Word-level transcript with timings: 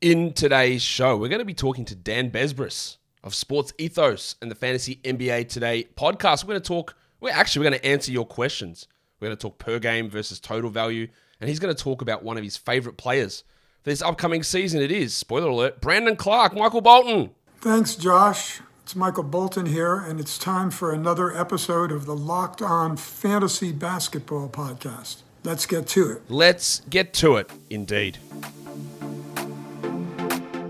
In 0.00 0.32
today's 0.32 0.80
show, 0.80 1.14
we're 1.14 1.28
going 1.28 1.40
to 1.40 1.44
be 1.44 1.52
talking 1.52 1.84
to 1.84 1.94
Dan 1.94 2.30
Besbris 2.30 2.96
of 3.22 3.34
Sports 3.34 3.74
Ethos 3.76 4.34
and 4.40 4.50
the 4.50 4.54
Fantasy 4.54 4.98
NBA 5.04 5.50
Today 5.50 5.88
podcast. 5.94 6.42
We're 6.42 6.54
going 6.54 6.62
to 6.62 6.66
talk, 6.66 6.96
we're 7.20 7.34
actually 7.34 7.66
we're 7.66 7.70
going 7.72 7.82
to 7.82 7.86
answer 7.86 8.10
your 8.10 8.24
questions. 8.24 8.88
We're 9.20 9.28
going 9.28 9.36
to 9.36 9.42
talk 9.42 9.58
per 9.58 9.78
game 9.78 10.08
versus 10.08 10.40
total 10.40 10.70
value, 10.70 11.06
and 11.38 11.50
he's 11.50 11.58
going 11.58 11.74
to 11.74 11.84
talk 11.84 12.00
about 12.00 12.22
one 12.22 12.38
of 12.38 12.42
his 12.42 12.56
favorite 12.56 12.96
players 12.96 13.44
for 13.82 13.90
this 13.90 14.00
upcoming 14.00 14.42
season. 14.42 14.80
It 14.80 14.90
is, 14.90 15.14
spoiler 15.14 15.48
alert, 15.48 15.82
Brandon 15.82 16.16
Clarke, 16.16 16.54
Michael 16.54 16.80
Bolton. 16.80 17.32
Thanks, 17.58 17.94
Josh. 17.94 18.62
It's 18.82 18.96
Michael 18.96 19.24
Bolton 19.24 19.66
here, 19.66 19.96
and 19.96 20.18
it's 20.18 20.38
time 20.38 20.70
for 20.70 20.94
another 20.94 21.36
episode 21.36 21.92
of 21.92 22.06
the 22.06 22.16
Locked 22.16 22.62
On 22.62 22.96
Fantasy 22.96 23.70
Basketball 23.70 24.48
Podcast. 24.48 25.16
Let's 25.44 25.66
get 25.66 25.86
to 25.88 26.10
it. 26.12 26.22
Let's 26.30 26.80
get 26.88 27.12
to 27.14 27.36
it, 27.36 27.50
indeed. 27.68 28.16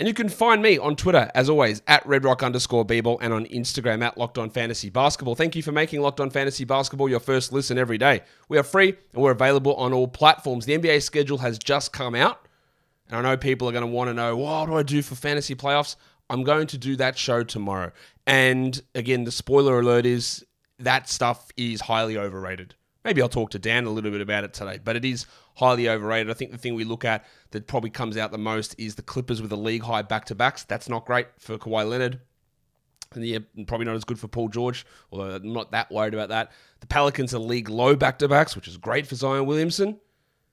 And 0.00 0.08
you 0.08 0.14
can 0.14 0.30
find 0.30 0.62
me 0.62 0.78
on 0.78 0.96
Twitter, 0.96 1.30
as 1.34 1.50
always, 1.50 1.82
at 1.86 2.02
redrock 2.04 2.42
underscore 2.42 2.86
Beeble 2.86 3.18
and 3.20 3.34
on 3.34 3.44
Instagram 3.44 4.02
at 4.02 4.16
Locked 4.16 4.38
On 4.38 4.48
Fantasy 4.48 4.88
Basketball. 4.88 5.34
Thank 5.34 5.54
you 5.54 5.62
for 5.62 5.72
making 5.72 6.00
Locked 6.00 6.20
On 6.20 6.30
Fantasy 6.30 6.64
Basketball 6.64 7.10
your 7.10 7.20
first 7.20 7.52
listen 7.52 7.76
every 7.76 7.98
day. 7.98 8.22
We 8.48 8.56
are 8.56 8.62
free 8.62 8.94
and 9.12 9.22
we're 9.22 9.32
available 9.32 9.74
on 9.74 9.92
all 9.92 10.08
platforms. 10.08 10.64
The 10.64 10.78
NBA 10.78 11.02
schedule 11.02 11.36
has 11.36 11.58
just 11.58 11.92
come 11.92 12.14
out. 12.14 12.48
And 13.10 13.18
I 13.18 13.20
know 13.20 13.36
people 13.36 13.68
are 13.68 13.72
going 13.72 13.84
to 13.84 13.88
want 13.88 14.08
to 14.08 14.14
know, 14.14 14.38
what 14.38 14.64
do 14.68 14.74
I 14.74 14.82
do 14.82 15.02
for 15.02 15.16
fantasy 15.16 15.54
playoffs? 15.54 15.96
I'm 16.30 16.44
going 16.44 16.66
to 16.68 16.78
do 16.78 16.96
that 16.96 17.18
show 17.18 17.44
tomorrow. 17.44 17.92
And 18.26 18.80
again, 18.94 19.24
the 19.24 19.30
spoiler 19.30 19.80
alert 19.80 20.06
is 20.06 20.46
that 20.78 21.10
stuff 21.10 21.50
is 21.58 21.82
highly 21.82 22.16
overrated. 22.16 22.74
Maybe 23.04 23.22
I'll 23.22 23.28
talk 23.28 23.50
to 23.50 23.58
Dan 23.58 23.86
a 23.86 23.90
little 23.90 24.10
bit 24.10 24.20
about 24.20 24.44
it 24.44 24.52
today, 24.52 24.78
but 24.82 24.94
it 24.94 25.04
is 25.04 25.26
highly 25.56 25.88
overrated. 25.88 26.30
I 26.30 26.34
think 26.34 26.50
the 26.50 26.58
thing 26.58 26.74
we 26.74 26.84
look 26.84 27.04
at 27.04 27.24
that 27.50 27.66
probably 27.66 27.90
comes 27.90 28.16
out 28.16 28.30
the 28.30 28.38
most 28.38 28.74
is 28.78 28.94
the 28.94 29.02
Clippers 29.02 29.40
with 29.40 29.52
a 29.52 29.56
league 29.56 29.84
high 29.84 30.02
back 30.02 30.26
to 30.26 30.34
backs. 30.34 30.64
That's 30.64 30.88
not 30.88 31.06
great 31.06 31.28
for 31.38 31.56
Kawhi 31.56 31.88
Leonard. 31.88 32.20
And 33.14 33.26
yeah, 33.26 33.38
probably 33.66 33.86
not 33.86 33.96
as 33.96 34.04
good 34.04 34.18
for 34.18 34.28
Paul 34.28 34.48
George, 34.48 34.86
although 35.10 35.34
I'm 35.34 35.52
not 35.52 35.72
that 35.72 35.90
worried 35.90 36.14
about 36.14 36.28
that. 36.28 36.52
The 36.80 36.86
Pelicans 36.86 37.34
are 37.34 37.38
league 37.38 37.68
low 37.68 37.96
back 37.96 38.18
to 38.18 38.28
backs, 38.28 38.54
which 38.54 38.68
is 38.68 38.76
great 38.76 39.06
for 39.06 39.16
Zion 39.16 39.46
Williamson. 39.46 39.98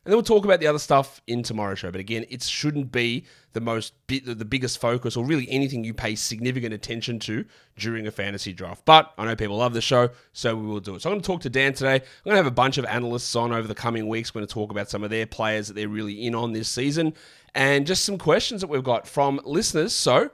And 0.07 0.13
then 0.13 0.19
we'll 0.19 0.23
talk 0.23 0.45
about 0.45 0.61
the 0.61 0.67
other 0.67 0.79
stuff 0.79 1.21
in 1.27 1.43
tomorrow's 1.43 1.79
show. 1.79 1.91
But 1.91 1.99
again, 1.99 2.23
it 2.29 2.41
shouldn't 2.41 2.93
be 2.93 3.25
the 3.51 3.59
most 3.59 3.91
the 4.07 4.47
biggest 4.47 4.79
focus 4.79 5.17
or 5.17 5.25
really 5.25 5.51
anything 5.51 5.83
you 5.83 5.93
pay 5.93 6.15
significant 6.15 6.73
attention 6.73 7.19
to 7.19 7.43
during 7.77 8.07
a 8.07 8.11
fantasy 8.11 8.53
draft. 8.53 8.85
But 8.85 9.13
I 9.17 9.25
know 9.25 9.35
people 9.35 9.57
love 9.57 9.73
the 9.73 9.81
show, 9.81 10.11
so 10.31 10.55
we 10.55 10.65
will 10.65 10.79
do 10.79 10.95
it. 10.95 11.01
So 11.01 11.09
I'm 11.09 11.15
going 11.15 11.23
to 11.23 11.27
talk 11.27 11.41
to 11.41 11.49
Dan 11.49 11.73
today. 11.73 11.95
I'm 11.95 12.23
going 12.23 12.35
to 12.35 12.37
have 12.37 12.47
a 12.47 12.51
bunch 12.51 12.77
of 12.77 12.85
analysts 12.85 13.35
on 13.35 13.51
over 13.51 13.67
the 13.67 13.75
coming 13.75 14.07
weeks. 14.07 14.33
We're 14.33 14.39
going 14.39 14.47
to 14.47 14.53
talk 14.53 14.71
about 14.71 14.89
some 14.89 15.03
of 15.03 15.09
their 15.09 15.25
players 15.25 15.67
that 15.67 15.73
they're 15.73 15.89
really 15.89 16.25
in 16.25 16.33
on 16.33 16.53
this 16.53 16.69
season 16.69 17.13
and 17.53 17.85
just 17.85 18.05
some 18.05 18.17
questions 18.17 18.61
that 18.61 18.67
we've 18.67 18.85
got 18.85 19.09
from 19.09 19.41
listeners. 19.43 19.93
So 19.93 20.31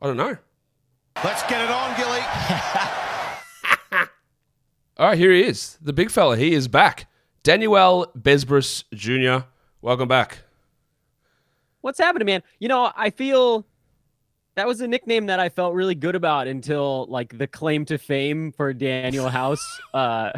I 0.00 0.06
don't 0.08 0.16
know. 0.16 0.38
Let's 1.22 1.44
get 1.44 1.60
it 1.60 1.70
on, 1.70 1.96
Gilly. 1.96 4.08
All 4.98 5.06
right, 5.06 5.16
here 5.16 5.30
he 5.30 5.44
is, 5.44 5.78
the 5.80 5.92
big 5.92 6.10
fella. 6.10 6.36
He 6.36 6.52
is 6.52 6.66
back. 6.66 7.06
Daniel 7.42 8.06
Besbris 8.16 8.84
Jr., 8.94 9.46
welcome 9.80 10.06
back. 10.06 10.38
What's 11.80 11.98
happening, 11.98 12.26
man? 12.26 12.42
You 12.60 12.68
know, 12.68 12.92
I 12.94 13.10
feel 13.10 13.66
that 14.54 14.68
was 14.68 14.80
a 14.80 14.86
nickname 14.86 15.26
that 15.26 15.40
I 15.40 15.48
felt 15.48 15.74
really 15.74 15.96
good 15.96 16.14
about 16.14 16.46
until 16.46 17.06
like 17.08 17.36
the 17.36 17.48
claim 17.48 17.84
to 17.86 17.98
fame 17.98 18.52
for 18.52 18.72
Danuel 18.72 19.28
House 19.28 19.80
uh, 19.94 20.30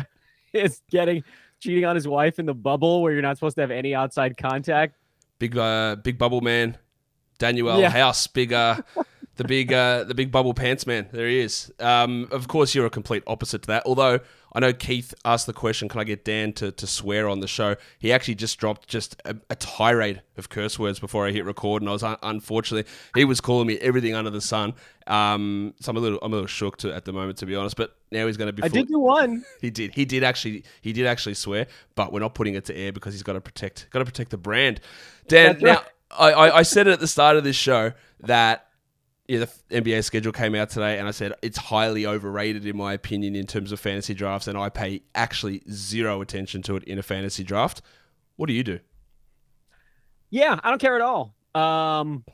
is 0.55 0.81
getting 0.91 1.23
cheating 1.61 1.85
on 1.85 1.95
his 1.95 2.09
wife 2.09 2.39
in 2.39 2.47
the 2.47 2.55
bubble 2.55 3.03
where 3.03 3.13
you're 3.13 3.21
not 3.21 3.37
supposed 3.37 3.57
to 3.57 3.61
have 3.61 3.71
any 3.71 3.95
outside 3.95 4.39
contact. 4.39 4.95
Big, 5.39 5.59
uh, 5.59 5.97
big 5.97 6.17
bubble 6.17 6.41
man, 6.41 6.79
Danuel 7.39 7.81
yeah. 7.81 7.91
House, 7.91 8.27
big, 8.29 8.55
uh, 8.55 8.81
the 9.37 9.45
big, 9.45 9.75
uh, 9.75 10.05
the 10.05 10.15
big 10.15 10.33
bubble 10.33 10.55
pants 10.55 10.87
man. 10.87 11.09
There 11.13 11.29
he 11.29 11.41
is. 11.41 11.71
Um, 11.81 12.29
of 12.31 12.49
course, 12.49 12.75
you're 12.75 12.87
a 12.87 12.91
complete 12.91 13.25
opposite 13.27 13.61
to 13.63 13.67
that. 13.67 13.83
Although 13.85 14.21
I 14.55 14.61
know 14.61 14.73
Keith 14.73 15.13
asked 15.25 15.47
the 15.47 15.53
question, 15.53 15.89
can 15.89 16.01
I 16.01 16.05
get 16.05 16.25
Dan 16.25 16.53
to, 16.55 16.71
to 16.71 16.87
swear 16.87 17.29
on 17.29 17.41
the 17.41 17.49
show? 17.49 17.75
He 17.99 18.13
actually 18.13 18.37
just 18.37 18.59
dropped 18.59 18.89
just 18.89 19.21
a, 19.25 19.37
a 19.51 19.57
tirade 19.57 20.23
of 20.37 20.49
curse 20.49 20.79
words 20.79 21.01
before 21.01 21.27
I 21.27 21.33
hit 21.33 21.45
record, 21.45 21.83
and 21.83 21.89
I 21.89 21.93
was 21.93 22.05
un- 22.05 22.19
unfortunately 22.23 22.91
he 23.17 23.25
was 23.25 23.41
calling 23.41 23.67
me 23.67 23.79
everything 23.79 24.15
under 24.15 24.31
the 24.31 24.41
sun. 24.41 24.75
Um, 25.09 25.75
so 25.81 25.91
I'm 25.91 25.97
a 25.97 26.01
little 26.01 26.19
I'm 26.23 26.33
a 26.33 26.37
little 26.37 26.47
shook 26.47 26.77
to, 26.79 26.95
at 26.95 27.05
the 27.05 27.13
moment, 27.13 27.39
to 27.39 27.47
be 27.47 27.57
honest. 27.57 27.77
But 27.77 27.97
now 28.13 28.27
he's 28.27 28.37
going 28.37 28.47
to 28.47 28.53
be. 28.53 28.63
I 28.63 28.69
did 28.69 28.87
do 28.89 29.01
one. 29.01 29.45
He 29.61 29.71
did. 29.71 29.93
He 29.93 30.05
did 30.05 30.23
actually. 30.23 30.65
He 30.81 30.93
did 30.93 31.07
actually 31.07 31.35
swear, 31.35 31.67
but 31.97 32.13
we're 32.13 32.21
not 32.21 32.35
putting 32.35 32.55
it 32.55 32.65
to 32.67 32.77
air 32.77 32.93
because 32.93 33.13
he's 33.13 33.23
got 33.25 33.33
to 33.33 33.41
protect 33.41 33.89
got 33.91 33.99
to 33.99 34.05
protect 34.05 34.31
the 34.31 34.37
brand. 34.37 34.81
Dan, 35.27 35.59
now 35.61 35.83
I, 36.11 36.33
I, 36.33 36.59
I 36.59 36.63
said 36.63 36.87
it 36.87 36.93
at 36.93 37.01
the 37.01 37.09
start 37.09 37.37
of 37.37 37.45
this 37.45 37.57
show 37.57 37.93
that 38.21 38.69
yeah, 39.27 39.47
the 39.71 39.81
NBA 39.83 40.05
schedule 40.05 40.33
came 40.33 40.55
out 40.55 40.71
today, 40.71 40.99
and 40.99 41.09
I 41.09 41.11
said 41.11 41.33
it's 41.41 41.57
highly 41.57 42.07
overrated 42.07 42.67
in 42.67 42.77
my 42.77 42.93
opinion 42.93 43.35
in 43.35 43.47
terms 43.47 43.73
of 43.73 43.81
fantasy 43.81 44.13
drafts, 44.15 44.49
and 44.49 44.59
I 44.59 44.69
pay 44.69 45.03
actually 45.15 45.63
zero 45.71 46.21
attention 46.21 46.63
to 46.63 46.77
it 46.77 46.85
in 46.85 46.99
a 46.99 47.03
fantasy 47.03 47.43
draft. 47.43 47.81
What 48.37 48.47
do 48.47 48.53
you 48.53 48.63
do? 48.63 48.81
Yeah, 50.31 50.59
I 50.63 50.69
don't 50.69 50.81
care 50.81 50.97
at 50.97 51.01
all. 51.01 51.35
Um, 51.55 52.25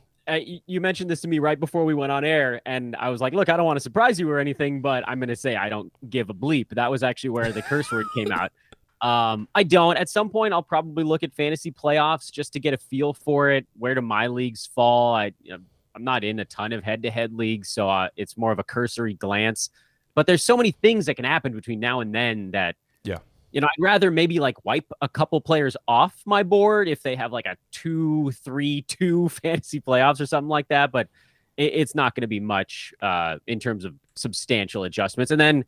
you 0.65 0.81
mentioned 0.81 1.09
this 1.09 1.21
to 1.21 1.27
me 1.27 1.39
right 1.39 1.59
before 1.59 1.85
we 1.85 1.93
went 1.93 2.11
on 2.11 2.25
air, 2.25 2.61
and 2.65 2.95
I 2.97 3.09
was 3.09 3.21
like, 3.21 3.33
"Look, 3.33 3.47
I 3.47 3.55
don't 3.55 3.65
want 3.65 3.77
to 3.77 3.81
surprise 3.81 4.19
you 4.19 4.29
or 4.29 4.39
anything, 4.39 4.81
but 4.81 5.07
I'm 5.07 5.19
going 5.19 5.29
to 5.29 5.35
say 5.35 5.55
I 5.55 5.69
don't 5.69 5.91
give 6.09 6.29
a 6.29 6.33
bleep." 6.33 6.69
That 6.69 6.91
was 6.91 7.03
actually 7.03 7.31
where 7.31 7.51
the 7.51 7.61
curse 7.61 7.91
word 7.91 8.07
came 8.15 8.31
out. 8.31 8.51
Um, 9.01 9.47
I 9.55 9.63
don't. 9.63 9.97
At 9.97 10.09
some 10.09 10.29
point, 10.29 10.53
I'll 10.53 10.61
probably 10.61 11.03
look 11.03 11.23
at 11.23 11.33
fantasy 11.33 11.71
playoffs 11.71 12.31
just 12.31 12.53
to 12.53 12.59
get 12.59 12.75
a 12.75 12.77
feel 12.77 13.13
for 13.13 13.49
it. 13.49 13.65
Where 13.79 13.95
do 13.95 14.01
my 14.01 14.27
leagues 14.27 14.67
fall? 14.67 15.15
I 15.15 15.33
you 15.41 15.53
know, 15.53 15.59
I'm 15.95 16.03
not 16.03 16.23
in 16.23 16.39
a 16.39 16.45
ton 16.45 16.71
of 16.73 16.83
head 16.83 17.03
to 17.03 17.11
head 17.11 17.33
leagues, 17.33 17.69
so 17.69 17.89
uh, 17.89 18.09
it's 18.15 18.37
more 18.37 18.51
of 18.51 18.59
a 18.59 18.63
cursory 18.63 19.13
glance. 19.13 19.69
But 20.13 20.27
there's 20.27 20.43
so 20.43 20.57
many 20.57 20.71
things 20.71 21.05
that 21.05 21.15
can 21.15 21.25
happen 21.25 21.53
between 21.53 21.79
now 21.79 22.01
and 22.01 22.13
then 22.13 22.51
that, 22.51 22.75
yeah, 23.03 23.17
you 23.51 23.61
know, 23.61 23.67
I'd 23.67 23.81
rather 23.81 24.11
maybe 24.11 24.39
like 24.39 24.63
wipe 24.65 24.89
a 25.01 25.09
couple 25.09 25.39
players 25.41 25.75
off 25.87 26.21
my 26.25 26.43
board 26.43 26.87
if 26.87 27.03
they 27.03 27.15
have 27.15 27.31
like 27.31 27.45
a 27.45 27.57
two, 27.71 28.31
three, 28.43 28.83
two 28.83 29.29
fantasy 29.43 29.81
playoffs 29.81 30.21
or 30.21 30.25
something 30.25 30.49
like 30.49 30.67
that. 30.69 30.91
But 30.91 31.07
it, 31.57 31.73
it's 31.73 31.95
not 31.95 32.15
going 32.15 32.21
to 32.21 32.27
be 32.27 32.39
much 32.39 32.93
uh, 33.01 33.37
in 33.47 33.59
terms 33.59 33.85
of 33.85 33.95
substantial 34.15 34.83
adjustments. 34.83 35.31
And 35.31 35.39
then, 35.39 35.65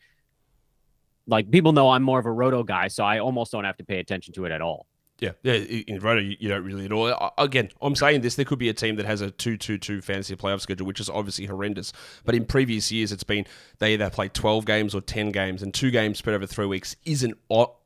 like 1.28 1.50
people 1.50 1.72
know, 1.72 1.90
I'm 1.90 2.04
more 2.04 2.20
of 2.20 2.26
a 2.26 2.32
roto 2.32 2.64
guy, 2.64 2.88
so 2.88 3.04
I 3.04 3.20
almost 3.20 3.52
don't 3.52 3.64
have 3.64 3.78
to 3.78 3.86
pay 3.86 4.00
attention 4.00 4.34
to 4.34 4.46
it 4.46 4.52
at 4.52 4.62
all. 4.62 4.88
Yeah, 5.24 5.32
yeah. 5.42 5.54
In 5.88 6.00
Roto, 6.00 6.20
you 6.20 6.50
don't 6.50 6.66
really 6.66 6.84
at 6.84 6.92
all. 6.92 7.32
Again, 7.38 7.70
I'm 7.82 7.96
saying 7.96 8.22
this. 8.22 8.36
There 8.36 8.44
could 8.44 8.60
be 8.60 8.68
a 8.68 8.74
team 8.74 8.98
that 8.98 9.06
has 9.06 9.22
a 9.22 9.32
two-two-two 9.32 10.02
fantasy 10.02 10.36
playoff 10.36 10.60
schedule, 10.60 10.86
which 10.86 11.00
is 11.00 11.10
obviously 11.10 11.46
horrendous. 11.46 11.94
But 12.26 12.36
in 12.36 12.44
previous 12.44 12.92
years, 12.92 13.14
it's 13.14 13.24
been 13.24 13.46
they 13.80 13.94
either 13.94 14.10
play 14.10 14.28
12 14.28 14.66
games 14.66 14.94
or 14.94 15.00
10 15.00 15.32
games, 15.32 15.64
and 15.64 15.74
two 15.74 15.92
games 15.92 16.18
spread 16.18 16.36
over 16.36 16.46
three 16.46 16.66
weeks 16.66 16.98
isn't 17.06 17.38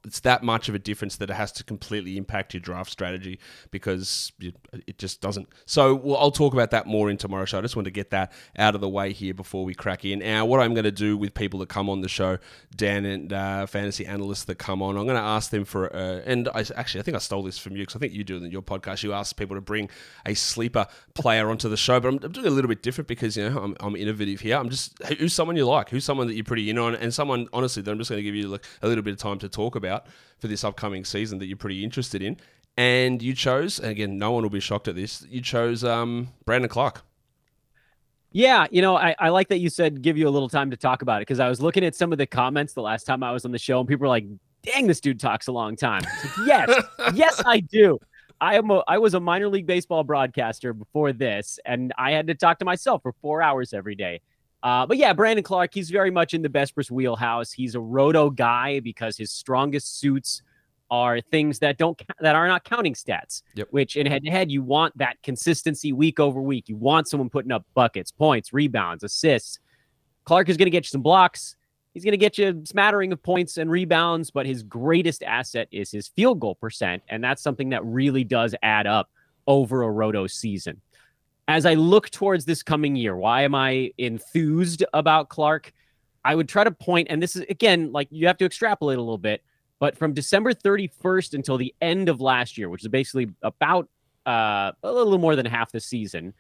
it's 0.08 0.22
that 0.22 0.42
much 0.42 0.70
of 0.70 0.76
a 0.76 0.80
difference 0.80 1.18
that 1.18 1.30
it 1.30 1.34
has 1.34 1.52
to 1.52 1.64
completely 1.64 2.18
impact 2.18 2.54
your 2.54 2.62
draft 2.62 2.90
strategy 2.90 3.40
because 3.72 4.32
it 4.40 4.98
just 4.98 5.22
doesn't. 5.22 5.50
So 5.66 5.96
well, 5.96 6.18
I'll 6.18 6.32
talk 6.32 6.54
about 6.54 6.72
that 6.72 6.88
more 6.88 7.10
in 7.10 7.18
tomorrow's 7.18 7.50
show. 7.50 7.60
I 7.60 7.62
just 7.62 7.76
want 7.76 7.86
to 7.86 7.92
get 7.92 8.12
that 8.12 8.32
out 8.58 8.74
of 8.74 8.82
the 8.82 8.90
way 8.90 9.12
here 9.12 9.34
before 9.34 9.66
we 9.66 9.76
crack 9.76 10.06
in. 10.06 10.20
Now, 10.20 10.46
what 10.46 10.62
I'm 10.62 10.74
going 10.74 10.86
to 10.86 10.92
do 10.92 11.18
with 11.18 11.34
people 11.34 11.60
that 11.60 11.70
come 11.70 11.90
on 11.90 12.02
the 12.02 12.08
show, 12.08 12.38
Dan 12.76 13.06
and 13.06 13.34
uh, 13.34 13.66
fantasy 13.66 14.06
analysts 14.06 14.46
that 14.46 14.56
come 14.56 14.82
on, 14.82 14.98
I'm 14.98 15.06
going 15.06 15.18
to 15.18 15.22
ask 15.22 15.52
them 15.52 15.66
for, 15.66 15.94
uh, 15.94 16.22
and 16.26 16.48
I 16.50 16.64
actually 16.76 17.02
I 17.02 17.04
think 17.04 17.16
I 17.16 17.20
stole 17.20 17.44
this 17.44 17.60
from 17.60 17.74
you 17.74 17.84
because 17.84 17.98
I 17.98 18.00
think 18.00 18.14
you 18.14 18.24
do 18.24 18.38
it 18.38 18.44
in 18.44 18.52
your 18.52 18.62
podcast. 18.62 19.04
You 19.04 19.14
ask 19.14 19.36
people 19.36 19.56
to 19.58 19.62
bring 19.62 19.90
a 20.26 20.34
sleeper 20.34 20.88
player 21.16 21.50
onto 21.50 21.68
the 21.68 21.78
show, 21.78 22.00
but 22.00 22.08
I'm, 22.08 22.20
I'm 22.24 22.32
doing 22.32 22.48
a 22.48 22.52
little 22.52 22.70
bit 22.70 22.82
different 22.82 23.08
because 23.10 23.36
you 23.36 23.50
know 23.50 23.60
I'm, 23.60 23.76
I'm 23.82 23.96
innovative 23.98 24.40
here. 24.40 24.58
I'm 24.58 24.70
just 24.70 25.02
who's 25.04 25.34
someone 25.34 25.58
you 25.58 25.66
like, 25.66 25.90
who's 25.90 26.06
someone 26.06 26.28
that 26.28 26.36
you're 26.36 26.46
pretty 26.46 26.70
in 26.70 26.78
on, 26.78 26.96
and 26.96 27.14
someone 27.14 27.48
honestly 27.52 27.82
that 27.84 27.92
I'm 27.92 27.98
just 27.98 28.10
going 28.10 28.20
to 28.20 28.24
give 28.24 28.36
you 28.36 28.48
like 28.48 28.64
a 28.82 28.88
little 28.88 29.04
bit 29.04 29.12
of 29.12 29.18
time 29.18 29.40
to 29.40 29.50
talk 29.50 29.76
about 29.76 29.97
about 29.98 30.08
for 30.40 30.48
this 30.48 30.64
upcoming 30.64 31.04
season 31.04 31.40
that 31.40 31.48
you're 31.48 31.58
pretty 31.58 31.84
interested 31.84 32.22
in. 32.22 32.38
And 32.78 33.22
you 33.22 33.34
chose, 33.34 33.80
and 33.80 33.90
again, 33.90 34.18
no 34.18 34.32
one 34.32 34.44
will 34.44 34.52
be 34.52 34.60
shocked 34.60 34.88
at 34.88 34.96
this, 34.96 35.26
you 35.30 35.42
chose 35.42 35.84
um, 35.84 36.30
Brandon 36.46 36.70
Clarke. 36.70 37.04
Yeah, 38.32 38.68
you 38.70 38.84
know, 38.84 38.96
I, 38.96 39.16
I 39.18 39.30
like 39.30 39.48
that 39.48 39.58
you 39.58 39.70
said 39.70 40.02
give 40.02 40.16
you 40.16 40.28
a 40.28 40.30
little 40.30 40.50
time 40.50 40.70
to 40.70 40.78
talk 40.78 41.02
about 41.02 41.22
it 41.22 41.28
because 41.28 41.40
I 41.40 41.50
was 41.50 41.60
looking 41.60 41.84
at 41.84 41.96
some 41.96 42.12
of 42.12 42.20
the 42.20 42.28
comments 42.28 42.74
the 42.74 42.82
last 42.82 43.06
time 43.06 43.24
I 43.24 43.32
was 43.32 43.46
on 43.46 43.52
the 43.52 43.58
show, 43.58 43.80
and 43.80 43.90
people 43.90 44.04
were 44.04 44.10
like, 44.10 44.28
dang, 44.62 44.86
this 44.86 45.02
dude 45.02 45.20
talks 45.20 45.48
a 45.48 45.52
long 45.52 45.76
time. 45.76 46.04
Like, 46.04 46.38
yes, 46.46 46.84
yes, 47.16 47.42
I 47.46 47.62
do. 47.62 48.00
I 48.40 48.58
am 48.58 48.70
a, 48.70 48.84
I 48.88 49.00
was 49.00 49.16
a 49.16 49.20
minor 49.20 49.50
league 49.50 49.66
baseball 49.66 50.04
broadcaster 50.04 50.74
before 50.74 51.14
this, 51.14 51.58
and 51.66 51.94
I 51.98 52.12
had 52.12 52.28
to 52.28 52.36
talk 52.36 52.60
to 52.60 52.66
myself 52.66 53.02
for 53.02 53.14
four 53.24 53.42
hours 53.42 53.74
every 53.74 53.96
day. 53.96 54.22
Uh, 54.64 54.86
but 54.86 54.98
yeah, 54.98 55.14
Brandon 55.14 55.44
Clarke, 55.44 55.74
he's 55.74 55.90
very 55.90 56.12
much 56.12 56.34
in 56.34 56.42
the 56.42 56.50
Besbris 56.50 56.90
wheelhouse. 56.90 57.52
He's 57.52 57.76
a 57.76 57.80
roto 57.80 58.30
guy 58.30 58.80
because 58.80 59.18
his 59.18 59.32
strongest 59.32 60.00
suits 60.00 60.42
are 60.90 61.20
things 61.20 61.60
that 61.60 61.78
don't 61.78 62.02
that 62.22 62.36
are 62.36 62.48
not 62.48 62.64
counting 62.64 62.94
stats. 62.94 63.44
Yep. 63.56 63.68
Which 63.72 63.96
in 63.96 64.08
head 64.08 64.24
to 64.24 64.32
head, 64.32 64.52
you 64.52 64.64
want 64.64 64.98
that 64.98 65.22
consistency 65.22 65.94
week 65.94 66.20
over 66.20 66.42
week. 66.42 66.70
You 66.70 66.76
want 66.78 67.08
someone 67.08 67.30
putting 67.30 67.52
up 67.52 67.66
buckets, 67.74 68.12
points, 68.12 68.54
rebounds, 68.54 69.04
assists. 69.04 69.60
Clarke 70.24 70.50
is 70.50 70.58
going 70.58 70.66
to 70.66 70.72
get 70.72 70.86
you 70.86 70.90
some 70.90 71.02
blocks. 71.02 71.56
He's 71.94 72.04
going 72.04 72.12
to 72.12 72.18
get 72.18 72.38
you 72.38 72.50
a 72.50 72.66
smattering 72.66 73.12
of 73.12 73.24
points 73.24 73.58
and 73.58 73.72
rebounds, 73.72 74.30
but 74.30 74.46
his 74.46 74.62
greatest 74.62 75.24
asset 75.24 75.68
is 75.72 75.92
his 75.92 76.08
field 76.10 76.40
goal 76.40 76.56
percent, 76.56 77.02
and 77.10 77.24
that's 77.24 77.42
something 77.42 77.70
that 77.70 77.84
really 77.84 78.24
does 78.24 78.54
add 78.62 78.86
up 78.86 79.10
over 79.48 79.84
a 79.84 79.90
roto 79.90 80.28
season. 80.28 80.82
As 81.48 81.66
I 81.66 81.76
look 81.76 82.10
towards 82.10 82.46
this 82.46 82.62
coming 82.62 82.96
year, 82.96 83.16
why 83.16 83.44
am 83.44 83.56
I 83.56 83.92
enthused 83.98 84.84
about 84.94 85.30
Clarke? 85.30 85.74
I 86.26 86.36
would 86.36 86.50
try 86.50 86.66
to 86.66 86.72
point, 86.72 87.08
and 87.10 87.24
this 87.24 87.36
is 87.36 87.44
again 87.50 87.92
like 87.92 88.08
you 88.12 88.28
have 88.28 88.38
to 88.38 88.46
extrapolate 88.46 88.98
a 88.98 89.02
little 89.02 89.18
bit 89.18 89.42
but 89.80 89.98
from 89.98 90.14
December 90.14 90.54
31st 90.54 91.34
until 91.34 91.58
the 91.58 91.74
end 91.82 92.10
of 92.10 92.20
last 92.20 92.58
year, 92.58 92.70
which 92.70 92.82
is 92.82 92.88
basically 92.88 93.30
about 93.44 93.88
uh, 94.26 94.72
a 94.84 94.92
little 94.92 95.18
more 95.18 95.36
than 95.36 95.46
half 95.46 95.72
the 95.72 95.80
season, 95.80 96.34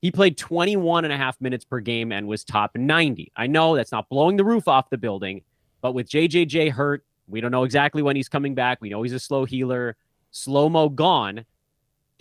he 0.00 0.10
played 0.10 0.36
21 0.36 1.04
and 1.04 1.12
a 1.12 1.16
half 1.16 1.40
minutes 1.40 1.64
per 1.64 1.80
game 1.80 2.12
and 2.12 2.26
was 2.26 2.44
top 2.44 2.72
90. 2.76 3.32
I 3.36 3.46
know 3.46 3.74
that's 3.74 3.92
not 3.92 4.08
blowing 4.08 4.36
the 4.36 4.44
roof 4.44 4.68
off 4.68 4.90
the 4.90 4.98
building, 4.98 5.42
but 5.80 5.92
with 5.92 6.08
JJJ 6.08 6.70
hurt, 6.72 7.04
we 7.28 7.40
don't 7.40 7.52
know 7.52 7.64
exactly 7.64 8.02
when 8.02 8.16
he's 8.16 8.28
coming 8.28 8.54
back. 8.54 8.80
We 8.80 8.90
know 8.90 9.02
he's 9.02 9.12
a 9.12 9.20
slow 9.20 9.44
healer. 9.44 9.96
Slow 10.32 10.68
mo 10.68 10.88
gone. 10.88 11.44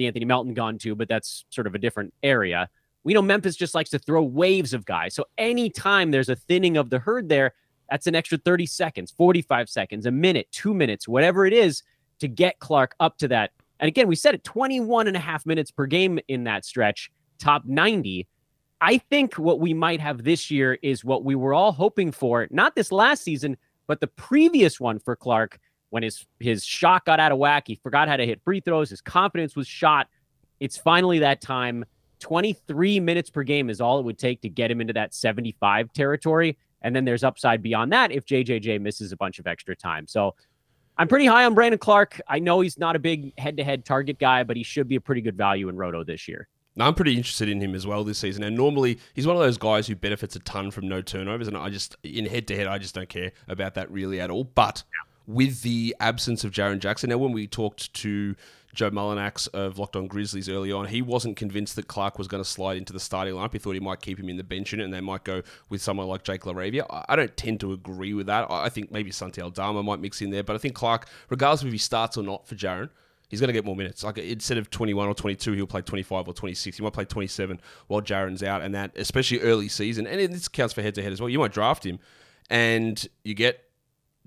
Anthony 0.07 0.25
Melton 0.25 0.53
gone 0.53 0.77
too, 0.77 0.95
but 0.95 1.07
that's 1.07 1.45
sort 1.49 1.67
of 1.67 1.75
a 1.75 1.79
different 1.79 2.13
area. 2.23 2.69
We 3.03 3.13
know 3.13 3.21
Memphis 3.21 3.55
just 3.55 3.73
likes 3.73 3.89
to 3.91 3.99
throw 3.99 4.21
waves 4.21 4.73
of 4.73 4.85
guys. 4.85 5.15
So 5.15 5.25
anytime 5.37 6.11
there's 6.11 6.29
a 6.29 6.35
thinning 6.35 6.77
of 6.77 6.89
the 6.89 6.99
herd 6.99 7.29
there, 7.29 7.53
that's 7.89 8.07
an 8.07 8.15
extra 8.15 8.37
30 8.37 8.65
seconds, 8.67 9.11
45 9.11 9.69
seconds, 9.69 10.05
a 10.05 10.11
minute, 10.11 10.47
two 10.51 10.73
minutes, 10.73 11.07
whatever 11.07 11.45
it 11.45 11.53
is 11.53 11.83
to 12.19 12.27
get 12.27 12.59
Clarke 12.59 12.95
up 12.99 13.17
to 13.17 13.27
that. 13.29 13.51
And 13.79 13.87
again, 13.87 14.07
we 14.07 14.15
said 14.15 14.35
it 14.35 14.43
21 14.43 15.07
and 15.07 15.17
a 15.17 15.19
half 15.19 15.45
minutes 15.45 15.71
per 15.71 15.87
game 15.87 16.19
in 16.27 16.43
that 16.45 16.63
stretch, 16.63 17.11
top 17.39 17.65
90. 17.65 18.27
I 18.79 18.97
think 18.97 19.35
what 19.35 19.59
we 19.59 19.73
might 19.73 19.99
have 19.99 20.23
this 20.23 20.49
year 20.49 20.77
is 20.81 21.03
what 21.03 21.23
we 21.23 21.35
were 21.35 21.53
all 21.53 21.71
hoping 21.71 22.11
for, 22.11 22.47
not 22.51 22.75
this 22.75 22.91
last 22.91 23.23
season, 23.23 23.57
but 23.87 23.99
the 23.99 24.07
previous 24.07 24.79
one 24.79 24.99
for 24.99 25.15
Clarke 25.15 25.59
when 25.91 26.03
his 26.03 26.25
his 26.39 26.65
shot 26.65 27.05
got 27.05 27.19
out 27.19 27.31
of 27.31 27.37
whack, 27.37 27.65
he 27.67 27.75
forgot 27.75 28.07
how 28.07 28.17
to 28.17 28.25
hit 28.25 28.41
free 28.43 28.59
throws, 28.59 28.89
his 28.89 29.01
confidence 29.01 29.55
was 29.55 29.67
shot. 29.67 30.07
It's 30.59 30.77
finally 30.77 31.19
that 31.19 31.41
time. 31.41 31.85
23 32.19 32.99
minutes 32.99 33.31
per 33.31 33.41
game 33.41 33.69
is 33.69 33.81
all 33.81 33.97
it 33.99 34.05
would 34.05 34.19
take 34.19 34.41
to 34.41 34.49
get 34.49 34.69
him 34.69 34.79
into 34.79 34.93
that 34.93 35.13
75 35.13 35.91
territory. 35.91 36.57
And 36.83 36.95
then 36.95 37.03
there's 37.03 37.23
upside 37.23 37.63
beyond 37.63 37.91
that 37.93 38.11
if 38.11 38.25
JJJ 38.25 38.79
misses 38.79 39.11
a 39.11 39.17
bunch 39.17 39.39
of 39.39 39.47
extra 39.47 39.75
time. 39.75 40.07
So 40.07 40.35
I'm 40.97 41.07
pretty 41.07 41.25
high 41.25 41.45
on 41.45 41.55
Brandon 41.55 41.79
Clarke. 41.79 42.21
I 42.27 42.39
know 42.39 42.61
he's 42.61 42.77
not 42.77 42.95
a 42.95 42.99
big 42.99 43.37
head 43.39 43.57
to 43.57 43.63
head 43.63 43.85
target 43.85 44.19
guy, 44.19 44.43
but 44.43 44.55
he 44.55 44.63
should 44.63 44.87
be 44.87 44.95
a 44.95 45.01
pretty 45.01 45.21
good 45.21 45.35
value 45.35 45.67
in 45.67 45.75
Roto 45.75 46.03
this 46.03 46.27
year. 46.27 46.47
No, 46.75 46.85
I'm 46.85 46.93
pretty 46.93 47.17
interested 47.17 47.49
in 47.49 47.59
him 47.59 47.75
as 47.75 47.85
well 47.85 48.03
this 48.03 48.19
season. 48.19 48.43
And 48.43 48.55
normally, 48.55 48.99
he's 49.13 49.27
one 49.27 49.35
of 49.35 49.41
those 49.41 49.57
guys 49.57 49.87
who 49.87 49.95
benefits 49.95 50.35
a 50.35 50.39
ton 50.39 50.71
from 50.71 50.87
no 50.87 51.01
turnovers. 51.01 51.47
And 51.47 51.57
I 51.57 51.69
just, 51.69 51.97
in 52.03 52.25
head 52.25 52.47
to 52.47 52.55
head, 52.55 52.67
I 52.67 52.77
just 52.77 52.95
don't 52.95 53.09
care 53.09 53.31
about 53.47 53.73
that 53.75 53.91
really 53.91 54.21
at 54.21 54.29
all. 54.29 54.45
But 54.45 54.83
with 55.31 55.61
the 55.61 55.95
absence 55.99 56.43
of 56.43 56.51
Jaren 56.51 56.79
Jackson, 56.79 57.09
now 57.09 57.17
when 57.17 57.31
we 57.31 57.47
talked 57.47 57.93
to 57.95 58.35
Joe 58.73 58.89
Mullinax 58.89 59.47
of 59.53 59.77
Locked 59.77 59.95
On 59.95 60.07
Grizzlies 60.07 60.49
early 60.49 60.71
on, 60.71 60.87
he 60.87 61.01
wasn't 61.01 61.35
convinced 61.35 61.75
that 61.75 61.87
Clarke 61.87 62.17
was 62.17 62.27
going 62.27 62.43
to 62.43 62.49
slide 62.49 62.77
into 62.77 62.93
the 62.93 62.99
starting 62.99 63.33
lineup. 63.33 63.53
He 63.53 63.59
thought 63.59 63.73
he 63.73 63.79
might 63.79 64.01
keep 64.01 64.19
him 64.19 64.29
in 64.29 64.37
the 64.37 64.43
bench 64.43 64.71
unit 64.71 64.85
and 64.85 64.93
they 64.93 65.01
might 65.01 65.23
go 65.23 65.41
with 65.69 65.81
someone 65.81 66.07
like 66.07 66.23
Jake 66.23 66.41
LaRavia. 66.43 66.85
I 67.07 67.15
don't 67.15 67.35
tend 67.35 67.59
to 67.61 67.73
agree 67.73 68.13
with 68.13 68.27
that. 68.27 68.49
I 68.49 68.69
think 68.69 68.91
maybe 68.91 69.11
Santi 69.11 69.41
Aldama 69.41 69.83
might 69.83 69.99
mix 69.99 70.21
in 70.21 70.29
there, 70.29 70.43
but 70.43 70.55
I 70.55 70.59
think 70.59 70.75
Clarke, 70.75 71.07
regardless 71.29 71.61
of 71.61 71.67
if 71.67 71.73
he 71.73 71.79
starts 71.79 72.17
or 72.17 72.23
not 72.23 72.47
for 72.47 72.55
Jaren, 72.55 72.89
he's 73.27 73.39
going 73.39 73.49
to 73.49 73.53
get 73.53 73.65
more 73.65 73.75
minutes. 73.75 74.03
Like 74.03 74.17
instead 74.17 74.57
of 74.57 74.69
21 74.69 75.07
or 75.07 75.13
22, 75.15 75.53
he'll 75.53 75.67
play 75.67 75.81
25 75.81 76.27
or 76.27 76.33
26. 76.33 76.77
He 76.77 76.83
might 76.83 76.93
play 76.93 77.05
27 77.05 77.59
while 77.87 78.01
Jaren's 78.01 78.43
out, 78.43 78.61
and 78.61 78.73
that 78.75 78.91
especially 78.95 79.39
early 79.39 79.67
season. 79.67 80.07
And 80.07 80.33
this 80.33 80.47
counts 80.47 80.73
for 80.73 80.81
head 80.81 80.95
to 80.95 81.03
head 81.03 81.11
as 81.11 81.19
well. 81.19 81.29
You 81.29 81.39
might 81.39 81.51
draft 81.51 81.85
him, 81.85 81.99
and 82.49 83.05
you 83.23 83.33
get 83.33 83.65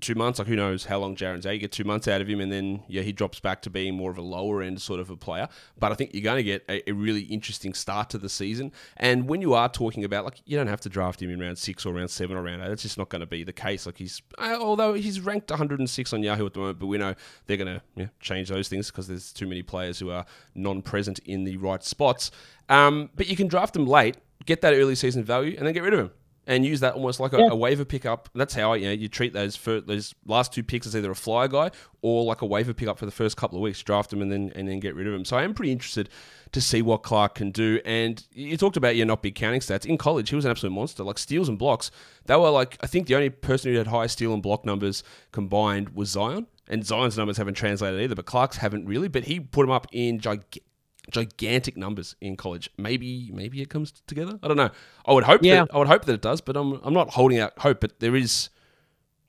two 0.05 0.15
months. 0.15 0.39
Like 0.39 0.47
who 0.47 0.55
knows 0.55 0.85
how 0.85 0.99
long 0.99 1.15
Jaren's 1.15 1.45
out? 1.45 1.51
You 1.51 1.59
get 1.59 1.71
two 1.71 1.83
months 1.83 2.07
out 2.07 2.21
of 2.21 2.27
him, 2.27 2.39
and 2.39 2.51
then 2.51 2.83
yeah, 2.87 3.01
he 3.01 3.11
drops 3.11 3.39
back 3.39 3.61
to 3.63 3.69
being 3.69 3.95
more 3.95 4.11
of 4.11 4.17
a 4.17 4.21
lower 4.21 4.61
end 4.61 4.81
sort 4.81 4.99
of 4.99 5.09
a 5.09 5.17
player. 5.17 5.47
But 5.79 5.91
I 5.91 5.95
think 5.95 6.13
you're 6.13 6.23
going 6.23 6.37
to 6.37 6.43
get 6.43 6.63
a, 6.69 6.89
a, 6.89 6.93
really 6.93 7.23
interesting 7.23 7.73
start 7.73 8.09
to 8.11 8.17
the 8.17 8.29
season. 8.29 8.71
And 8.97 9.27
when 9.27 9.41
you 9.41 9.53
are 9.53 9.67
talking 9.67 10.03
about 10.03 10.25
like 10.25 10.41
you 10.45 10.57
don't 10.57 10.67
have 10.67 10.81
to 10.81 10.89
draft 10.89 11.21
him 11.21 11.29
in 11.31 11.39
round 11.39 11.57
six 11.57 11.85
or 11.85 11.93
round 11.93 12.09
seven 12.09 12.37
or 12.37 12.43
round 12.43 12.61
eight. 12.61 12.69
That's 12.69 12.83
just 12.83 12.97
not 12.97 13.09
going 13.09 13.21
to 13.21 13.25
be 13.25 13.43
the 13.43 13.53
case. 13.53 13.85
Like 13.85 13.97
he's 13.97 14.21
uh, 14.37 14.57
although 14.59 14.93
he's 14.93 15.19
ranked 15.19 15.49
106 15.49 16.13
on 16.13 16.23
Yahoo 16.23 16.45
at 16.45 16.53
the 16.53 16.59
moment, 16.59 16.79
but 16.79 16.87
we 16.87 16.97
know 16.97 17.15
they're 17.47 17.57
going 17.57 17.75
to 17.75 17.81
yeah, 17.95 18.07
change 18.19 18.49
those 18.49 18.67
things 18.67 18.91
because 18.91 19.07
there's 19.07 19.33
too 19.33 19.47
many 19.47 19.63
players 19.63 19.99
who 19.99 20.11
are 20.11 20.25
non-present 20.53 21.19
in 21.19 21.43
the 21.43 21.57
right 21.57 21.83
spots. 21.83 22.31
Um, 22.69 23.09
but 23.15 23.27
you 23.27 23.35
can 23.35 23.47
draft 23.47 23.73
them 23.73 23.87
late, 23.87 24.17
get 24.45 24.61
that 24.61 24.73
early 24.73 24.95
season 24.95 25.23
value, 25.23 25.55
and 25.57 25.65
then 25.65 25.73
get 25.73 25.83
rid 25.83 25.93
of 25.93 25.99
him 25.99 26.11
and 26.47 26.65
use 26.65 26.79
that 26.81 26.93
almost 26.93 27.19
like 27.19 27.33
a, 27.33 27.37
yeah. 27.37 27.49
a 27.49 27.55
waiver 27.55 27.85
pickup. 27.85 28.29
That's 28.35 28.53
how 28.53 28.73
you 28.73 28.85
know 28.85 28.91
you 28.91 29.07
treat 29.07 29.33
those 29.33 29.55
for 29.55 29.81
those 29.81 30.13
last 30.25 30.53
two 30.53 30.63
picks 30.63 30.85
as 30.87 30.95
either 30.95 31.11
a 31.11 31.15
flyer 31.15 31.47
guy 31.47 31.71
or 32.01 32.23
like 32.23 32.41
a 32.41 32.45
waiver 32.45 32.73
pickup 32.73 32.99
for 32.99 33.05
the 33.05 33.11
first 33.11 33.37
couple 33.37 33.57
of 33.57 33.61
weeks. 33.61 33.81
Draft 33.81 34.09
them 34.09 34.21
and 34.21 34.31
then 34.31 34.51
and 34.55 34.67
then 34.67 34.79
get 34.79 34.95
rid 34.95 35.07
of 35.07 35.13
them. 35.13 35.25
So 35.25 35.37
I 35.37 35.43
am 35.43 35.53
pretty 35.53 35.71
interested 35.71 36.09
to 36.51 36.61
see 36.61 36.81
what 36.81 37.03
Clarke 37.03 37.35
can 37.35 37.51
do. 37.51 37.81
And 37.85 38.25
you 38.31 38.57
talked 38.57 38.77
about 38.77 38.95
your 38.95 39.05
not 39.05 39.21
big 39.21 39.35
counting 39.35 39.61
stats 39.61 39.85
in 39.85 39.97
college. 39.97 40.29
He 40.29 40.35
was 40.35 40.45
an 40.45 40.51
absolute 40.51 40.73
monster. 40.73 41.03
Like 41.03 41.17
steals 41.17 41.49
and 41.49 41.57
blocks, 41.57 41.91
they 42.25 42.35
were 42.35 42.49
like 42.49 42.77
I 42.81 42.87
think 42.87 43.07
the 43.07 43.15
only 43.15 43.29
person 43.29 43.71
who 43.71 43.77
had 43.77 43.87
high 43.87 44.07
steal 44.07 44.33
and 44.33 44.43
block 44.43 44.65
numbers 44.65 45.03
combined 45.31 45.89
was 45.89 46.09
Zion. 46.09 46.47
And 46.67 46.83
Zion's 46.83 47.15
numbers 47.15 47.37
haven't 47.37 47.53
translated 47.53 48.01
either, 48.01 48.15
but 48.15 48.25
Clarke's 48.25 48.57
haven't 48.57 48.87
really. 48.87 49.07
But 49.07 49.25
he 49.25 49.39
put 49.39 49.63
them 49.63 49.71
up 49.71 49.87
in 49.91 50.19
gigantic 50.19 50.63
gigantic 51.11 51.77
numbers 51.77 52.15
in 52.21 52.37
college. 52.37 52.69
Maybe 52.77 53.31
maybe 53.33 53.61
it 53.61 53.69
comes 53.69 53.93
together. 54.07 54.39
I 54.41 54.47
don't 54.47 54.57
know. 54.57 54.69
I 55.05 55.13
would 55.13 55.23
hope 55.23 55.41
yeah. 55.43 55.65
that 55.65 55.75
I 55.75 55.77
would 55.77 55.87
hope 55.87 56.05
that 56.05 56.13
it 56.13 56.21
does, 56.21 56.41
but 56.41 56.55
I'm 56.55 56.79
I'm 56.83 56.93
not 56.93 57.11
holding 57.11 57.39
out 57.39 57.57
hope. 57.59 57.81
But 57.81 57.99
there 57.99 58.15
is. 58.15 58.49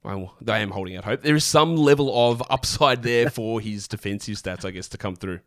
Well, 0.02 0.34
I 0.46 0.58
am 0.58 0.70
holding 0.70 0.96
out 0.96 1.04
hope. 1.04 1.22
There 1.22 1.34
is 1.34 1.44
some 1.44 1.74
level 1.74 2.30
of 2.30 2.40
upside 2.48 3.02
there 3.02 3.28
for 3.38 3.60
his 3.60 3.88
defensive 3.88 4.36
stats, 4.36 4.64
I 4.64 4.70
guess, 4.70 4.88
to 4.90 4.98
come 4.98 5.16
through. 5.16 5.40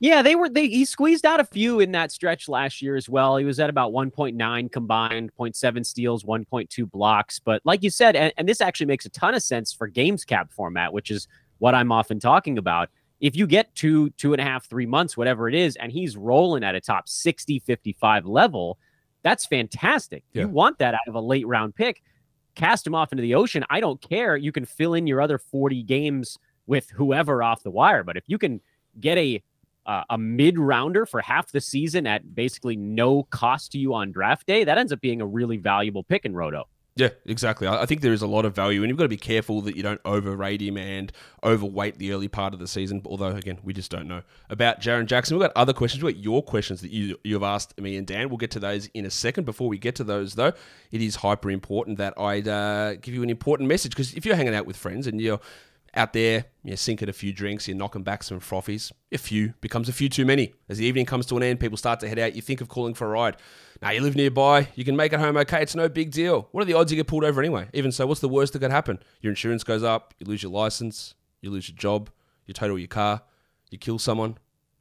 Yeah, 0.00 0.20
they 0.20 0.34
were. 0.34 0.48
They 0.48 0.68
he 0.68 0.84
squeezed 0.84 1.24
out 1.24 1.40
a 1.40 1.44
few 1.44 1.80
in 1.80 1.92
that 1.92 2.12
stretch 2.12 2.48
last 2.48 2.82
year 2.82 2.96
as 2.96 3.08
well. 3.08 3.36
He 3.36 3.44
was 3.44 3.60
at 3.60 3.70
about 3.70 3.92
1.9 3.92 4.72
combined, 4.72 5.30
0.7 5.38 5.86
steals, 5.86 6.24
1.2 6.24 6.90
blocks. 6.90 7.40
But 7.40 7.62
like 7.64 7.82
you 7.82 7.90
said, 7.90 8.14
and, 8.14 8.32
and 8.36 8.48
this 8.48 8.60
actually 8.60 8.86
makes 8.86 9.06
a 9.06 9.10
ton 9.10 9.34
of 9.34 9.42
sense 9.42 9.72
for 9.72 9.86
games 9.86 10.24
cap 10.24 10.52
format, 10.52 10.92
which 10.92 11.10
is 11.10 11.26
what 11.58 11.74
I'm 11.74 11.92
often 11.92 12.20
talking 12.20 12.58
about 12.58 12.90
if 13.20 13.36
you 13.36 13.46
get 13.46 13.74
two, 13.74 14.10
two 14.10 14.32
and 14.32 14.40
a 14.40 14.44
half, 14.44 14.66
three 14.66 14.86
months, 14.86 15.16
whatever 15.16 15.48
it 15.48 15.54
is, 15.54 15.76
and 15.76 15.90
he's 15.90 16.16
rolling 16.16 16.64
at 16.64 16.74
a 16.74 16.80
top 16.80 17.08
60, 17.08 17.58
55 17.60 18.26
level, 18.26 18.78
that's 19.22 19.46
fantastic. 19.46 20.24
Yeah. 20.32 20.42
You 20.42 20.48
want 20.48 20.78
that 20.78 20.94
out 20.94 21.08
of 21.08 21.14
a 21.14 21.20
late 21.20 21.46
round 21.46 21.74
pick. 21.74 22.02
Cast 22.54 22.86
him 22.86 22.94
off 22.94 23.12
into 23.12 23.22
the 23.22 23.34
ocean. 23.34 23.64
I 23.70 23.80
don't 23.80 24.00
care. 24.00 24.36
You 24.36 24.52
can 24.52 24.64
fill 24.64 24.94
in 24.94 25.06
your 25.06 25.20
other 25.20 25.38
40 25.38 25.82
games 25.82 26.38
with 26.66 26.90
whoever 26.90 27.42
off 27.42 27.62
the 27.62 27.70
wire. 27.70 28.04
But 28.04 28.16
if 28.16 28.24
you 28.26 28.38
can 28.38 28.60
get 29.00 29.18
a 29.18 29.42
uh, 29.86 30.02
a 30.08 30.16
mid 30.16 30.58
rounder 30.58 31.04
for 31.04 31.20
half 31.20 31.52
the 31.52 31.60
season 31.60 32.06
at 32.06 32.34
basically 32.34 32.74
no 32.74 33.24
cost 33.24 33.72
to 33.72 33.78
you 33.78 33.92
on 33.92 34.12
draft 34.12 34.46
day, 34.46 34.64
that 34.64 34.78
ends 34.78 34.92
up 34.92 35.00
being 35.00 35.20
a 35.20 35.26
really 35.26 35.58
valuable 35.58 36.02
pick 36.02 36.24
in 36.24 36.34
Roto. 36.34 36.64
Yeah, 36.96 37.08
exactly. 37.26 37.66
I 37.66 37.86
think 37.86 38.02
there 38.02 38.12
is 38.12 38.22
a 38.22 38.26
lot 38.28 38.44
of 38.44 38.54
value, 38.54 38.82
and 38.82 38.88
you've 38.88 38.96
got 38.96 39.04
to 39.04 39.08
be 39.08 39.16
careful 39.16 39.60
that 39.62 39.74
you 39.76 39.82
don't 39.82 40.00
overrate 40.04 40.62
him 40.62 40.76
and 40.76 41.10
overweight 41.42 41.98
the 41.98 42.12
early 42.12 42.28
part 42.28 42.54
of 42.54 42.60
the 42.60 42.68
season. 42.68 43.02
Although, 43.04 43.30
again, 43.30 43.58
we 43.64 43.72
just 43.72 43.90
don't 43.90 44.06
know 44.06 44.22
about 44.48 44.80
Jaren 44.80 45.06
Jackson. 45.06 45.36
We've 45.36 45.44
got 45.44 45.56
other 45.56 45.72
questions. 45.72 46.04
We've 46.04 46.14
got 46.14 46.22
your 46.22 46.40
questions 46.40 46.82
that 46.82 46.92
you 46.92 47.18
you've 47.24 47.42
asked 47.42 47.80
me 47.80 47.96
and 47.96 48.06
Dan. 48.06 48.28
We'll 48.28 48.38
get 48.38 48.52
to 48.52 48.60
those 48.60 48.86
in 48.94 49.06
a 49.06 49.10
second. 49.10 49.42
Before 49.42 49.68
we 49.68 49.76
get 49.76 49.96
to 49.96 50.04
those, 50.04 50.34
though, 50.34 50.52
it 50.92 51.02
is 51.02 51.16
hyper 51.16 51.50
important 51.50 51.98
that 51.98 52.14
I 52.16 52.40
uh, 52.42 52.94
give 53.02 53.12
you 53.12 53.24
an 53.24 53.30
important 53.30 53.68
message 53.68 53.90
because 53.90 54.14
if 54.14 54.24
you're 54.24 54.36
hanging 54.36 54.54
out 54.54 54.66
with 54.66 54.76
friends 54.76 55.08
and 55.08 55.20
you're 55.20 55.40
out 55.96 56.12
there, 56.12 56.46
you're 56.62 56.76
sinking 56.76 57.08
a 57.08 57.12
few 57.12 57.32
drinks, 57.32 57.68
you're 57.68 57.76
knocking 57.76 58.02
back 58.02 58.22
some 58.22 58.40
frothies. 58.40 58.92
A 59.12 59.18
few 59.18 59.54
becomes 59.60 59.88
a 59.88 59.92
few 59.92 60.08
too 60.08 60.24
many. 60.24 60.54
As 60.68 60.78
the 60.78 60.86
evening 60.86 61.06
comes 61.06 61.26
to 61.26 61.36
an 61.36 61.42
end, 61.42 61.60
people 61.60 61.76
start 61.76 62.00
to 62.00 62.08
head 62.08 62.18
out. 62.18 62.34
You 62.34 62.42
think 62.42 62.60
of 62.60 62.68
calling 62.68 62.94
for 62.94 63.06
a 63.06 63.10
ride. 63.10 63.36
Now 63.80 63.90
you 63.90 64.00
live 64.00 64.16
nearby, 64.16 64.68
you 64.74 64.84
can 64.84 64.96
make 64.96 65.12
it 65.12 65.20
home 65.20 65.36
okay. 65.36 65.62
It's 65.62 65.74
no 65.74 65.88
big 65.88 66.10
deal. 66.10 66.48
What 66.52 66.62
are 66.62 66.64
the 66.64 66.74
odds 66.74 66.90
you 66.90 66.96
get 66.96 67.06
pulled 67.06 67.24
over 67.24 67.40
anyway? 67.40 67.68
Even 67.74 67.92
so, 67.92 68.06
what's 68.06 68.20
the 68.20 68.28
worst 68.28 68.52
that 68.54 68.60
could 68.60 68.70
happen? 68.70 68.98
Your 69.20 69.30
insurance 69.30 69.64
goes 69.64 69.82
up, 69.82 70.14
you 70.18 70.26
lose 70.26 70.42
your 70.42 70.52
license, 70.52 71.14
you 71.40 71.50
lose 71.50 71.68
your 71.68 71.76
job, 71.76 72.10
you 72.46 72.54
total 72.54 72.78
your 72.78 72.88
car, 72.88 73.22
you 73.70 73.78
kill 73.78 73.98
someone. 73.98 74.38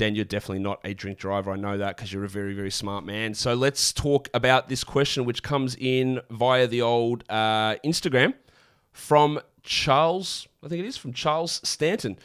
Dan, 0.00 0.14
you're 0.14 0.24
definitely 0.24 0.60
not 0.60 0.80
a 0.82 0.94
drink 0.94 1.18
driver. 1.18 1.50
I 1.52 1.56
know 1.56 1.76
that 1.76 1.94
because 1.94 2.10
you're 2.10 2.24
a 2.24 2.28
very, 2.28 2.54
very 2.54 2.70
smart 2.70 3.04
man. 3.04 3.34
So 3.34 3.52
let's 3.52 3.92
talk 3.92 4.30
about 4.32 4.70
this 4.70 4.82
question, 4.82 5.26
which 5.26 5.42
comes 5.42 5.76
in 5.78 6.22
via 6.30 6.66
the 6.66 6.80
old 6.80 7.22
uh, 7.28 7.76
Instagram 7.84 8.32
from 8.92 9.40
Charles. 9.62 10.48
I 10.64 10.68
think 10.68 10.82
it 10.82 10.88
is 10.88 10.96
from 10.96 11.12
Charles 11.12 11.60
Stanton. 11.64 12.18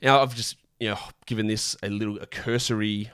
Now, 0.00 0.22
I've 0.22 0.34
just 0.34 0.56
you 0.80 0.88
know 0.88 0.98
given 1.26 1.48
this 1.48 1.76
a 1.82 1.90
little 1.90 2.18
a 2.18 2.24
cursory 2.24 3.10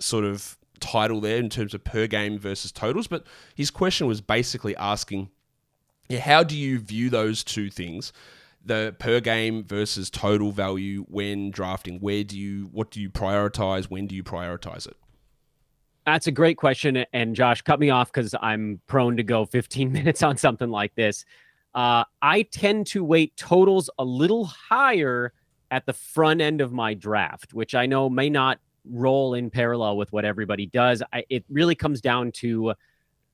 sort 0.00 0.24
of 0.24 0.58
title 0.80 1.20
there 1.20 1.36
in 1.36 1.48
terms 1.48 1.74
of 1.74 1.84
per 1.84 2.08
game 2.08 2.40
versus 2.40 2.72
totals, 2.72 3.06
but 3.06 3.24
his 3.54 3.70
question 3.70 4.08
was 4.08 4.20
basically 4.20 4.74
asking, 4.74 5.30
yeah, 6.08 6.18
how 6.18 6.42
do 6.42 6.56
you 6.56 6.80
view 6.80 7.08
those 7.08 7.44
two 7.44 7.70
things? 7.70 8.12
The 8.64 8.94
per 8.98 9.20
game 9.20 9.64
versus 9.64 10.10
total 10.10 10.52
value 10.52 11.04
when 11.08 11.50
drafting. 11.50 11.98
Where 11.98 12.24
do 12.24 12.38
you 12.38 12.68
what 12.72 12.90
do 12.90 13.00
you 13.00 13.10
prioritize? 13.10 13.84
When 13.84 14.06
do 14.06 14.14
you 14.14 14.22
prioritize 14.22 14.86
it? 14.86 14.96
That's 16.06 16.26
a 16.26 16.32
great 16.32 16.56
question. 16.56 17.04
And 17.12 17.34
Josh, 17.34 17.62
cut 17.62 17.78
me 17.78 17.90
off 17.90 18.12
because 18.12 18.34
I'm 18.40 18.80
prone 18.86 19.16
to 19.16 19.22
go 19.22 19.44
15 19.44 19.92
minutes 19.92 20.22
on 20.22 20.36
something 20.36 20.68
like 20.70 20.94
this. 20.94 21.24
Uh, 21.74 22.04
I 22.20 22.42
tend 22.42 22.86
to 22.88 23.04
weight 23.04 23.36
totals 23.36 23.88
a 23.98 24.04
little 24.04 24.44
higher 24.44 25.32
at 25.70 25.86
the 25.86 25.92
front 25.92 26.40
end 26.40 26.60
of 26.60 26.72
my 26.72 26.94
draft, 26.94 27.54
which 27.54 27.74
I 27.74 27.86
know 27.86 28.10
may 28.10 28.28
not 28.28 28.58
roll 28.84 29.34
in 29.34 29.50
parallel 29.50 29.96
with 29.96 30.12
what 30.12 30.24
everybody 30.24 30.66
does. 30.66 31.02
I, 31.12 31.24
it 31.28 31.44
really 31.48 31.74
comes 31.74 32.00
down 32.00 32.32
to 32.32 32.74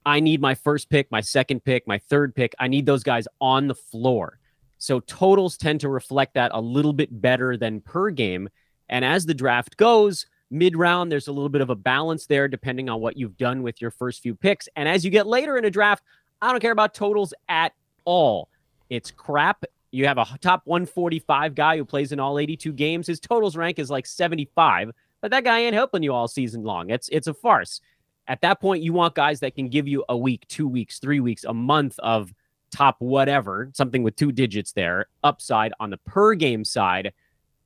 I 0.04 0.20
need 0.20 0.40
my 0.40 0.54
first 0.54 0.88
pick, 0.88 1.10
my 1.10 1.20
second 1.20 1.64
pick, 1.64 1.86
my 1.86 1.98
third 1.98 2.34
pick. 2.34 2.54
I 2.58 2.68
need 2.68 2.86
those 2.86 3.02
guys 3.02 3.26
on 3.40 3.66
the 3.66 3.74
floor. 3.74 4.38
So 4.86 5.00
totals 5.00 5.56
tend 5.56 5.80
to 5.80 5.88
reflect 5.88 6.34
that 6.34 6.52
a 6.54 6.60
little 6.60 6.92
bit 6.92 7.20
better 7.20 7.56
than 7.56 7.80
per 7.80 8.10
game. 8.10 8.48
And 8.88 9.04
as 9.04 9.26
the 9.26 9.34
draft 9.34 9.76
goes, 9.76 10.26
mid 10.48 10.76
round, 10.76 11.10
there's 11.10 11.26
a 11.26 11.32
little 11.32 11.48
bit 11.48 11.60
of 11.60 11.70
a 11.70 11.74
balance 11.74 12.26
there 12.26 12.46
depending 12.46 12.88
on 12.88 13.00
what 13.00 13.16
you've 13.16 13.36
done 13.36 13.64
with 13.64 13.80
your 13.82 13.90
first 13.90 14.22
few 14.22 14.36
picks. 14.36 14.68
And 14.76 14.88
as 14.88 15.04
you 15.04 15.10
get 15.10 15.26
later 15.26 15.56
in 15.56 15.64
a 15.64 15.72
draft, 15.72 16.04
I 16.40 16.52
don't 16.52 16.60
care 16.60 16.70
about 16.70 16.94
totals 16.94 17.34
at 17.48 17.72
all. 18.04 18.48
It's 18.88 19.10
crap. 19.10 19.64
You 19.90 20.06
have 20.06 20.18
a 20.18 20.26
top 20.40 20.62
145 20.66 21.56
guy 21.56 21.78
who 21.78 21.84
plays 21.84 22.12
in 22.12 22.20
all 22.20 22.38
82 22.38 22.72
games. 22.72 23.08
His 23.08 23.18
totals 23.18 23.56
rank 23.56 23.80
is 23.80 23.90
like 23.90 24.06
75, 24.06 24.92
but 25.20 25.32
that 25.32 25.42
guy 25.42 25.62
ain't 25.62 25.74
helping 25.74 26.04
you 26.04 26.14
all 26.14 26.28
season 26.28 26.62
long. 26.62 26.90
It's 26.90 27.08
it's 27.08 27.26
a 27.26 27.34
farce. 27.34 27.80
At 28.28 28.40
that 28.42 28.60
point, 28.60 28.84
you 28.84 28.92
want 28.92 29.16
guys 29.16 29.40
that 29.40 29.56
can 29.56 29.68
give 29.68 29.88
you 29.88 30.04
a 30.08 30.16
week, 30.16 30.46
two 30.46 30.68
weeks, 30.68 31.00
three 31.00 31.18
weeks, 31.18 31.42
a 31.42 31.54
month 31.54 31.98
of 31.98 32.32
top 32.76 32.96
whatever, 32.98 33.70
something 33.72 34.02
with 34.02 34.16
two 34.16 34.30
digits 34.30 34.72
there, 34.72 35.06
upside 35.24 35.72
on 35.80 35.88
the 35.90 35.96
per 35.98 36.34
game 36.34 36.64
side. 36.64 37.12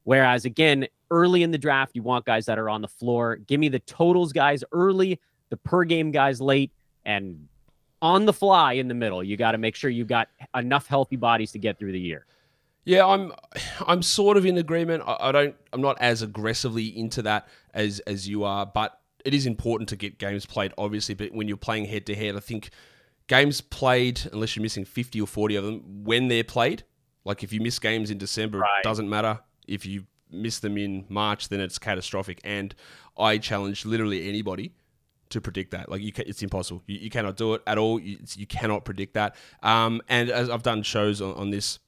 Whereas 0.05 0.45
again, 0.45 0.87
early 1.11 1.43
in 1.43 1.50
the 1.50 1.59
draft, 1.59 1.97
you 1.97 2.02
want 2.02 2.25
guys 2.25 2.47
that 2.47 2.59
are 2.59 2.71
on 2.71 2.81
the 2.81 2.88
floor. 2.88 3.37
Give 3.37 3.59
me 3.59 3.69
the 3.69 3.81
totals 3.81 4.33
guys 4.33 4.62
early, 4.73 5.21
the 5.49 5.57
per 5.57 5.85
game 5.85 6.12
guys 6.12 6.40
late, 6.40 6.71
and 7.05 7.49
on 8.00 8.25
the 8.25 8.33
fly 8.33 8.75
in 8.75 8.87
the 8.87 8.95
middle. 8.95 9.23
You 9.23 9.37
got 9.37 9.52
to 9.52 9.59
make 9.59 9.75
sure 9.75 9.90
you 9.90 10.05
got 10.05 10.29
enough 10.55 10.87
healthy 10.87 11.17
bodies 11.17 11.52
to 11.52 11.59
get 11.59 11.79
through 11.79 11.93
the 11.93 12.00
year. 12.00 12.26
Yeah, 12.85 13.07
I'm 13.07 13.33
I'm 13.87 14.02
sort 14.02 14.37
of 14.37 14.47
in 14.47 14.57
agreement. 14.59 15.02
I, 15.07 15.17
I, 15.21 15.33
don't 15.33 15.57
I'm 15.73 15.83
not 15.83 16.00
as 16.00 16.23
aggressively 16.23 16.87
into 16.97 17.23
that 17.23 17.49
as 17.75 17.99
as 18.00 18.29
you 18.29 18.45
are, 18.45 18.64
but 18.64 18.99
it 19.25 19.35
is 19.35 19.45
important 19.45 19.88
to 19.90 19.97
get 19.97 20.19
games 20.19 20.47
played, 20.47 20.73
obviously. 20.79 21.14
But 21.14 21.33
when 21.33 21.47
you're 21.47 21.59
playing 21.59 21.87
head 21.87 22.07
to 22.07 22.14
head, 22.14 22.37
I 22.37 22.40
think 22.40 22.71
games 23.30 23.60
played, 23.60 24.20
unless 24.32 24.56
you're 24.56 24.62
missing 24.62 24.84
50 24.84 25.20
or 25.20 25.26
40 25.26 25.54
of 25.54 25.64
them, 25.64 26.02
when 26.02 26.26
they're 26.26 26.42
played, 26.42 26.82
like 27.25 27.44
if 27.44 27.52
you 27.52 27.60
miss 27.60 27.78
games 27.78 28.10
in 28.10 28.18
December, 28.18 28.58
right. 28.58 28.82
doesn't 28.82 29.08
matter. 29.08 29.38
If 29.68 29.87
you 29.87 30.06
miss 30.32 30.58
them 30.58 30.76
in 30.76 31.06
March, 31.08 31.49
then 31.49 31.60
it's 31.60 31.78
catastrophic. 31.78 32.40
And 32.42 32.75
I 33.16 33.38
challenge 33.38 33.87
literally 33.87 34.28
anybody 34.28 34.75
to 35.28 35.40
predict 35.40 35.70
that. 35.70 35.88
Like 35.88 36.02
you, 36.02 36.10
can, 36.10 36.25
it's 36.26 36.42
impossible. 36.42 36.82
You, 36.87 36.99
you, 36.99 37.08
cannot 37.08 37.37
do 37.37 37.54
it 37.54 37.62
at 37.68 37.78
all. 37.78 38.00
You, 38.00 38.18
you 38.34 38.49
cannot 38.49 38.84
predict 38.84 39.14
that. 39.14 39.37
Um, 39.62 40.02
and 40.08 40.28
as 40.28 40.50
I've 40.50 40.64
done 40.64 40.82
shows 40.82 41.22
on, 41.22 41.34
on 41.34 41.50
this 41.50 41.78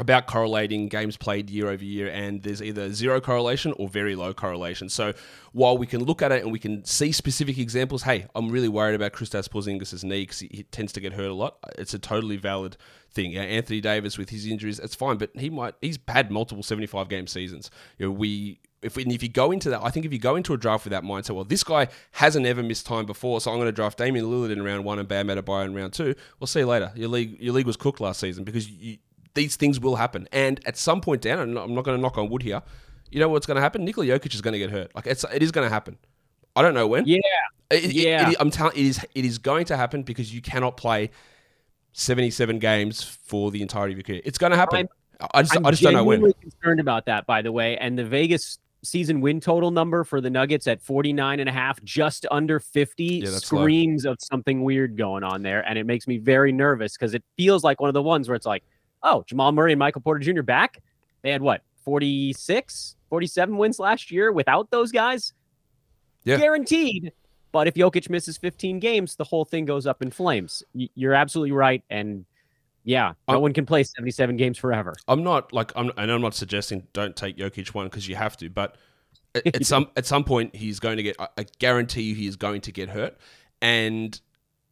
about 0.00 0.26
correlating 0.26 0.88
games 0.88 1.16
played 1.16 1.50
year 1.50 1.68
over 1.68 1.84
year, 1.84 2.08
and 2.08 2.42
there's 2.42 2.62
either 2.62 2.92
zero 2.92 3.20
correlation 3.20 3.72
or 3.76 3.88
very 3.88 4.16
low 4.16 4.32
correlation. 4.32 4.88
So 4.88 5.12
while 5.52 5.76
we 5.76 5.86
can 5.86 6.02
look 6.04 6.22
at 6.22 6.32
it 6.32 6.42
and 6.42 6.50
we 6.50 6.58
can 6.58 6.84
see 6.84 7.12
specific 7.12 7.58
examples, 7.58 8.02
hey, 8.02 8.26
I'm 8.34 8.50
really 8.50 8.68
worried 8.68 8.94
about 8.94 9.12
Kristaps 9.12 9.48
Porzingis' 9.48 10.02
knee 10.02 10.22
because 10.22 10.40
he, 10.40 10.66
tends 10.70 10.92
to 10.92 11.00
get 11.00 11.12
hurt 11.12 11.30
a 11.30 11.34
lot. 11.34 11.58
It's 11.78 11.94
a 11.94 11.98
totally 11.98 12.36
valid 12.36 12.76
thing. 13.10 13.36
Anthony 13.36 13.80
Davis 13.80 14.16
with 14.18 14.30
his 14.30 14.46
injuries, 14.46 14.78
it's 14.78 14.94
fine, 14.94 15.16
but 15.16 15.30
he 15.34 15.50
might 15.50 15.74
he's 15.80 15.98
had 16.08 16.30
multiple 16.30 16.62
75 16.62 17.08
game 17.08 17.26
seasons. 17.26 17.70
You 17.98 18.06
know, 18.06 18.12
we 18.12 18.60
if 18.82 18.96
we, 18.96 19.04
if 19.04 19.22
you 19.22 19.28
go 19.28 19.50
into 19.50 19.70
that, 19.70 19.82
I 19.82 19.90
think 19.90 20.06
if 20.06 20.12
you 20.12 20.18
go 20.18 20.36
into 20.36 20.54
a 20.54 20.56
draft 20.56 20.84
with 20.84 20.92
that 20.92 21.02
mindset, 21.02 21.34
well, 21.34 21.44
this 21.44 21.62
guy 21.62 21.88
hasn't 22.12 22.46
ever 22.46 22.62
missed 22.62 22.86
time 22.86 23.04
before, 23.04 23.40
so 23.40 23.50
I'm 23.50 23.58
going 23.58 23.68
to 23.68 23.72
draft 23.72 23.98
Damian 23.98 24.24
Lillard 24.24 24.50
in 24.50 24.62
round 24.62 24.84
one 24.84 24.98
and 24.98 25.06
Bam 25.06 25.28
Adebayo 25.28 25.66
in 25.66 25.74
round 25.74 25.92
two. 25.92 26.14
We'll 26.38 26.46
see 26.46 26.60
you 26.60 26.66
later. 26.66 26.90
Your 26.94 27.08
league, 27.08 27.40
your 27.40 27.52
league 27.52 27.66
was 27.66 27.76
cooked 27.76 28.00
last 28.00 28.20
season 28.20 28.44
because 28.44 28.70
you, 28.70 28.98
these 29.34 29.56
things 29.56 29.80
will 29.80 29.96
happen, 29.96 30.28
and 30.32 30.60
at 30.66 30.76
some 30.76 31.00
point 31.00 31.22
down, 31.22 31.38
and 31.40 31.58
I'm 31.58 31.74
not 31.74 31.84
going 31.84 31.96
to 31.96 32.02
knock 32.02 32.18
on 32.18 32.28
wood 32.28 32.42
here. 32.42 32.62
You 33.10 33.20
know 33.20 33.28
what's 33.28 33.46
going 33.46 33.56
to 33.56 33.60
happen? 33.60 33.84
Nikola 33.84 34.06
Jokic 34.06 34.34
is 34.34 34.40
going 34.40 34.52
to 34.52 34.58
get 34.58 34.70
hurt. 34.70 34.94
Like 34.94 35.06
it's 35.06 35.24
it 35.32 35.42
is 35.42 35.50
going 35.52 35.66
to 35.66 35.72
happen. 35.72 35.98
I 36.56 36.62
don't 36.62 36.74
know 36.74 36.86
when. 36.86 37.06
Yeah, 37.06 37.18
it, 37.70 37.92
yeah. 37.92 38.28
It, 38.28 38.32
it, 38.32 38.36
I'm 38.40 38.50
telling 38.50 38.76
it 38.76 38.84
is 38.84 39.04
it 39.14 39.24
is 39.24 39.38
going 39.38 39.64
to 39.66 39.76
happen 39.76 40.02
because 40.02 40.34
you 40.34 40.40
cannot 40.40 40.76
play 40.76 41.10
77 41.92 42.58
games 42.58 43.02
for 43.02 43.50
the 43.50 43.62
entirety 43.62 43.94
of 43.94 43.98
your 43.98 44.04
career. 44.04 44.22
It's 44.24 44.38
going 44.38 44.52
to 44.52 44.56
happen. 44.56 44.88
I'm, 45.20 45.28
I 45.34 45.42
just, 45.42 45.56
I 45.64 45.70
just 45.70 45.82
don't 45.82 45.92
know 45.92 46.04
when. 46.04 46.32
Concerned 46.40 46.80
about 46.80 47.06
that, 47.06 47.26
by 47.26 47.42
the 47.42 47.52
way, 47.52 47.76
and 47.76 47.98
the 47.98 48.04
Vegas 48.04 48.58
season 48.82 49.20
win 49.20 49.40
total 49.40 49.70
number 49.70 50.04
for 50.04 50.20
the 50.20 50.30
Nuggets 50.30 50.66
at 50.66 50.80
49 50.80 51.40
and 51.40 51.48
a 51.48 51.52
half, 51.52 51.82
just 51.84 52.26
under 52.30 52.58
50, 52.58 53.04
yeah, 53.04 53.30
screams 53.30 54.04
low. 54.04 54.12
of 54.12 54.18
something 54.20 54.62
weird 54.62 54.96
going 54.96 55.22
on 55.22 55.42
there. 55.42 55.60
And 55.68 55.78
it 55.78 55.84
makes 55.84 56.06
me 56.06 56.18
very 56.18 56.52
nervous 56.52 56.96
because 56.96 57.14
it 57.14 57.22
feels 57.36 57.64
like 57.64 57.80
one 57.80 57.88
of 57.88 57.94
the 57.94 58.02
ones 58.02 58.28
where 58.28 58.36
it's 58.36 58.46
like, 58.46 58.64
oh, 59.02 59.24
Jamal 59.26 59.52
Murray 59.52 59.72
and 59.72 59.78
Michael 59.78 60.00
Porter 60.00 60.20
Jr. 60.20 60.42
back. 60.42 60.82
They 61.22 61.30
had 61.30 61.42
what, 61.42 61.62
46, 61.84 62.96
47 63.08 63.56
wins 63.56 63.78
last 63.78 64.10
year 64.10 64.32
without 64.32 64.70
those 64.70 64.92
guys? 64.92 65.32
Yeah. 66.24 66.36
Guaranteed. 66.36 67.12
But 67.52 67.66
if 67.66 67.74
Jokic 67.74 68.08
misses 68.08 68.38
15 68.38 68.78
games, 68.78 69.16
the 69.16 69.24
whole 69.24 69.44
thing 69.44 69.64
goes 69.64 69.86
up 69.86 70.02
in 70.02 70.10
flames. 70.10 70.62
You're 70.72 71.14
absolutely 71.14 71.52
right. 71.52 71.82
And 71.90 72.24
yeah, 72.84 73.12
no 73.28 73.36
I'm, 73.36 73.40
one 73.42 73.52
can 73.52 73.66
play 73.66 73.82
77 73.82 74.36
games 74.36 74.56
forever. 74.56 74.94
I'm 75.08 75.22
not 75.22 75.52
like 75.52 75.72
I'm 75.74 75.90
and 75.96 76.10
I'm 76.10 76.22
not 76.22 76.34
suggesting 76.34 76.86
don't 76.92 77.16
take 77.16 77.36
Jokic 77.36 77.74
one 77.74 77.86
because 77.86 78.08
you 78.08 78.14
have 78.14 78.36
to, 78.38 78.48
but 78.48 78.76
at, 79.34 79.46
at 79.54 79.66
some 79.66 79.88
at 79.96 80.06
some 80.06 80.24
point 80.24 80.54
he's 80.54 80.80
going 80.80 80.96
to 80.96 81.02
get 81.02 81.16
I 81.18 81.44
guarantee 81.58 82.02
you 82.02 82.14
he 82.14 82.26
is 82.26 82.36
going 82.36 82.60
to 82.62 82.72
get 82.72 82.88
hurt. 82.88 83.16
And 83.60 84.18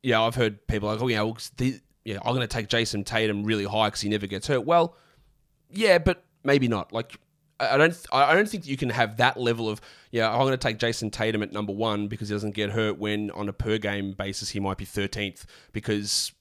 yeah, 0.02 0.22
I've 0.22 0.36
heard 0.36 0.66
people 0.68 0.88
like, 0.88 1.02
oh 1.02 1.08
yeah, 1.08 1.22
well, 1.22 1.36
the, 1.56 1.80
yeah, 2.08 2.16
I'm 2.24 2.34
going 2.34 2.40
to 2.40 2.46
take 2.46 2.68
Jayson 2.68 3.04
Tatum 3.04 3.44
really 3.44 3.66
high 3.66 3.88
because 3.88 4.00
he 4.00 4.08
never 4.08 4.26
gets 4.26 4.46
hurt. 4.46 4.64
Well, 4.64 4.96
yeah, 5.70 5.98
but 5.98 6.24
maybe 6.42 6.66
not. 6.66 6.90
Like 6.90 7.20
I 7.60 7.76
don't 7.76 7.94
I 8.10 8.34
don't 8.34 8.48
think 8.48 8.66
you 8.66 8.78
can 8.78 8.88
have 8.88 9.18
that 9.18 9.38
level 9.38 9.68
of 9.68 9.82
yeah 10.10 10.32
I'm 10.32 10.38
going 10.38 10.52
to 10.52 10.56
take 10.56 10.78
Jayson 10.78 11.10
Tatum 11.10 11.42
at 11.42 11.52
number 11.52 11.72
one 11.74 12.08
because 12.08 12.30
he 12.30 12.34
doesn't 12.34 12.54
get 12.54 12.70
hurt 12.70 12.98
when 12.98 13.30
on 13.32 13.46
a 13.50 13.52
per 13.52 13.76
game 13.76 14.12
basis 14.12 14.48
he 14.48 14.58
might 14.58 14.78
be 14.78 14.86
13th 14.86 15.44
because 15.72 16.32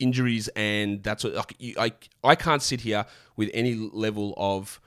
injuries 0.00 0.48
and 0.56 1.00
that's 1.04 1.22
what 1.22 1.34
like, 1.34 1.54
you, 1.60 1.76
I 1.78 1.92
I 2.24 2.34
can't 2.34 2.60
sit 2.60 2.80
here 2.80 3.06
with 3.36 3.50
any 3.54 3.74
level 3.76 4.34
of 4.36 4.80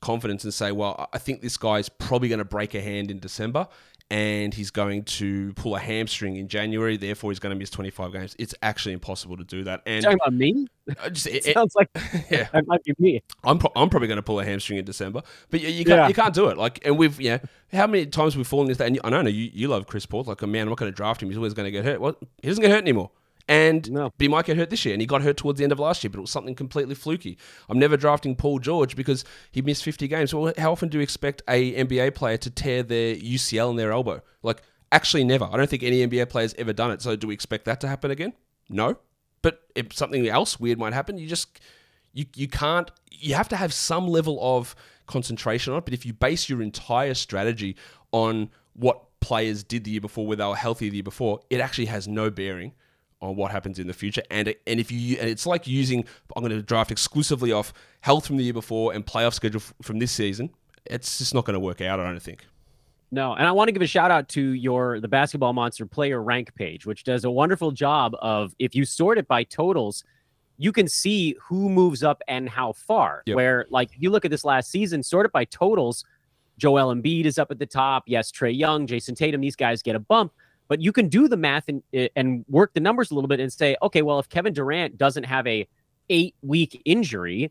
confidence 0.00 0.44
and 0.44 0.54
say, 0.54 0.72
well, 0.72 1.06
I 1.12 1.18
think 1.18 1.42
this 1.42 1.58
guy's 1.58 1.90
probably 1.90 2.30
going 2.30 2.38
to 2.38 2.46
break 2.46 2.74
a 2.74 2.80
hand 2.80 3.10
in 3.10 3.18
December 3.18 3.68
and 4.10 4.54
he's 4.54 4.70
going 4.70 5.02
to 5.04 5.52
pull 5.54 5.74
a 5.74 5.80
hamstring 5.80 6.36
in 6.36 6.46
January. 6.46 6.96
Therefore, 6.96 7.30
he's 7.32 7.40
going 7.40 7.54
to 7.54 7.58
miss 7.58 7.70
25 7.70 8.12
games. 8.12 8.36
It's 8.38 8.54
actually 8.62 8.92
impossible 8.92 9.36
to 9.36 9.44
do 9.44 9.64
that. 9.64 9.82
And 9.84 10.04
talking 10.04 10.18
about 10.22 10.32
me, 10.32 10.68
just, 11.10 11.26
it, 11.26 11.46
it, 11.46 11.54
sounds 11.54 11.74
like 11.74 11.88
yeah, 12.30 12.48
that 12.52 12.66
might 12.66 12.84
be 12.84 12.94
me. 12.98 13.22
I'm 13.42 13.58
pro- 13.58 13.72
I'm 13.74 13.90
probably 13.90 14.08
going 14.08 14.16
to 14.16 14.22
pull 14.22 14.38
a 14.38 14.44
hamstring 14.44 14.78
in 14.78 14.84
December, 14.84 15.22
but 15.50 15.60
you, 15.60 15.68
you 15.68 15.84
can't 15.84 15.98
yeah. 15.98 16.08
you 16.08 16.14
can't 16.14 16.34
do 16.34 16.48
it. 16.48 16.56
Like, 16.56 16.80
and 16.84 16.96
we've 16.96 17.20
yeah, 17.20 17.38
how 17.72 17.86
many 17.86 18.06
times 18.06 18.36
we've 18.36 18.46
fallen 18.46 18.68
into 18.68 18.78
that? 18.78 18.86
And 18.86 19.00
I 19.02 19.22
know 19.22 19.28
you 19.28 19.50
you 19.52 19.68
love 19.68 19.86
Chris 19.86 20.06
Paul. 20.06 20.24
Like, 20.24 20.42
a 20.42 20.46
man, 20.46 20.62
I'm 20.62 20.68
not 20.68 20.78
going 20.78 20.90
to 20.90 20.96
draft 20.96 21.22
him. 21.22 21.28
He's 21.28 21.38
always 21.38 21.54
going 21.54 21.66
to 21.66 21.72
get 21.72 21.84
hurt. 21.84 22.00
Well, 22.00 22.16
he 22.42 22.48
doesn't 22.48 22.62
get 22.62 22.70
hurt 22.70 22.82
anymore. 22.82 23.10
And 23.48 23.90
no. 23.92 24.10
but 24.10 24.24
he 24.24 24.28
might 24.28 24.44
get 24.44 24.56
hurt 24.56 24.70
this 24.70 24.84
year, 24.84 24.92
and 24.92 25.00
he 25.00 25.06
got 25.06 25.22
hurt 25.22 25.36
towards 25.36 25.58
the 25.58 25.64
end 25.64 25.72
of 25.72 25.78
last 25.78 26.02
year, 26.02 26.10
but 26.10 26.18
it 26.18 26.22
was 26.22 26.30
something 26.30 26.56
completely 26.56 26.96
fluky. 26.96 27.38
I'm 27.68 27.78
never 27.78 27.96
drafting 27.96 28.34
Paul 28.34 28.58
George 28.58 28.96
because 28.96 29.24
he 29.52 29.62
missed 29.62 29.84
50 29.84 30.08
games. 30.08 30.34
Well, 30.34 30.52
how 30.58 30.72
often 30.72 30.88
do 30.88 30.98
you 30.98 31.02
expect 31.02 31.42
a 31.48 31.84
NBA 31.84 32.16
player 32.16 32.38
to 32.38 32.50
tear 32.50 32.82
their 32.82 33.14
UCL 33.14 33.70
in 33.70 33.76
their 33.76 33.92
elbow? 33.92 34.20
Like, 34.42 34.62
actually, 34.90 35.22
never. 35.22 35.44
I 35.44 35.56
don't 35.56 35.70
think 35.70 35.84
any 35.84 36.04
NBA 36.04 36.28
player's 36.28 36.54
ever 36.58 36.72
done 36.72 36.90
it. 36.90 37.02
So, 37.02 37.14
do 37.14 37.28
we 37.28 37.34
expect 37.34 37.66
that 37.66 37.80
to 37.82 37.88
happen 37.88 38.10
again? 38.10 38.32
No. 38.68 38.98
But 39.42 39.62
if 39.76 39.92
something 39.92 40.26
else 40.26 40.58
weird 40.58 40.78
might 40.78 40.92
happen, 40.92 41.16
you 41.16 41.28
just 41.28 41.60
you 42.12 42.26
you 42.34 42.48
can't. 42.48 42.90
You 43.12 43.34
have 43.36 43.48
to 43.50 43.56
have 43.56 43.72
some 43.72 44.08
level 44.08 44.38
of 44.40 44.74
concentration 45.06 45.72
on 45.72 45.78
it. 45.78 45.84
But 45.84 45.94
if 45.94 46.04
you 46.04 46.12
base 46.12 46.48
your 46.48 46.62
entire 46.62 47.14
strategy 47.14 47.76
on 48.10 48.50
what 48.72 49.20
players 49.20 49.62
did 49.62 49.84
the 49.84 49.92
year 49.92 50.00
before, 50.00 50.26
where 50.26 50.36
they 50.36 50.44
were 50.44 50.56
healthy 50.56 50.88
the 50.88 50.96
year 50.96 51.04
before, 51.04 51.40
it 51.48 51.60
actually 51.60 51.86
has 51.86 52.08
no 52.08 52.28
bearing 52.28 52.72
on 53.20 53.36
what 53.36 53.50
happens 53.50 53.78
in 53.78 53.86
the 53.86 53.94
future. 53.94 54.22
And 54.30 54.54
and 54.66 54.80
if 54.80 54.90
you 54.90 55.16
and 55.18 55.28
it's 55.28 55.46
like 55.46 55.66
using 55.66 56.04
I'm 56.34 56.42
going 56.42 56.52
to 56.52 56.62
draft 56.62 56.90
exclusively 56.90 57.52
off 57.52 57.72
health 58.00 58.26
from 58.26 58.36
the 58.36 58.44
year 58.44 58.52
before 58.52 58.92
and 58.92 59.04
playoff 59.04 59.34
schedule 59.34 59.62
from 59.82 59.98
this 59.98 60.12
season. 60.12 60.50
It's 60.84 61.18
just 61.18 61.34
not 61.34 61.44
going 61.44 61.54
to 61.54 61.60
work 61.60 61.80
out. 61.80 61.98
I 61.98 62.04
don't 62.04 62.20
think. 62.20 62.46
No, 63.10 63.34
and 63.34 63.46
I 63.46 63.52
want 63.52 63.68
to 63.68 63.72
give 63.72 63.82
a 63.82 63.86
shout 63.86 64.10
out 64.10 64.28
to 64.30 64.40
your 64.40 65.00
the 65.00 65.08
Basketball 65.08 65.52
Monster 65.52 65.86
player 65.86 66.22
rank 66.22 66.54
page, 66.54 66.86
which 66.86 67.04
does 67.04 67.24
a 67.24 67.30
wonderful 67.30 67.70
job 67.70 68.14
of 68.20 68.54
if 68.58 68.74
you 68.74 68.84
sort 68.84 69.18
it 69.18 69.28
by 69.28 69.44
totals, 69.44 70.04
you 70.58 70.72
can 70.72 70.88
see 70.88 71.36
who 71.40 71.68
moves 71.68 72.02
up 72.02 72.22
and 72.28 72.48
how 72.48 72.72
far. 72.72 73.22
Yep. 73.26 73.36
Where 73.36 73.66
like 73.70 73.90
if 73.94 74.02
you 74.02 74.10
look 74.10 74.24
at 74.24 74.30
this 74.30 74.44
last 74.44 74.70
season, 74.70 75.02
sort 75.02 75.26
it 75.26 75.32
by 75.32 75.44
totals, 75.44 76.04
Joel 76.58 76.94
Embiid 76.94 77.26
is 77.26 77.38
up 77.38 77.50
at 77.50 77.58
the 77.58 77.66
top. 77.66 78.04
Yes, 78.06 78.32
Trae 78.32 78.56
Young, 78.56 78.86
Jayson 78.86 79.14
Tatum, 79.14 79.40
these 79.40 79.56
guys 79.56 79.82
get 79.82 79.94
a 79.94 80.00
bump. 80.00 80.32
But 80.68 80.80
you 80.80 80.92
can 80.92 81.08
do 81.08 81.28
the 81.28 81.36
math 81.36 81.68
and 81.68 81.82
and 82.16 82.44
work 82.48 82.74
the 82.74 82.80
numbers 82.80 83.10
a 83.10 83.14
little 83.14 83.28
bit 83.28 83.40
and 83.40 83.52
say, 83.52 83.76
okay, 83.82 84.02
well, 84.02 84.18
if 84.18 84.28
Kevin 84.28 84.52
Durant 84.52 84.98
doesn't 84.98 85.24
have 85.24 85.46
a 85.46 85.68
eight 86.08 86.34
week 86.42 86.80
injury, 86.84 87.50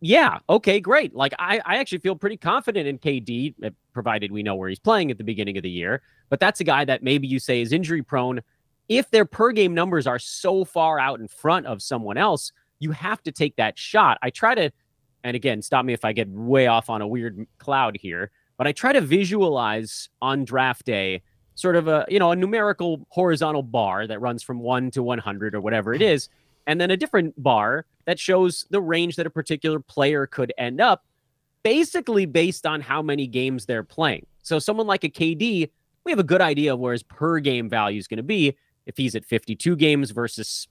yeah, 0.00 0.38
okay, 0.48 0.80
great. 0.80 1.14
Like 1.14 1.34
I, 1.38 1.60
I 1.64 1.76
actually 1.76 1.98
feel 1.98 2.16
pretty 2.16 2.36
confident 2.36 2.86
in 2.86 2.98
KD, 2.98 3.54
eh, 3.62 3.70
provided 3.92 4.32
we 4.32 4.42
know 4.42 4.54
where 4.54 4.68
he's 4.68 4.78
playing 4.78 5.10
at 5.10 5.18
the 5.18 5.24
beginning 5.24 5.56
of 5.56 5.62
the 5.62 5.70
year. 5.70 6.02
But 6.30 6.40
that's 6.40 6.60
a 6.60 6.64
guy 6.64 6.84
that 6.86 7.02
maybe 7.02 7.26
you 7.26 7.38
say 7.38 7.60
is 7.60 7.72
injury 7.72 8.02
prone. 8.02 8.40
If 8.88 9.10
their 9.10 9.24
per 9.24 9.52
game 9.52 9.74
numbers 9.74 10.06
are 10.06 10.18
so 10.18 10.64
far 10.64 10.98
out 10.98 11.20
in 11.20 11.28
front 11.28 11.66
of 11.66 11.82
someone 11.82 12.16
else, 12.16 12.52
you 12.78 12.92
have 12.92 13.22
to 13.24 13.32
take 13.32 13.56
that 13.56 13.78
shot. 13.78 14.18
I 14.22 14.30
try 14.30 14.54
to, 14.54 14.72
and 15.22 15.36
again, 15.36 15.60
stop 15.60 15.84
me 15.84 15.92
if 15.92 16.04
I 16.04 16.12
get 16.12 16.28
way 16.28 16.66
off 16.66 16.88
on 16.88 17.02
a 17.02 17.06
weird 17.06 17.46
cloud 17.58 17.96
here, 18.00 18.30
but 18.56 18.66
I 18.66 18.72
try 18.72 18.92
to 18.92 19.00
visualize 19.00 20.08
on 20.22 20.44
draft 20.44 20.86
day 20.86 21.22
sort 21.60 21.76
of 21.76 21.88
a 21.88 22.06
you 22.08 22.18
know 22.18 22.32
a 22.32 22.36
numerical 22.36 23.06
horizontal 23.10 23.62
bar 23.62 24.06
that 24.06 24.20
runs 24.20 24.42
from 24.42 24.60
one 24.60 24.90
to 24.92 25.02
100 25.02 25.54
or 25.54 25.60
whatever 25.60 25.94
it 25.94 26.00
mm. 26.00 26.12
is, 26.12 26.28
and 26.66 26.80
then 26.80 26.90
a 26.90 26.96
different 26.96 27.40
bar 27.42 27.86
that 28.06 28.18
shows 28.18 28.66
the 28.70 28.80
range 28.80 29.16
that 29.16 29.26
a 29.26 29.30
particular 29.30 29.80
player 29.80 30.26
could 30.26 30.52
end 30.58 30.80
up 30.80 31.04
basically 31.62 32.26
based 32.26 32.66
on 32.66 32.80
how 32.80 33.02
many 33.02 33.26
games 33.26 33.66
they're 33.66 33.84
playing. 33.84 34.26
So 34.42 34.58
someone 34.58 34.86
like 34.86 35.04
a 35.04 35.08
KD, 35.08 35.70
we 36.04 36.12
have 36.12 36.18
a 36.18 36.24
good 36.24 36.40
idea 36.40 36.72
of 36.72 36.80
where 36.80 36.92
his 36.92 37.02
per 37.02 37.38
game 37.38 37.68
value 37.68 37.98
is 37.98 38.08
going 38.08 38.16
to 38.16 38.22
be 38.22 38.56
if 38.86 38.96
he's 38.96 39.14
at 39.14 39.24
52 39.24 39.76
games 39.76 40.10
versus 40.10 40.66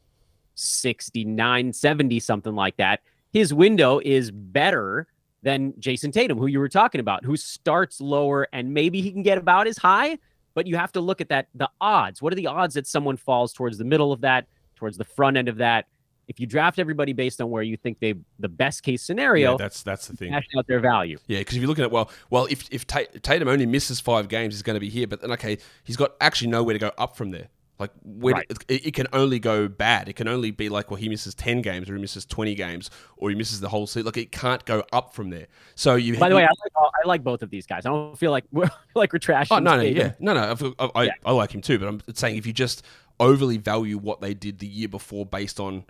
69, 0.55 1.73
70, 1.73 2.19
something 2.19 2.55
like 2.55 2.77
that. 2.77 3.01
His 3.31 3.53
window 3.53 4.01
is 4.03 4.31
better 4.31 5.07
than 5.43 5.73
Jayson 5.79 6.11
Tatum, 6.11 6.37
who 6.37 6.47
you 6.47 6.59
were 6.59 6.69
talking 6.69 6.99
about, 6.99 7.23
who 7.23 7.37
starts 7.37 8.01
lower 8.01 8.47
and 8.51 8.73
maybe 8.73 9.01
he 9.01 9.11
can 9.11 9.23
get 9.23 9.37
about 9.37 9.67
as 9.67 9.77
high, 9.77 10.17
but 10.53 10.67
you 10.67 10.75
have 10.77 10.91
to 10.93 11.01
look 11.01 11.21
at 11.21 11.29
that 11.29 11.47
the 11.55 11.69
odds. 11.81 12.21
What 12.21 12.33
are 12.33 12.35
the 12.35 12.47
odds 12.47 12.75
that 12.75 12.87
someone 12.87 13.17
falls 13.17 13.53
towards 13.53 13.77
the 13.77 13.85
middle 13.85 14.11
of 14.11 14.21
that, 14.21 14.47
towards 14.75 14.97
the 14.97 15.05
front 15.05 15.37
end 15.37 15.47
of 15.49 15.57
that? 15.57 15.87
if 16.29 16.39
you 16.39 16.45
draft 16.45 16.77
everybody 16.77 17.11
based 17.11 17.41
on 17.41 17.49
where 17.49 17.63
you 17.63 17.75
think 17.75 17.99
they 17.99 18.13
the 18.37 18.47
best 18.47 18.83
case 18.83 19.01
scenario, 19.01 19.51
yeah, 19.51 19.57
that's 19.57 19.81
that's 19.81 20.07
the 20.07 20.15
thing. 20.15 20.31
Cash 20.31 20.45
out 20.55 20.67
their 20.67 20.79
value. 20.79 21.17
Yeah, 21.25 21.39
because 21.39 21.55
if 21.55 21.61
you're 21.61 21.67
looking 21.67 21.83
at 21.83 21.91
well, 21.91 22.09
well, 22.29 22.45
if 22.51 22.69
if 22.71 22.85
Tatum 22.85 23.47
only 23.47 23.65
misses 23.65 23.99
five 23.99 24.29
games, 24.29 24.53
he's 24.53 24.61
going 24.61 24.75
to 24.75 24.79
be 24.79 24.89
here. 24.89 25.07
But 25.07 25.21
then 25.21 25.31
okay, 25.31 25.57
he's 25.83 25.97
got 25.97 26.11
actually 26.21 26.51
nowhere 26.51 26.73
to 26.73 26.79
go 26.79 26.91
up 26.99 27.17
from 27.17 27.31
there. 27.31 27.47
Like 27.79 27.91
where 28.03 28.35
Right. 28.35 28.45
it, 28.67 28.87
it 28.87 28.93
can 28.93 29.07
only 29.13 29.39
go 29.39 29.69
bad. 29.69 30.09
It 30.09 30.17
can 30.17 30.27
only 30.27 30.51
be 30.51 30.67
like 30.67 30.91
well, 30.91 30.97
he 30.97 31.07
misses 31.07 31.33
ten 31.33 31.61
games, 31.61 31.89
or 31.89 31.95
he 31.95 32.01
misses 32.01 32.25
twenty 32.25 32.53
games, 32.53 32.89
or 33.15 33.29
he 33.29 33.35
misses 33.35 33.61
the 33.61 33.69
whole 33.69 33.87
season. 33.87 34.05
Like 34.05 34.17
it 34.17 34.33
can't 34.33 34.63
go 34.65 34.83
up 34.91 35.13
from 35.13 35.29
there. 35.29 35.47
So 35.75 35.95
you. 35.95 36.17
By 36.17 36.27
the 36.27 36.35
way, 36.35 36.43
I 36.43 36.47
like, 36.47 36.91
I 37.03 37.07
like 37.07 37.23
both 37.23 37.41
of 37.41 37.49
these 37.49 37.65
guys. 37.65 37.85
I 37.85 37.89
don't 37.89 38.17
feel 38.17 38.31
like 38.31 38.43
we're 38.51 38.69
like 38.95 39.13
we're 39.13 39.19
trashing. 39.19 39.47
Oh 39.51 39.59
no, 39.59 39.77
no, 39.77 39.83
yeah, 39.83 40.11
no, 40.19 40.33
no. 40.33 40.73
I, 40.77 40.89
I, 40.93 41.03
Yeah. 41.05 41.11
I 41.23 41.31
like 41.31 41.55
him 41.55 41.61
too, 41.61 41.79
but 41.79 41.87
I'm 41.87 42.01
saying 42.13 42.35
if 42.35 42.45
you 42.45 42.51
just 42.51 42.83
overly 43.19 43.57
value 43.57 43.97
what 43.97 44.19
they 44.21 44.33
did 44.33 44.59
the 44.59 44.67
year 44.67 44.87
before 44.89 45.25
based 45.25 45.59
on 45.59 45.85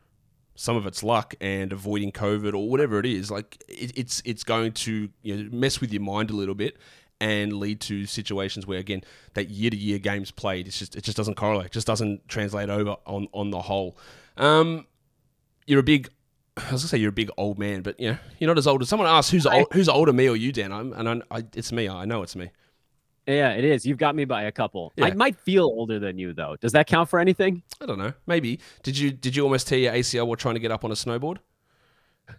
some 0.56 0.76
of 0.76 0.86
it's 0.86 1.04
luck 1.04 1.34
and 1.40 1.72
avoiding 1.72 2.12
COVID 2.12 2.54
or 2.54 2.70
whatever 2.70 3.00
it 3.00 3.06
is, 3.08 3.32
like 3.32 3.64
it, 3.68 3.98
it's 3.98 4.22
it's 4.26 4.44
going 4.44 4.74
to 4.74 5.10
you 5.24 5.36
know, 5.38 5.50
mess 5.58 5.82
with 5.82 5.92
your 5.92 6.02
mind 6.04 6.30
a 6.30 6.34
little 6.34 6.54
bit 6.56 6.78
and 7.22 7.54
lead 7.54 7.82
to 7.82 8.06
situations 8.06 8.66
where 8.66 8.80
again 8.80 9.04
that 9.34 9.50
year 9.50 9.70
to 9.70 9.78
year 9.78 10.00
games 10.00 10.32
played, 10.32 10.68
it's 10.68 10.80
just 10.80 10.96
it 10.96 11.04
just 11.04 11.18
doesn't 11.18 11.36
correlate, 11.36 11.68
it 11.68 11.72
just 11.72 11.88
doesn't 11.88 12.28
translate 12.28 12.70
over 12.70 12.96
on 13.06 13.28
on 13.34 13.52
the 13.52 13.62
whole. 13.62 13.98
Um, 14.38 14.88
you're 15.66 15.80
a 15.80 15.84
big. 15.84 16.10
I 16.58 16.72
was 16.74 16.82
gonna 16.82 16.90
say 16.90 16.98
you're 16.98 17.10
a 17.10 17.14
big 17.14 17.30
old 17.38 17.58
man, 17.58 17.82
but 17.82 18.00
you 18.00 18.12
know 18.12 18.18
you're 18.38 18.50
not 18.50 18.58
as 18.58 18.68
old 18.68 18.82
as 18.82 18.90
someone 18.90 19.08
asked 19.08 19.32
who's 19.32 19.46
old, 19.46 19.68
who's 19.72 19.88
older, 19.88 20.12
me 20.12 20.28
or 20.28 20.36
you, 20.36 20.52
Dan? 20.52 20.74
I'm, 20.74 20.94
and 20.94 21.24
I, 21.32 21.38
I, 21.38 21.44
it's 21.54 21.72
me. 21.72 21.88
I 21.88 22.06
know 22.06 22.22
it's 22.22 22.36
me. 22.36 22.52
Yeah, 23.28 23.52
it 23.52 23.64
is. 23.64 23.86
You've 23.86 24.00
got 24.00 24.16
me 24.16 24.26
by 24.26 24.44
a 24.44 24.52
couple. 24.52 24.92
I 25.00 25.12
might 25.12 25.36
feel 25.38 25.66
older 25.66 26.00
than 26.00 26.18
you 26.18 26.34
though. 26.34 26.56
Does 26.60 26.72
that 26.72 26.88
count 26.88 27.10
for 27.10 27.20
anything? 27.20 27.62
I 27.80 27.86
don't 27.86 28.00
know. 28.00 28.14
Maybe 28.26 28.60
did 28.82 28.98
you 28.98 29.12
did 29.12 29.36
you 29.36 29.44
almost 29.44 29.68
tear 29.68 29.80
your 29.80 29.94
ACL 29.94 30.26
while 30.26 30.36
trying 30.36 30.56
to 30.56 30.60
get 30.60 30.72
up 30.72 30.84
on 30.84 30.92
a 30.92 30.96
snowboard? 30.96 31.38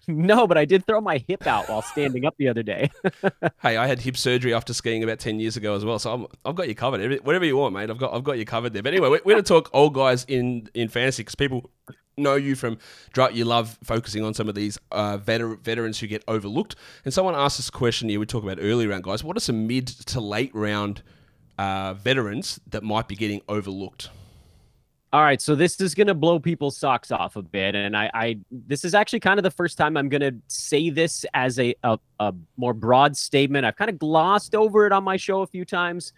No, 0.09 0.47
but 0.47 0.59
I 0.59 0.65
did 0.65 0.87
throw 0.87 1.01
my 1.01 1.23
hip 1.29 1.47
out 1.47 1.69
while 1.69 1.83
standing 1.83 2.25
up 2.25 2.35
the 2.39 2.49
other 2.49 2.63
day. 2.63 2.91
Hey, 3.63 3.77
I 3.77 3.87
had 3.87 4.01
hip 4.01 4.17
surgery 4.17 4.55
after 4.55 4.73
skiing 4.73 5.03
about 5.05 5.19
ten 5.19 5.39
years 5.39 5.57
ago 5.57 5.75
as 5.75 5.85
well, 5.85 5.99
so 5.99 6.13
I'm, 6.13 6.27
I've 6.45 6.55
got 6.55 6.69
you 6.69 6.75
covered. 6.75 7.21
Whatever 7.25 7.45
you 7.45 7.57
want, 7.57 7.75
mate. 7.75 7.91
I've 7.91 7.99
got 7.99 8.15
I've 8.15 8.25
got 8.25 8.39
you 8.39 8.45
covered 8.47 8.73
there. 8.73 8.83
But 8.83 8.95
anyway, 8.95 9.09
we're, 9.11 9.21
we're 9.25 9.35
going 9.35 9.45
to 9.45 9.49
talk 9.49 9.69
old 9.75 9.93
guys 9.95 10.25
in 10.29 10.69
in 10.73 10.89
fantasy 10.89 11.23
because 11.23 11.35
people 11.35 11.71
know 12.17 12.35
you 12.37 12.55
from 12.55 12.79
dra- 13.13 13.33
you 13.33 13.45
love 13.45 13.79
focusing 13.85 14.25
on 14.25 14.35
some 14.35 14.49
of 14.49 14.55
these 14.55 14.79
uh, 14.93 15.19
veter- 15.19 15.59
veterans 15.61 15.99
who 16.01 16.07
get 16.07 16.23
overlooked. 16.27 16.77
And 17.05 17.13
someone 17.13 17.35
asked 17.35 17.59
this 17.59 17.71
question 17.71 18.09
here 18.09 18.19
we 18.21 18.27
talked 18.27 18.45
about 18.45 18.59
early 18.61 18.87
round 18.87 19.05
guys. 19.05 19.23
What 19.23 19.37
are 19.37 19.41
some 19.41 19.67
mid 19.67 19.87
to 19.87 20.21
late 20.21 20.55
round 20.55 21.03
uh, 21.59 21.95
veterans 21.95 22.61
that 22.69 22.83
might 22.83 23.09
be 23.09 23.17
getting 23.17 23.43
overlooked? 23.49 24.11
All 25.13 25.23
right, 25.23 25.43
so 25.43 25.57
this 25.57 25.81
is 25.81 25.93
gonna 25.97 26.15
blow 26.15 26.39
people's 26.39 26.77
socks 26.77 27.11
off 27.11 27.35
a 27.35 27.43
bit, 27.43 27.75
and 27.75 27.97
I, 27.97 28.11
I 28.15 28.39
this 28.53 28.85
is 28.85 28.95
actually 28.95 29.19
kind 29.19 29.41
of 29.41 29.43
the 29.43 29.51
first 29.51 29.77
time 29.77 29.97
I'm 29.97 30.09
gonna 30.09 30.33
say 30.47 30.89
this 30.89 31.27
as 31.35 31.59
a, 31.59 31.75
a 31.83 31.99
a 32.21 32.33
more 32.57 32.73
broad 32.73 33.17
statement. 33.17 33.67
I've 33.67 33.75
kind 33.75 33.91
of 33.91 33.99
glossed 33.99 34.55
over 34.55 34.87
it 34.87 34.93
on 34.93 35.03
my 35.03 35.17
show 35.17 35.43
a 35.43 35.49
few 35.49 35.65
times. 35.65 36.13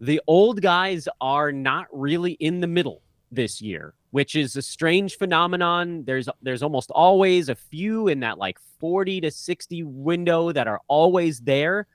The 0.00 0.20
old 0.26 0.60
guys 0.60 1.06
are 1.20 1.52
not 1.52 1.86
really 1.92 2.32
in 2.32 2.60
the 2.60 2.66
middle 2.66 3.00
this 3.30 3.62
year, 3.62 3.94
which 4.10 4.34
is 4.34 4.56
a 4.56 4.62
strange 4.62 5.16
phenomenon. 5.16 6.02
There's 6.04 6.28
there's 6.42 6.64
almost 6.64 6.90
always 6.90 7.48
a 7.48 7.54
few 7.54 8.08
in 8.08 8.18
that 8.20 8.38
like 8.38 8.58
40 8.80 9.20
to 9.20 9.30
60 9.30 9.84
window 9.84 10.50
that 10.50 10.66
are 10.66 10.80
always 10.88 11.38
there. 11.38 11.86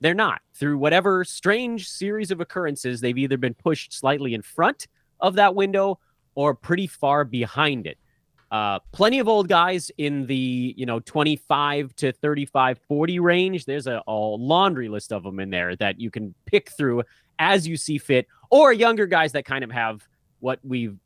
They're 0.00 0.14
not. 0.14 0.40
Through 0.54 0.78
whatever 0.78 1.24
strange 1.24 1.90
series 1.90 2.30
of 2.30 2.40
occurrences, 2.40 3.02
they've 3.02 3.18
either 3.18 3.36
been 3.36 3.54
pushed 3.54 3.92
slightly 3.92 4.32
in 4.32 4.40
front 4.40 4.86
of 5.20 5.34
that 5.34 5.54
window 5.54 5.98
or 6.34 6.54
pretty 6.54 6.86
far 6.86 7.24
behind 7.24 7.86
it. 7.86 7.98
Uh, 8.50 8.78
plenty 8.92 9.18
of 9.18 9.26
old 9.26 9.48
guys 9.48 9.90
in 9.98 10.24
the 10.26 10.74
you 10.76 10.86
know 10.86 11.00
25 11.00 11.94
to 11.96 12.12
35 12.12 12.78
40 12.86 13.18
range. 13.18 13.64
There's 13.64 13.86
a, 13.86 14.02
a 14.06 14.12
laundry 14.12 14.88
list 14.88 15.12
of 15.12 15.24
them 15.24 15.40
in 15.40 15.50
there 15.50 15.74
that 15.76 16.00
you 16.00 16.10
can 16.10 16.34
pick 16.44 16.70
through 16.70 17.02
as 17.38 17.66
you 17.66 17.76
see 17.76 17.98
fit 17.98 18.26
or 18.50 18.72
younger 18.72 19.06
guys 19.06 19.32
that 19.32 19.44
kind 19.44 19.64
of 19.64 19.70
have 19.72 20.06
what 20.38 20.60
we've 20.62 20.96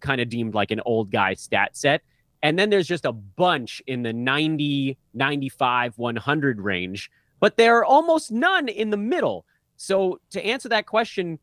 kind 0.00 0.20
of 0.20 0.28
deemed 0.28 0.54
like 0.54 0.70
an 0.70 0.80
old 0.86 1.10
guy 1.10 1.34
stat 1.34 1.76
set. 1.76 2.02
And 2.42 2.58
then 2.58 2.70
there's 2.70 2.86
just 2.86 3.04
a 3.04 3.12
bunch 3.12 3.82
in 3.86 4.02
the 4.02 4.12
90 4.12 4.96
95 5.12 5.98
100 5.98 6.60
range 6.60 7.10
but 7.40 7.56
there 7.56 7.76
are 7.78 7.84
almost 7.84 8.30
none 8.32 8.68
in 8.68 8.90
the 8.90 8.96
middle. 8.96 9.44
So 9.76 10.20
to 10.30 10.44
answer 10.44 10.68
that 10.70 10.86
question 10.86 11.38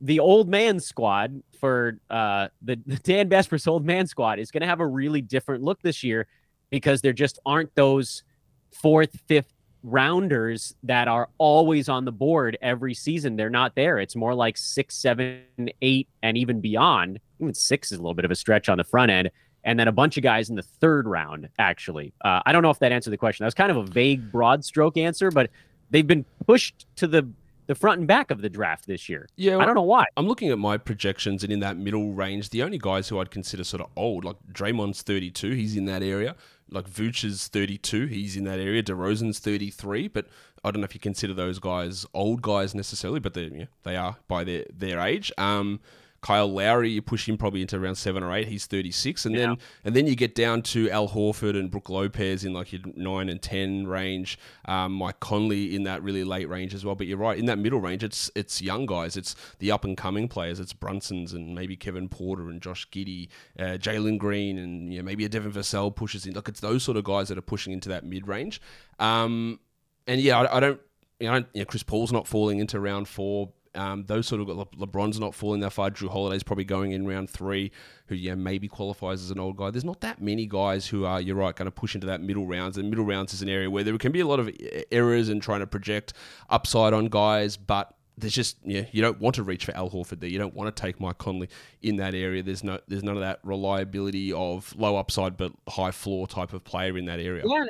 the 0.00 0.20
old 0.20 0.48
man 0.48 0.80
squad 0.80 1.42
for 1.60 1.98
uh, 2.10 2.48
the, 2.62 2.78
the 2.86 2.96
Dan 2.96 3.28
Besbris 3.28 3.66
old 3.66 3.84
man 3.84 4.06
squad 4.06 4.38
is 4.38 4.50
going 4.50 4.60
to 4.60 4.66
have 4.66 4.80
a 4.80 4.86
really 4.86 5.22
different 5.22 5.62
look 5.62 5.80
this 5.82 6.02
year 6.02 6.26
because 6.70 7.00
there 7.00 7.12
just 7.12 7.38
aren't 7.46 7.74
those 7.74 8.22
fourth, 8.72 9.18
fifth 9.26 9.52
rounders 9.82 10.74
that 10.82 11.08
are 11.08 11.28
always 11.38 11.88
on 11.88 12.04
the 12.04 12.12
board 12.12 12.58
every 12.62 12.94
season. 12.94 13.36
They're 13.36 13.50
not 13.50 13.74
there. 13.74 13.98
It's 13.98 14.16
more 14.16 14.34
like 14.34 14.56
six, 14.56 14.96
seven, 14.96 15.44
eight, 15.82 16.08
and 16.22 16.36
even 16.36 16.60
beyond. 16.60 17.20
Even 17.38 17.54
six 17.54 17.92
is 17.92 17.98
a 17.98 18.02
little 18.02 18.14
bit 18.14 18.24
of 18.24 18.30
a 18.30 18.34
stretch 18.34 18.68
on 18.68 18.78
the 18.78 18.84
front 18.84 19.10
end. 19.10 19.30
And 19.62 19.78
then 19.78 19.88
a 19.88 19.92
bunch 19.92 20.16
of 20.16 20.22
guys 20.22 20.50
in 20.50 20.56
the 20.56 20.62
third 20.62 21.06
round, 21.06 21.48
actually. 21.58 22.12
Uh, 22.22 22.40
I 22.44 22.52
don't 22.52 22.62
know 22.62 22.70
if 22.70 22.78
that 22.80 22.92
answered 22.92 23.10
the 23.10 23.16
question. 23.16 23.44
That 23.44 23.46
was 23.46 23.54
kind 23.54 23.70
of 23.70 23.76
a 23.78 23.84
vague, 23.84 24.30
broad 24.30 24.64
stroke 24.64 24.96
answer, 24.96 25.30
but 25.30 25.50
they've 25.90 26.06
been 26.06 26.24
pushed 26.46 26.86
to 26.96 27.06
the 27.06 27.28
the 27.66 27.74
front 27.74 27.98
and 27.98 28.08
back 28.08 28.30
of 28.30 28.42
the 28.42 28.48
draft 28.48 28.86
this 28.86 29.08
year. 29.08 29.28
Yeah, 29.36 29.58
I 29.58 29.64
don't 29.64 29.74
know 29.74 29.82
why. 29.82 30.04
I'm 30.16 30.26
looking 30.26 30.50
at 30.50 30.58
my 30.58 30.76
projections, 30.76 31.42
and 31.42 31.52
in 31.52 31.60
that 31.60 31.76
middle 31.76 32.12
range, 32.12 32.50
the 32.50 32.62
only 32.62 32.78
guys 32.78 33.08
who 33.08 33.18
I'd 33.20 33.30
consider 33.30 33.64
sort 33.64 33.82
of 33.82 33.90
old, 33.96 34.24
like 34.24 34.36
Draymond's 34.52 35.02
32, 35.02 35.52
he's 35.52 35.76
in 35.76 35.84
that 35.86 36.02
area. 36.02 36.36
Like 36.70 36.88
Vooch 36.88 37.24
is 37.24 37.48
32, 37.48 38.06
he's 38.06 38.36
in 38.36 38.44
that 38.44 38.58
area. 38.58 38.82
DeRozan's 38.82 39.38
33, 39.38 40.08
but 40.08 40.26
I 40.64 40.70
don't 40.70 40.80
know 40.80 40.86
if 40.86 40.94
you 40.94 41.00
consider 41.00 41.34
those 41.34 41.58
guys 41.58 42.06
old 42.14 42.42
guys 42.42 42.74
necessarily, 42.74 43.20
but 43.20 43.34
they 43.34 43.44
yeah, 43.44 43.66
they 43.82 43.96
are 43.96 44.16
by 44.28 44.44
their 44.44 44.64
their 44.74 44.98
age. 45.00 45.30
Um, 45.36 45.80
Kyle 46.24 46.50
Lowry, 46.50 46.88
you 46.88 47.02
push 47.02 47.28
him 47.28 47.36
probably 47.36 47.60
into 47.60 47.76
around 47.76 47.96
seven 47.96 48.22
or 48.22 48.32
eight. 48.32 48.48
He's 48.48 48.64
36, 48.64 49.26
and 49.26 49.36
then 49.36 49.58
and 49.84 49.94
then 49.94 50.06
you 50.06 50.16
get 50.16 50.34
down 50.34 50.62
to 50.62 50.88
Al 50.88 51.10
Horford 51.10 51.50
and 51.50 51.70
Brook 51.70 51.90
Lopez 51.90 52.46
in 52.46 52.54
like 52.54 52.72
your 52.72 52.80
nine 52.96 53.28
and 53.28 53.42
ten 53.42 53.86
range. 53.86 54.38
Um, 54.64 54.92
Mike 54.92 55.20
Conley 55.20 55.76
in 55.76 55.82
that 55.82 56.02
really 56.02 56.24
late 56.24 56.48
range 56.48 56.72
as 56.72 56.82
well. 56.82 56.94
But 56.94 57.08
you're 57.08 57.18
right, 57.18 57.38
in 57.38 57.44
that 57.44 57.58
middle 57.58 57.78
range, 57.78 58.02
it's 58.02 58.30
it's 58.34 58.62
young 58.62 58.86
guys, 58.86 59.18
it's 59.18 59.36
the 59.58 59.70
up 59.70 59.84
and 59.84 59.98
coming 59.98 60.26
players, 60.26 60.60
it's 60.60 60.72
Brunson's 60.72 61.34
and 61.34 61.54
maybe 61.54 61.76
Kevin 61.76 62.08
Porter 62.08 62.48
and 62.48 62.62
Josh 62.62 62.88
Giddey, 62.88 63.28
uh, 63.58 63.76
Jalen 63.76 64.16
Green, 64.16 64.56
and 64.56 64.90
you 64.90 65.00
know, 65.00 65.04
maybe 65.04 65.26
a 65.26 65.28
Devin 65.28 65.52
Vassell 65.52 65.94
pushes 65.94 66.24
in. 66.24 66.32
Look, 66.32 66.48
it's 66.48 66.60
those 66.60 66.82
sort 66.82 66.96
of 66.96 67.04
guys 67.04 67.28
that 67.28 67.36
are 67.36 67.42
pushing 67.42 67.74
into 67.74 67.90
that 67.90 68.02
mid 68.02 68.26
range. 68.26 68.62
Um, 68.98 69.60
and 70.06 70.22
yeah, 70.22 70.40
I, 70.40 70.56
I 70.56 70.60
don't. 70.60 70.80
You 71.20 71.30
know, 71.30 71.64
Chris 71.66 71.82
Paul's 71.82 72.12
not 72.12 72.26
falling 72.26 72.60
into 72.60 72.80
round 72.80 73.08
four. 73.08 73.52
Um, 73.74 74.04
those 74.04 74.26
sort 74.26 74.40
of 74.40 74.48
Le- 74.48 74.86
LeBron's 74.86 75.18
not 75.18 75.34
falling 75.34 75.60
that 75.60 75.70
far. 75.70 75.90
Jrue 75.90 76.08
Holiday's 76.08 76.42
probably 76.42 76.64
going 76.64 76.92
in 76.92 77.06
round 77.06 77.30
three, 77.30 77.72
who 78.06 78.14
yeah 78.14 78.34
maybe 78.34 78.68
qualifies 78.68 79.22
as 79.22 79.30
an 79.30 79.38
old 79.38 79.56
guy. 79.56 79.70
There's 79.70 79.84
not 79.84 80.00
that 80.00 80.20
many 80.20 80.46
guys 80.46 80.86
who 80.86 81.04
are 81.04 81.20
you're 81.20 81.36
right 81.36 81.54
going 81.54 81.66
to 81.66 81.72
push 81.72 81.94
into 81.94 82.06
that 82.06 82.20
middle 82.20 82.46
rounds. 82.46 82.78
And 82.78 82.90
middle 82.90 83.04
rounds 83.04 83.34
is 83.34 83.42
an 83.42 83.48
area 83.48 83.70
where 83.70 83.84
there 83.84 83.96
can 83.98 84.12
be 84.12 84.20
a 84.20 84.26
lot 84.26 84.40
of 84.40 84.50
errors 84.92 85.28
and 85.28 85.42
trying 85.42 85.60
to 85.60 85.66
project 85.66 86.12
upside 86.50 86.92
on 86.92 87.06
guys, 87.06 87.56
but 87.56 87.94
there's 88.16 88.34
just 88.34 88.56
yeah 88.64 88.84
you 88.92 89.02
don't 89.02 89.20
want 89.20 89.34
to 89.34 89.42
reach 89.42 89.64
for 89.64 89.74
Al 89.76 89.90
Horford 89.90 90.20
there. 90.20 90.30
You 90.30 90.38
don't 90.38 90.54
want 90.54 90.74
to 90.74 90.80
take 90.80 91.00
Mike 91.00 91.18
Conley 91.18 91.48
in 91.82 91.96
that 91.96 92.14
area. 92.14 92.42
There's 92.42 92.62
no 92.62 92.78
there's 92.88 93.02
none 93.02 93.16
of 93.16 93.22
that 93.22 93.40
reliability 93.42 94.32
of 94.32 94.74
low 94.76 94.96
upside 94.96 95.36
but 95.36 95.52
high 95.68 95.90
floor 95.90 96.26
type 96.26 96.52
of 96.52 96.64
player 96.64 96.96
in 96.96 97.06
that 97.06 97.20
area. 97.20 97.42
Yeah, 97.44 97.64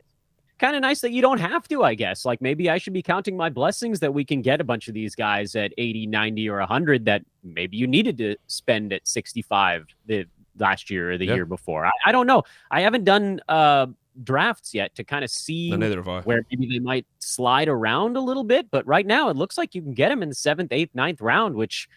kind 0.65 0.77
of 0.77 0.81
nice 0.83 1.01
that 1.03 1.11
you 1.13 1.21
don't 1.21 1.41
have 1.41 1.69
to, 1.69 1.83
I 1.85 1.95
guess. 1.95 2.25
Like 2.25 2.41
maybe 2.41 2.71
I 2.71 2.79
should 2.79 2.95
be 2.95 3.03
counting 3.03 3.37
my 3.37 3.51
blessings 3.51 4.01
that 4.01 4.15
we 4.15 4.25
can 4.25 4.41
get 4.41 4.61
a 4.61 4.65
bunch 4.65 4.89
of 4.89 4.95
these 4.95 5.15
guys 5.15 5.55
at 5.57 5.73
80, 5.77 6.07
90, 6.07 6.49
or 6.49 6.59
100 6.59 7.05
that 7.05 7.23
maybe 7.43 7.77
you 7.77 7.87
needed 7.87 8.17
to 8.19 8.37
spend 8.47 8.93
at 8.93 9.07
65 9.07 9.87
the 10.07 10.25
last 10.59 10.89
year 10.91 11.13
or 11.13 11.19
the 11.19 11.27
Yeah. 11.27 11.35
year 11.35 11.45
before. 11.45 11.85
I, 11.85 11.91
I 12.07 12.13
don't 12.13 12.27
know. 12.27 12.45
I 12.71 12.81
haven't 12.81 13.05
done 13.05 13.41
uh, 13.49 13.89
drafts 14.23 14.73
yet 14.73 14.95
to 14.95 15.05
kind 15.05 15.23
of 15.25 15.31
see 15.31 15.71
No, 15.71 15.77
neither 15.77 15.97
have 15.97 16.09
I. 16.09 16.21
where 16.23 16.47
maybe 16.51 16.67
they 16.67 16.79
might 16.79 17.05
slide 17.19 17.69
around 17.69 18.17
a 18.17 18.21
little 18.21 18.45
bit. 18.45 18.71
But 18.71 18.87
right 18.87 19.07
now, 19.07 19.29
it 19.29 19.37
looks 19.37 19.59
like 19.59 19.75
you 19.75 19.83
can 19.83 19.93
get 19.93 20.09
them 20.09 20.23
in 20.23 20.29
the 20.31 20.35
seventh, 20.35 20.73
eighth, 20.73 20.95
ninth 20.95 21.21
round, 21.21 21.55
which 21.57 21.89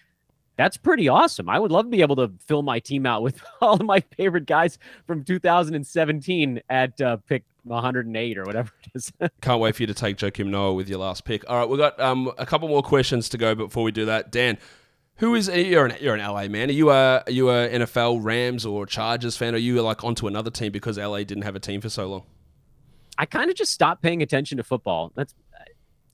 that's 0.58 0.76
pretty 0.76 1.08
awesome. 1.08 1.48
I 1.48 1.60
would 1.60 1.72
love 1.72 1.86
to 1.86 1.92
be 1.92 2.02
able 2.02 2.16
to 2.18 2.32
fill 2.48 2.64
my 2.64 2.80
team 2.80 3.06
out 3.06 3.22
with 3.22 3.40
all 3.62 3.76
of 3.76 3.84
my 3.84 4.00
favorite 4.18 4.48
guys 4.48 4.80
from 5.06 5.24
2017 5.24 6.60
at 6.70 7.00
uh, 7.00 7.18
pick 7.28 7.44
108 7.76 8.38
or 8.38 8.44
whatever 8.46 8.72
it 8.84 8.92
is. 8.96 9.12
Can't 9.42 9.60
wait 9.62 9.76
for 9.76 9.84
you 9.84 9.88
to 9.88 9.94
take 9.94 10.18
Joakim 10.18 10.48
Noah 10.48 10.74
with 10.74 10.90
your 10.90 11.00
last 11.00 11.26
pick. 11.26 11.50
All 11.50 11.58
right, 11.58 11.68
we've 11.68 11.80
got 11.80 12.00
um, 12.00 12.32
a 12.38 12.46
couple 12.46 12.68
more 12.68 12.84
questions 12.84 13.30
to 13.30 13.38
go 13.38 13.56
before 13.56 13.84
we 13.84 13.92
do 13.92 14.06
that. 14.06 14.32
Dan, 14.32 14.58
who 15.18 15.34
is 15.36 15.48
you're 15.48 15.86
an 15.86 15.96
you're 16.00 16.16
an 16.16 16.22
LA 16.22 16.48
man? 16.48 16.70
Are 16.70 16.74
you 16.74 16.90
a 16.92 17.24
are 17.26 17.32
you 17.32 17.50
a 17.50 17.70
NFL 17.70 18.20
Rams 18.24 18.66
or 18.66 18.86
Chargers 18.86 19.36
fan? 19.38 19.56
Are 19.56 19.58
you 19.58 19.82
like 19.82 20.04
onto 20.04 20.28
another 20.28 20.52
team 20.52 20.72
because 20.72 20.98
LA 20.98 21.20
didn't 21.20 21.42
have 21.44 21.56
a 21.56 21.60
team 21.60 21.82
for 21.82 21.90
so 21.90 22.08
long? 22.08 22.24
I 23.18 23.26
kind 23.26 23.50
of 23.50 23.56
just 23.56 23.72
stopped 23.72 24.04
paying 24.04 24.22
attention 24.22 24.58
to 24.58 24.64
football. 24.64 25.12
That's 25.16 25.34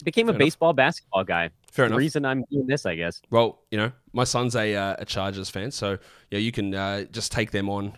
became 0.04 0.28
Fair 0.28 0.34
a 0.34 0.36
enough. 0.36 0.46
baseball 0.46 0.74
basketball 0.74 1.24
guy. 1.24 1.50
Fair 1.72 1.86
the 1.86 1.92
enough. 1.92 2.00
reason 2.00 2.26
I'm 2.26 2.44
doing 2.52 2.68
this, 2.68 2.86
I 2.86 2.96
guess. 2.96 3.22
Well, 3.30 3.60
you 3.72 3.78
know, 3.78 3.92
my 4.13 4.24
son's 4.26 4.56
a 4.56 4.76
uh, 4.76 4.96
a 5.00 5.06
Chargers 5.06 5.50
fan, 5.50 5.72
so 5.72 5.98
yeah, 6.32 6.39
you 6.39 6.52
can 6.52 6.74
uh, 6.76 7.04
just 7.06 7.32
take 7.32 7.52
them 7.52 7.70
on, 7.70 7.98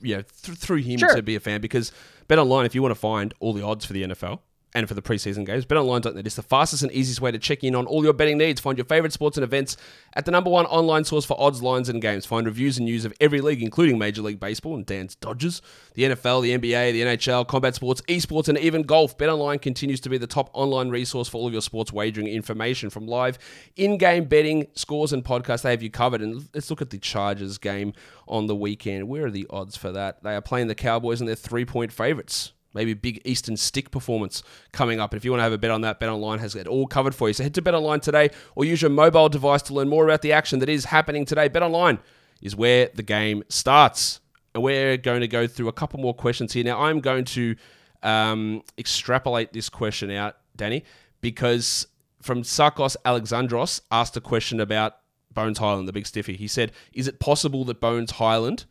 you 0.00 0.16
know, 0.16 0.22
th- 0.42 0.58
through 0.58 0.78
him 0.78 0.98
Sure. 0.98 1.14
to 1.14 1.22
be 1.22 1.34
a 1.34 1.40
fan 1.40 1.60
because 1.60 1.92
Bet 2.28 2.38
Online, 2.38 2.66
if 2.66 2.74
you 2.74 2.82
want 2.82 2.94
to 2.94 3.00
find 3.00 3.34
all 3.40 3.52
the 3.52 3.62
odds 3.62 3.84
for 3.84 3.92
the 3.92 4.04
NFL 4.04 4.40
and 4.74 4.88
for 4.88 4.94
the 4.94 5.02
preseason 5.02 5.44
games, 5.44 5.66
BetOnline.net 5.66 6.26
is 6.26 6.36
the 6.36 6.42
fastest 6.42 6.82
and 6.82 6.90
easiest 6.92 7.20
way 7.20 7.30
to 7.30 7.38
check 7.38 7.62
in 7.62 7.74
on 7.74 7.86
all 7.86 8.02
your 8.02 8.14
betting 8.14 8.38
needs. 8.38 8.60
Find 8.60 8.78
your 8.78 8.86
favorite 8.86 9.12
sports 9.12 9.36
and 9.36 9.44
events 9.44 9.76
at 10.14 10.24
the 10.24 10.30
number 10.30 10.48
one 10.48 10.64
online 10.66 11.04
source 11.04 11.24
for 11.24 11.38
odds, 11.38 11.62
lines, 11.62 11.88
and 11.88 12.00
games. 12.00 12.24
Find 12.24 12.46
reviews 12.46 12.78
and 12.78 12.86
news 12.86 13.04
of 13.04 13.12
every 13.20 13.40
league, 13.40 13.62
including 13.62 13.98
Major 13.98 14.22
League 14.22 14.40
Baseball 14.40 14.74
and 14.74 14.86
Dan's 14.86 15.14
Dodgers, 15.14 15.60
the 15.94 16.04
NFL, 16.04 16.42
the 16.42 16.56
NBA, 16.56 16.92
the 16.92 17.02
NHL, 17.02 17.46
combat 17.46 17.74
sports, 17.74 18.00
esports, 18.02 18.48
and 18.48 18.58
even 18.58 18.82
golf. 18.82 19.18
BetOnline 19.18 19.60
continues 19.60 20.00
to 20.00 20.08
be 20.08 20.16
the 20.16 20.26
top 20.26 20.48
online 20.54 20.88
resource 20.88 21.28
for 21.28 21.38
all 21.38 21.46
of 21.46 21.52
your 21.52 21.62
sports 21.62 21.92
wagering 21.92 22.26
information 22.26 22.88
from 22.88 23.06
live 23.06 23.38
in-game 23.76 24.24
betting, 24.24 24.66
scores, 24.74 25.12
and 25.12 25.24
podcasts. 25.24 25.62
They 25.62 25.70
have 25.70 25.82
you 25.82 25.90
covered. 25.90 26.22
And 26.22 26.48
let's 26.54 26.70
look 26.70 26.80
at 26.80 26.90
the 26.90 26.98
Chargers 26.98 27.58
game 27.58 27.92
on 28.26 28.46
the 28.46 28.56
weekend. 28.56 29.08
Where 29.08 29.26
are 29.26 29.30
the 29.30 29.46
odds 29.50 29.76
for 29.76 29.92
that? 29.92 30.22
They 30.22 30.34
are 30.34 30.40
playing 30.40 30.68
the 30.68 30.74
Cowboys 30.74 31.20
and 31.20 31.28
they're 31.28 31.34
three-point 31.34 31.92
favorites. 31.92 32.52
Maybe 32.74 32.92
a 32.92 32.96
big 32.96 33.20
Eastern 33.24 33.56
stick 33.56 33.90
performance 33.90 34.42
coming 34.72 35.00
up. 35.00 35.12
And 35.12 35.18
if 35.18 35.24
you 35.24 35.30
want 35.30 35.40
to 35.40 35.44
have 35.44 35.52
a 35.52 35.58
bet 35.58 35.70
on 35.70 35.82
that, 35.82 36.00
BetOnline 36.00 36.38
has 36.40 36.54
it 36.54 36.66
all 36.66 36.86
covered 36.86 37.14
for 37.14 37.28
you. 37.28 37.34
So 37.34 37.42
head 37.42 37.54
to 37.54 37.62
BetOnline 37.62 38.02
today 38.02 38.30
or 38.54 38.64
use 38.64 38.82
your 38.82 38.90
mobile 38.90 39.28
device 39.28 39.62
to 39.62 39.74
learn 39.74 39.88
more 39.88 40.04
about 40.04 40.22
the 40.22 40.32
action 40.32 40.58
that 40.60 40.68
is 40.68 40.86
happening 40.86 41.24
today. 41.24 41.48
BetOnline 41.48 41.98
is 42.40 42.56
where 42.56 42.90
the 42.94 43.02
game 43.02 43.44
starts. 43.48 44.20
And 44.54 44.62
we're 44.62 44.96
going 44.96 45.20
to 45.20 45.28
go 45.28 45.46
through 45.46 45.68
a 45.68 45.72
couple 45.72 46.00
more 46.00 46.14
questions 46.14 46.52
here. 46.52 46.64
Now, 46.64 46.80
I'm 46.80 47.00
going 47.00 47.24
to 47.26 47.56
um, 48.02 48.62
extrapolate 48.76 49.52
this 49.52 49.68
question 49.68 50.10
out, 50.10 50.36
Danny, 50.56 50.84
because 51.20 51.86
from 52.20 52.42
Sarkos 52.42 52.96
Alexandros 53.04 53.80
asked 53.90 54.16
a 54.16 54.20
question 54.20 54.60
about 54.60 54.96
Bones 55.32 55.58
Hyland, 55.58 55.88
the 55.88 55.92
big 55.92 56.06
stiffy. 56.06 56.36
He 56.36 56.48
said, 56.48 56.72
Is 56.92 57.08
it 57.08 57.18
possible 57.18 57.64
that 57.64 57.80
Bones 57.80 58.12
Hyland 58.12 58.66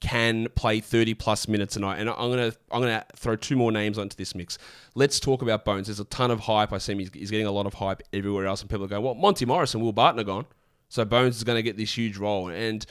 can 0.00 0.48
play 0.54 0.80
30 0.80 1.14
plus 1.14 1.46
minutes 1.46 1.76
a 1.76 1.80
night. 1.80 1.98
And 1.98 2.08
I'm 2.08 2.30
gonna 2.30 2.52
I'm 2.70 2.80
gonna 2.80 3.04
throw 3.16 3.36
two 3.36 3.56
more 3.56 3.70
names 3.70 3.98
onto 3.98 4.16
this 4.16 4.34
mix. 4.34 4.58
Let's 4.94 5.20
talk 5.20 5.42
about 5.42 5.64
Bones. 5.64 5.86
There's 5.86 6.00
a 6.00 6.04
ton 6.06 6.30
of 6.30 6.40
hype. 6.40 6.72
I 6.72 6.78
see. 6.78 6.94
He's, 6.94 7.10
he's 7.12 7.30
getting 7.30 7.46
a 7.46 7.52
lot 7.52 7.66
of 7.66 7.74
hype 7.74 8.02
everywhere 8.12 8.46
else, 8.46 8.60
and 8.60 8.70
people 8.70 8.84
are 8.84 8.88
going, 8.88 9.04
"Well, 9.04 9.14
Monte 9.14 9.44
Morris 9.44 9.74
and 9.74 9.82
Will 9.82 9.92
Barton 9.92 10.20
are 10.20 10.24
gone, 10.24 10.46
so 10.88 11.04
Bones 11.04 11.36
is 11.36 11.44
going 11.44 11.56
to 11.56 11.62
get 11.62 11.76
this 11.76 11.96
huge 11.96 12.16
role." 12.16 12.48
And 12.48 12.84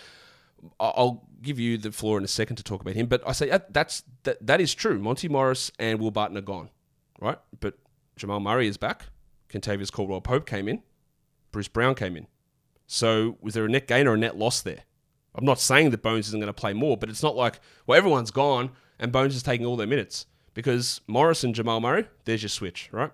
I'll 0.79 1.27
give 1.41 1.59
you 1.59 1.77
the 1.77 1.91
floor 1.91 2.17
in 2.17 2.23
a 2.23 2.27
second 2.27 2.57
to 2.57 2.63
talk 2.63 2.81
about 2.81 2.93
him. 2.93 3.07
But 3.07 3.23
I 3.25 3.31
say 3.31 3.49
that, 3.49 3.73
that's 3.73 4.03
that, 4.23 4.45
that 4.45 4.61
is 4.61 4.73
true. 4.75 4.99
Monte 4.99 5.27
Morris 5.29 5.71
and 5.79 5.99
Will 5.99 6.11
Barton 6.11 6.37
are 6.37 6.41
gone, 6.41 6.69
right? 7.19 7.39
But 7.59 7.75
Jamal 8.15 8.39
Murray 8.39 8.67
is 8.67 8.77
back. 8.77 9.05
Kentavious 9.49 9.91
Caldwell 9.91 10.21
Pope 10.21 10.45
came 10.45 10.67
in. 10.67 10.83
Bruce 11.51 11.67
Brown 11.67 11.95
came 11.95 12.15
in. 12.15 12.27
So 12.85 13.37
was 13.41 13.53
there 13.53 13.65
a 13.65 13.69
net 13.69 13.87
gain 13.87 14.07
or 14.07 14.13
a 14.13 14.17
net 14.17 14.37
loss 14.37 14.61
there? 14.61 14.83
I'm 15.35 15.45
not 15.45 15.59
saying 15.59 15.91
that 15.91 16.01
Bones 16.01 16.27
isn't 16.27 16.39
going 16.39 16.47
to 16.47 16.53
play 16.53 16.73
more, 16.73 16.97
but 16.97 17.09
it's 17.09 17.23
not 17.23 17.35
like, 17.35 17.59
well, 17.85 17.97
everyone's 17.97 18.31
gone 18.31 18.71
and 18.99 19.11
Bones 19.11 19.35
is 19.35 19.43
taking 19.43 19.65
all 19.65 19.77
their 19.77 19.87
minutes 19.87 20.25
because 20.53 21.01
Morris 21.07 21.43
and 21.43 21.55
Jamal 21.55 21.79
Murray, 21.79 22.07
there's 22.25 22.41
your 22.41 22.49
switch, 22.49 22.89
right? 22.91 23.11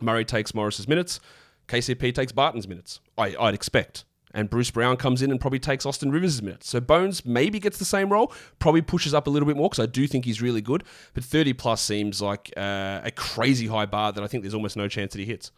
Murray 0.00 0.24
takes 0.24 0.54
Morris's 0.54 0.88
minutes, 0.88 1.20
KCP 1.66 2.14
takes 2.14 2.32
Barton's 2.32 2.68
minutes, 2.68 3.00
I, 3.16 3.34
I'd 3.38 3.54
expect. 3.54 4.04
And 4.34 4.50
Bruce 4.50 4.70
Brown 4.70 4.98
comes 4.98 5.22
in 5.22 5.30
and 5.30 5.40
probably 5.40 5.58
takes 5.58 5.86
Austin 5.86 6.10
Rivers' 6.10 6.42
minutes. 6.42 6.68
So 6.68 6.80
Bones 6.80 7.24
maybe 7.24 7.58
gets 7.58 7.78
the 7.78 7.86
same 7.86 8.12
role, 8.12 8.32
probably 8.58 8.82
pushes 8.82 9.14
up 9.14 9.26
a 9.26 9.30
little 9.30 9.46
bit 9.46 9.56
more 9.56 9.70
because 9.70 9.82
I 9.82 9.86
do 9.86 10.06
think 10.06 10.26
he's 10.26 10.42
really 10.42 10.60
good. 10.60 10.84
But 11.14 11.24
30 11.24 11.54
plus 11.54 11.80
seems 11.80 12.20
like 12.20 12.52
uh, 12.56 13.00
a 13.02 13.10
crazy 13.10 13.68
high 13.68 13.86
bar 13.86 14.12
that 14.12 14.22
I 14.22 14.26
think 14.26 14.42
there's 14.42 14.54
almost 14.54 14.76
no 14.76 14.86
chance 14.86 15.12
that 15.14 15.18
he 15.18 15.24
hits. 15.24 15.50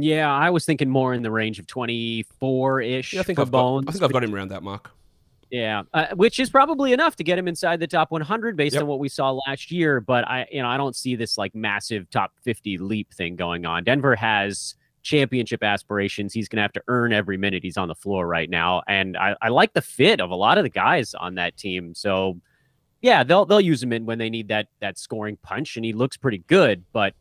Yeah, 0.00 0.32
I 0.32 0.50
was 0.50 0.64
thinking 0.64 0.88
more 0.88 1.14
in 1.14 1.22
the 1.22 1.30
range 1.30 1.58
of 1.58 1.66
24 1.66 2.80
ish 2.82 3.12
Yeah, 3.14 3.20
I 3.20 3.22
think 3.22 3.36
for 3.36 3.42
I've 3.42 3.50
Bones. 3.50 3.84
got, 3.86 3.90
I 3.90 3.92
think 3.92 4.04
I've 4.04 4.12
got 4.12 4.24
him 4.24 4.34
around 4.34 4.48
that 4.48 4.62
mark. 4.62 4.90
Yeah, 5.50 5.84
uh, 5.94 6.08
which 6.14 6.38
is 6.38 6.50
probably 6.50 6.92
enough 6.92 7.16
to 7.16 7.24
get 7.24 7.38
him 7.38 7.48
inside 7.48 7.80
the 7.80 7.86
top 7.86 8.10
100 8.10 8.54
based 8.56 8.74
Yep. 8.74 8.82
on 8.82 8.88
what 8.88 8.98
we 8.98 9.08
saw 9.08 9.32
last 9.46 9.70
year. 9.70 10.00
But 10.00 10.28
I, 10.28 10.46
you 10.52 10.60
know, 10.60 10.68
I 10.68 10.76
don't 10.76 10.94
see 10.94 11.16
this 11.16 11.38
like 11.38 11.54
massive 11.54 12.08
top 12.10 12.32
50 12.44 12.76
leap 12.78 13.12
thing 13.14 13.34
going 13.34 13.64
on. 13.64 13.82
Denver 13.84 14.14
has 14.14 14.74
championship 15.02 15.62
aspirations. 15.62 16.34
He's 16.34 16.48
going 16.50 16.58
to 16.58 16.62
have 16.62 16.72
to 16.74 16.82
earn 16.88 17.14
every 17.14 17.38
minute 17.38 17.62
he's 17.62 17.78
on 17.78 17.88
the 17.88 17.94
floor 17.94 18.26
right 18.26 18.50
now, 18.50 18.82
and 18.88 19.16
I, 19.16 19.36
I 19.40 19.48
like 19.48 19.72
the 19.72 19.80
fit 19.80 20.20
of 20.20 20.30
a 20.30 20.34
lot 20.34 20.58
of 20.58 20.64
the 20.64 20.70
guys 20.70 21.14
on 21.14 21.36
that 21.36 21.56
team. 21.56 21.94
So, 21.94 22.38
yeah, 23.00 23.24
they'll 23.24 23.46
they'll 23.46 23.60
use 23.60 23.82
him 23.82 23.92
in 23.94 24.04
when 24.04 24.18
they 24.18 24.28
need 24.28 24.48
that 24.48 24.66
that 24.80 24.98
scoring 24.98 25.38
punch, 25.42 25.76
and 25.76 25.84
he 25.84 25.94
looks 25.94 26.18
pretty 26.18 26.42
good. 26.46 26.84
But 26.92 27.14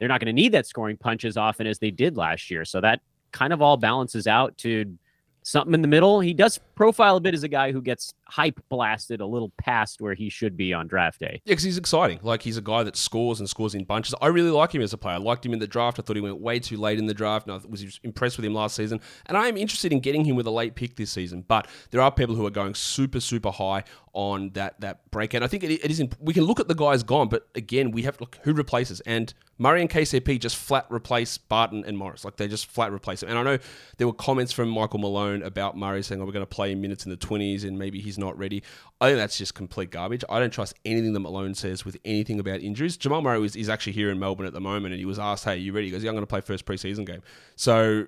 they're 0.00 0.08
not 0.08 0.18
going 0.18 0.34
to 0.34 0.42
need 0.42 0.52
that 0.52 0.66
scoring 0.66 0.96
punch 0.96 1.24
as 1.24 1.36
often 1.36 1.68
as 1.68 1.78
they 1.78 1.92
did 1.92 2.16
last 2.16 2.50
year. 2.50 2.64
So 2.64 2.80
that 2.80 3.00
kind 3.30 3.52
of 3.52 3.62
all 3.62 3.76
balances 3.76 4.26
out 4.26 4.58
to 4.58 4.98
something 5.42 5.74
in 5.74 5.82
the 5.82 5.88
middle. 5.88 6.20
He 6.20 6.34
does 6.34 6.58
profile 6.74 7.16
a 7.16 7.20
bit 7.20 7.34
as 7.34 7.44
a 7.44 7.48
guy 7.48 7.70
who 7.70 7.82
gets 7.82 8.14
hype 8.30 8.60
blasted 8.68 9.20
a 9.20 9.26
little 9.26 9.52
past 9.58 10.00
where 10.00 10.14
he 10.14 10.28
should 10.28 10.56
be 10.56 10.72
on 10.72 10.86
draft 10.86 11.20
day. 11.20 11.42
Yeah, 11.44 11.52
because 11.52 11.64
he's 11.64 11.78
exciting. 11.78 12.20
Like 12.22 12.42
he's 12.42 12.56
a 12.56 12.62
guy 12.62 12.82
that 12.84 12.96
scores 12.96 13.40
and 13.40 13.48
scores 13.48 13.74
in 13.74 13.84
bunches. 13.84 14.14
I 14.22 14.28
really 14.28 14.50
like 14.50 14.74
him 14.74 14.82
as 14.82 14.92
a 14.92 14.98
player. 14.98 15.16
I 15.16 15.18
liked 15.18 15.44
him 15.44 15.52
in 15.52 15.58
the 15.58 15.66
draft. 15.66 15.98
I 15.98 16.02
thought 16.02 16.16
he 16.16 16.22
went 16.22 16.40
way 16.40 16.60
too 16.60 16.76
late 16.76 16.98
in 16.98 17.06
the 17.06 17.14
draft, 17.14 17.46
and 17.46 17.54
I 17.54 17.66
was 17.68 18.00
impressed 18.04 18.36
with 18.36 18.44
him 18.44 18.54
last 18.54 18.76
season. 18.76 19.00
And 19.26 19.36
I 19.36 19.48
am 19.48 19.56
interested 19.56 19.92
in 19.92 20.00
getting 20.00 20.24
him 20.24 20.36
with 20.36 20.46
a 20.46 20.50
late 20.50 20.74
pick 20.74 20.96
this 20.96 21.10
season. 21.10 21.44
But 21.46 21.66
there 21.90 22.00
are 22.00 22.12
people 22.12 22.34
who 22.34 22.46
are 22.46 22.50
going 22.50 22.74
super, 22.74 23.20
super 23.20 23.50
high 23.50 23.84
on 24.12 24.50
that 24.50 24.80
that 24.80 25.10
breakout. 25.10 25.42
I 25.42 25.46
think 25.46 25.64
it, 25.64 25.72
it 25.72 25.90
is. 25.90 26.00
In, 26.00 26.10
we 26.20 26.32
can 26.32 26.44
look 26.44 26.60
at 26.60 26.68
the 26.68 26.74
guys 26.74 27.02
gone, 27.02 27.28
but 27.28 27.48
again, 27.54 27.90
we 27.90 28.02
have 28.02 28.16
to 28.16 28.22
look 28.22 28.38
who 28.42 28.52
replaces. 28.52 29.00
And 29.00 29.32
Murray 29.58 29.82
and 29.82 29.90
KCP 29.90 30.40
just 30.40 30.56
flat 30.56 30.86
replace 30.90 31.36
Barton 31.36 31.84
and 31.86 31.96
Morris. 31.96 32.24
Like 32.24 32.36
they 32.36 32.48
just 32.48 32.66
flat 32.66 32.92
replace 32.92 33.22
him. 33.22 33.28
And 33.28 33.38
I 33.38 33.42
know 33.42 33.58
there 33.98 34.06
were 34.06 34.14
comments 34.14 34.52
from 34.52 34.70
Michael 34.70 34.98
Malone 34.98 35.42
about 35.42 35.76
Murray 35.76 36.02
saying, 36.02 36.20
"Oh, 36.20 36.24
we're 36.24 36.32
going 36.32 36.42
to 36.42 36.46
play 36.46 36.74
minutes 36.74 37.04
in 37.04 37.10
the 37.10 37.16
20s, 37.16 37.64
and 37.64 37.78
maybe 37.78 38.00
he's 38.00 38.18
not 38.20 38.38
ready." 38.38 38.62
I 39.00 39.08
think 39.08 39.18
that's 39.18 39.36
just 39.36 39.54
complete 39.54 39.90
garbage. 39.90 40.22
I 40.28 40.38
don't 40.38 40.52
trust 40.52 40.74
anything 40.84 41.12
that 41.14 41.20
Malone 41.20 41.54
says 41.54 41.84
with 41.84 41.96
anything 42.04 42.38
about 42.38 42.60
injuries. 42.60 42.96
Jamal 42.96 43.22
Murray 43.22 43.44
is, 43.44 43.56
is 43.56 43.68
actually 43.68 43.94
here 43.94 44.10
in 44.10 44.20
Melbourne 44.20 44.46
at 44.46 44.52
the 44.52 44.60
moment, 44.60 44.92
and 44.92 45.00
he 45.00 45.06
was 45.06 45.18
asked, 45.18 45.44
"Hey, 45.44 45.56
you 45.56 45.72
ready?" 45.72 45.86
He 45.86 45.90
goes, 45.90 46.04
"Yeah, 46.04 46.10
I'm 46.10 46.14
going 46.14 46.22
to 46.22 46.28
play 46.28 46.40
first 46.40 46.64
preseason 46.64 47.04
game." 47.04 47.22
So 47.56 48.06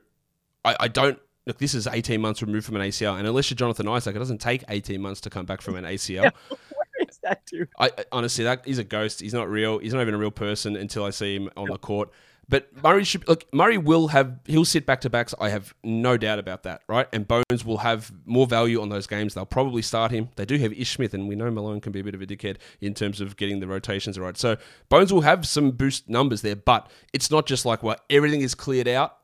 I, 0.64 0.77
I 0.79 0.88
don't 0.88 1.18
look, 1.46 1.59
this 1.59 1.75
is 1.75 1.87
18 1.87 2.20
months 2.20 2.42
removed 2.42 2.66
from 2.66 2.77
an 2.77 2.83
ACL, 2.83 3.18
and 3.18 3.27
unless 3.27 3.51
you're 3.51 3.57
Jonathan 3.57 3.88
Isaac, 3.88 4.14
it 4.14 4.18
doesn't 4.18 4.40
take 4.40 4.64
18 4.68 5.01
months 5.01 5.20
to 5.22 5.31
come 5.31 5.46
back 5.46 5.61
from 5.61 5.77
an 5.77 5.85
ACL. 5.85 6.33
Where 6.48 7.09
is 7.09 7.18
that 7.22 7.44
dude? 7.46 7.68
I, 7.79 7.87
I 7.87 8.05
honestly, 8.12 8.44
that 8.44 8.64
he's 8.64 8.79
a 8.79 8.85
ghost. 8.85 9.20
He's 9.20 9.35
not 9.35 9.48
real. 9.48 9.79
He's 9.79 9.94
not 9.94 10.03
even 10.03 10.14
a 10.14 10.18
real 10.18 10.31
person 10.31 10.77
until 10.77 11.05
I 11.05 11.11
see 11.11 11.37
him 11.37 11.51
on 11.57 11.68
the 11.68 11.79
court. 11.79 12.11
But 12.48 12.68
Murray 12.83 13.05
should 13.05 13.26
look. 13.28 13.44
Murray 13.52 13.78
will 13.78 14.09
have. 14.09 14.38
He'll 14.46 14.64
sit 14.64 14.85
back 14.85 15.00
to 15.02 15.11
backs. 15.11 15.35
I 15.40 15.48
have 15.48 15.74
no 15.83 16.16
doubt 16.16 16.38
about 16.38 16.64
that. 16.64 16.83
Right, 16.88 17.09
and 17.12 17.26
Bones 17.26 17.64
will 17.64 17.78
have 17.78 18.12
more 18.26 18.46
value 18.46 18.83
on 18.83 18.88
those 18.88 19.07
games. 19.07 19.35
They'll 19.35 19.46
probably 19.46 19.83
start 19.83 20.11
him. 20.11 20.28
They 20.37 20.44
do 20.44 20.59
have 20.59 20.72
Ish 20.72 20.92
Smith, 20.96 21.14
and 21.14 21.28
we 21.28 21.37
know 21.37 21.50
Malone 21.50 21.81
can 21.81 21.92
be 21.92 22.00
a 22.00 22.05
bit 22.05 22.14
of 22.14 22.20
a 22.20 22.26
dickhead 22.26 22.57
in 22.81 22.94
terms 22.94 23.20
of 23.20 23.37
getting 23.37 23.61
the 23.61 23.66
rotations 23.66 24.18
right. 24.18 24.37
So 24.37 24.57
Bones 24.88 25.12
will 25.12 25.22
have 25.22 25.46
some 25.46 25.70
boost 25.70 26.09
numbers 26.09 26.42
there, 26.42 26.57
but 26.57 26.90
it's 27.12 27.31
not 27.31 27.46
just 27.46 27.64
like 27.64 27.83
well 27.83 27.96
everything 28.11 28.42
is 28.42 28.55
cleared 28.55 28.88
out. 28.88 29.18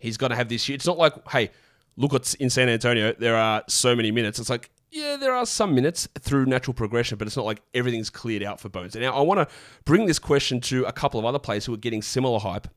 He's 0.00 0.16
got 0.16 0.28
to 0.28 0.36
have 0.36 0.48
this. 0.48 0.68
It's 0.68 0.86
not 0.86 0.98
like 0.98 1.28
hey, 1.28 1.50
look 1.96 2.12
what's 2.12 2.34
in 2.34 2.50
San 2.50 2.68
Antonio. 2.68 3.12
There 3.12 3.36
are 3.36 3.62
so 3.68 3.94
many 3.94 4.10
minutes. 4.10 4.38
It's 4.38 4.50
like 4.50 4.70
yeah, 4.94 5.16
there 5.16 5.34
are 5.34 5.44
some 5.44 5.74
minutes 5.74 6.08
through 6.20 6.46
natural 6.46 6.72
progression, 6.72 7.18
but 7.18 7.26
it's 7.26 7.36
not 7.36 7.44
like 7.44 7.60
everything's 7.74 8.10
cleared 8.10 8.44
out 8.44 8.60
for 8.60 8.68
Bones. 8.68 8.94
And 8.94 9.04
now 9.04 9.12
I 9.12 9.22
want 9.22 9.40
to 9.40 9.52
bring 9.84 10.06
this 10.06 10.20
question 10.20 10.60
to 10.62 10.84
a 10.84 10.92
couple 10.92 11.18
of 11.18 11.26
other 11.26 11.40
players 11.40 11.66
who 11.66 11.74
are 11.74 11.78
getting 11.78 12.00
similar 12.00 12.38
hype, 12.38 12.68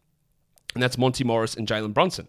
and 0.74 0.82
that's 0.82 0.98
Monte 0.98 1.24
Morris 1.24 1.54
and 1.54 1.68
Jalen 1.68 1.94
Brunson. 1.94 2.28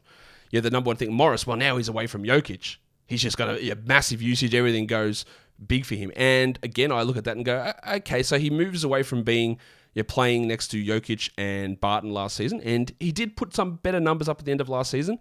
Yeah, 0.51 0.61
the 0.61 0.71
number 0.71 0.89
one 0.89 0.97
thing, 0.97 1.13
Morris, 1.13 1.47
well, 1.47 1.57
now 1.57 1.79
he's 1.79 1.89
away 1.89 2.07
from 2.07 2.23
Jokic. 2.23 2.77
He's 3.07 3.23
just 3.23 3.39
got 3.39 3.49
a 3.49 3.65
yeah, 3.65 3.75
massive 3.83 4.21
usage. 4.21 4.55
Everything 4.55 4.87
goes 4.87 5.25
big 5.67 5.87
for 5.87 5.95
him. 5.95 6.13
And 6.17 6.59
again, 6.63 6.93
I 6.93 7.01
look 7.03 7.17
at 7.17 7.25
that 7.25 7.37
and 7.37 7.45
go, 7.45 7.73
okay, 7.89 8.23
so 8.23 8.39
he 8.39 8.51
moves 8.51 8.85
away 8.85 9.03
from 9.03 9.23
being 9.23 9.59
yeah, 9.95 10.03
playing 10.07 10.47
next 10.47 10.69
to 10.69 10.85
Jokic 10.85 11.31
and 11.39 11.81
Barton 11.81 12.13
last 12.13 12.37
season, 12.37 12.61
and 12.61 12.93
he 13.01 13.11
did 13.11 13.39
put 13.39 13.55
some 13.55 13.77
better 13.77 14.01
numbers 14.01 14.29
up 14.29 14.39
at 14.39 14.45
the 14.45 14.51
end 14.51 14.61
of 14.61 14.69
last 14.69 14.91
season, 14.91 15.19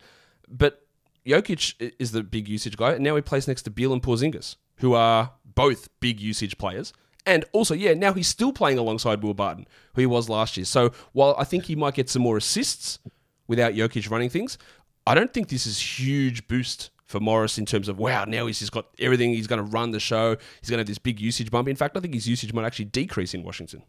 but 0.49 0.86
Jokic 1.27 1.93
is 1.99 2.11
the 2.11 2.23
big 2.23 2.47
usage 2.47 2.77
guy, 2.77 2.93
and 2.93 3.03
now 3.03 3.15
he 3.15 3.21
plays 3.21 3.47
next 3.47 3.63
to 3.63 3.69
Beal 3.69 3.93
and 3.93 4.01
Porzingis, 4.01 4.55
who 4.77 4.93
are 4.93 5.33
both 5.43 5.89
big 5.99 6.19
usage 6.19 6.57
players. 6.57 6.93
And 7.25 7.43
also, 7.51 7.73
yeah, 7.73 7.93
now 7.93 8.13
he's 8.13 8.27
still 8.27 8.53
playing 8.53 8.77
alongside 8.77 9.21
Will 9.21 9.33
Barton, 9.33 9.67
who 9.95 10.01
he 10.01 10.05
was 10.05 10.29
last 10.29 10.55
year. 10.55 10.65
So 10.65 10.91
while 11.11 11.35
I 11.37 11.43
think 11.43 11.65
he 11.65 11.75
might 11.75 11.93
get 11.93 12.09
some 12.09 12.21
more 12.21 12.37
assists 12.37 12.99
without 13.47 13.73
Jokic 13.73 14.09
running 14.09 14.29
things, 14.29 14.57
I 15.05 15.13
don't 15.13 15.33
think 15.33 15.49
this 15.49 15.65
is 15.65 15.99
huge 15.99 16.47
boost 16.47 16.89
for 17.05 17.19
Morris 17.19 17.57
in 17.57 17.65
terms 17.65 17.87
of 17.87 17.97
wow, 17.97 18.25
now 18.25 18.45
he's 18.47 18.59
just 18.59 18.71
got 18.71 18.87
everything. 18.99 19.31
He's 19.31 19.47
going 19.47 19.63
to 19.63 19.71
run 19.71 19.91
the 19.91 19.99
show. 19.99 20.37
He's 20.61 20.69
going 20.69 20.77
to 20.77 20.81
have 20.81 20.87
this 20.87 20.97
big 20.97 21.19
usage 21.19 21.51
bump. 21.51 21.67
In 21.67 21.75
fact, 21.75 21.97
I 21.97 21.99
think 22.01 22.13
his 22.13 22.27
usage 22.27 22.53
might 22.53 22.65
actually 22.65 22.85
decrease 22.85 23.33
in 23.33 23.43
Washington. 23.43 23.83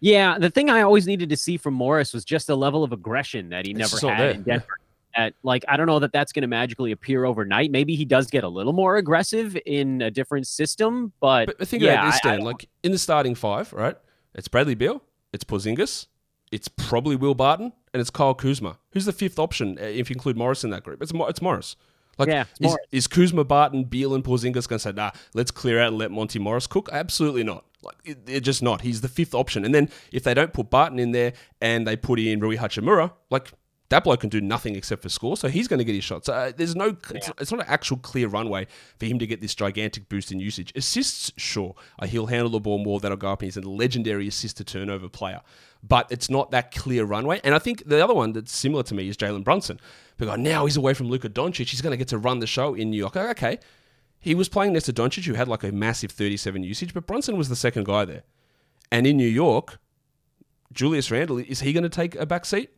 Yeah, 0.00 0.38
the 0.38 0.50
thing 0.50 0.68
I 0.68 0.82
always 0.82 1.06
needed 1.06 1.30
to 1.30 1.36
see 1.36 1.56
from 1.56 1.74
Morris 1.74 2.12
was 2.12 2.24
just 2.24 2.46
the 2.46 2.56
level 2.56 2.84
of 2.84 2.92
aggression 2.92 3.48
that 3.48 3.64
he 3.66 3.72
never 3.72 3.96
had 3.98 4.20
there. 4.20 4.30
in 4.30 4.42
Denver. 4.42 4.66
At, 5.16 5.32
like, 5.42 5.64
I 5.66 5.76
don't 5.78 5.86
know 5.86 5.98
that 6.00 6.12
that's 6.12 6.32
going 6.32 6.42
to 6.42 6.48
magically 6.48 6.92
appear 6.92 7.24
overnight. 7.24 7.70
Maybe 7.70 7.94
he 7.96 8.04
does 8.04 8.26
get 8.26 8.44
a 8.44 8.48
little 8.48 8.74
more 8.74 8.96
aggressive 8.96 9.56
in 9.64 10.02
a 10.02 10.10
different 10.10 10.46
system, 10.46 11.12
but, 11.20 11.46
But, 11.58 11.66
think 11.66 11.82
yeah, 11.82 11.94
about 11.94 12.12
this, 12.12 12.20
Dan. 12.20 12.40
like 12.42 12.68
in 12.82 12.92
the 12.92 12.98
starting 12.98 13.34
five, 13.34 13.72
right? 13.72 13.96
It's 14.34 14.48
Bradley 14.48 14.74
Beal, 14.74 15.02
it's 15.32 15.42
Porzingis, 15.42 16.06
it's 16.52 16.68
probably 16.68 17.16
Will 17.16 17.34
Barton, 17.34 17.72
and 17.94 18.00
it's 18.00 18.10
Kyle 18.10 18.34
Kuzma. 18.34 18.78
Who's 18.90 19.06
the 19.06 19.12
fifth 19.12 19.38
option 19.38 19.78
uh, 19.80 19.84
if 19.84 20.10
you 20.10 20.14
include 20.14 20.36
Morris 20.36 20.64
in 20.64 20.70
that 20.70 20.84
group? 20.84 21.00
It's 21.02 21.12
it's 21.14 21.40
Morris. 21.40 21.76
Like, 22.18 22.28
Yeah, 22.28 22.42
is, 22.60 22.60
Morris. 22.60 22.86
is 22.92 23.06
Kuzma, 23.06 23.44
Barton, 23.44 23.84
Beal, 23.84 24.14
and 24.14 24.22
Porzingis 24.22 24.68
going 24.68 24.78
to 24.78 24.78
say, 24.78 24.92
nah, 24.92 25.10
let's 25.34 25.50
clear 25.50 25.80
out 25.80 25.88
and 25.88 25.98
let 25.98 26.10
Monte 26.10 26.38
Morris 26.38 26.66
cook? 26.66 26.88
Absolutely 26.92 27.44
not. 27.44 27.64
Like, 27.82 28.24
they're 28.26 28.40
just 28.40 28.62
not. 28.62 28.80
He's 28.82 29.00
the 29.00 29.08
fifth 29.08 29.34
option. 29.34 29.64
And 29.64 29.74
then 29.74 29.88
if 30.12 30.24
they 30.24 30.34
don't 30.34 30.52
put 30.52 30.70
Barton 30.70 30.98
in 30.98 31.12
there 31.12 31.32
and 31.60 31.86
they 31.86 31.96
put 31.96 32.18
in 32.18 32.40
Rui 32.40 32.56
Hachimura, 32.56 33.12
like, 33.30 33.52
that 33.88 34.02
bloke 34.04 34.20
can 34.20 34.28
do 34.28 34.40
nothing 34.40 34.74
except 34.74 35.02
for 35.02 35.08
score, 35.08 35.36
so 35.36 35.48
he's 35.48 35.68
going 35.68 35.78
to 35.78 35.84
get 35.84 35.94
his 35.94 36.02
shots. 36.02 36.28
Uh, 36.28 36.52
there's 36.56 36.74
no, 36.74 36.96
it's, 37.10 37.30
it's 37.40 37.52
not 37.52 37.60
an 37.60 37.66
actual 37.68 37.98
clear 37.98 38.26
runway 38.26 38.66
for 38.98 39.06
him 39.06 39.18
to 39.18 39.26
get 39.26 39.40
this 39.40 39.54
gigantic 39.54 40.08
boost 40.08 40.32
in 40.32 40.40
usage. 40.40 40.72
Assists, 40.74 41.32
sure, 41.36 41.74
uh, 41.98 42.06
he'll 42.06 42.26
handle 42.26 42.50
the 42.50 42.60
ball 42.60 42.78
more. 42.78 42.98
That'll 42.98 43.16
go 43.16 43.30
up, 43.30 43.42
and 43.42 43.46
he's 43.46 43.56
a 43.56 43.60
legendary 43.60 44.26
assist 44.26 44.56
to 44.56 44.64
turnover 44.64 45.08
player. 45.08 45.40
But 45.82 46.10
it's 46.10 46.28
not 46.28 46.50
that 46.50 46.72
clear 46.72 47.04
runway. 47.04 47.40
And 47.44 47.54
I 47.54 47.60
think 47.60 47.86
the 47.86 48.02
other 48.02 48.14
one 48.14 48.32
that's 48.32 48.52
similar 48.52 48.82
to 48.84 48.94
me 48.94 49.08
is 49.08 49.16
Jalen 49.16 49.44
Brunson. 49.44 49.78
Because 50.16 50.38
now 50.38 50.66
he's 50.66 50.76
away 50.76 50.94
from 50.94 51.08
Luka 51.08 51.28
Doncic, 51.28 51.68
he's 51.68 51.82
going 51.82 51.92
to 51.92 51.96
get 51.96 52.08
to 52.08 52.18
run 52.18 52.40
the 52.40 52.46
show 52.46 52.74
in 52.74 52.90
New 52.90 52.96
York. 52.96 53.16
Okay, 53.16 53.58
he 54.18 54.34
was 54.34 54.48
playing 54.48 54.72
next 54.72 54.86
to 54.86 54.92
Doncic, 54.92 55.24
who 55.26 55.34
had 55.34 55.46
like 55.46 55.62
a 55.62 55.70
massive 55.70 56.10
37 56.10 56.64
usage, 56.64 56.92
but 56.92 57.06
Brunson 57.06 57.36
was 57.36 57.48
the 57.48 57.56
second 57.56 57.84
guy 57.84 58.04
there. 58.04 58.22
And 58.90 59.06
in 59.06 59.16
New 59.16 59.28
York, 59.28 59.78
Julius 60.72 61.10
Randle, 61.10 61.38
is 61.38 61.60
he 61.60 61.72
going 61.72 61.84
to 61.84 61.88
take 61.88 62.14
a 62.16 62.26
back 62.26 62.44
seat? 62.44 62.70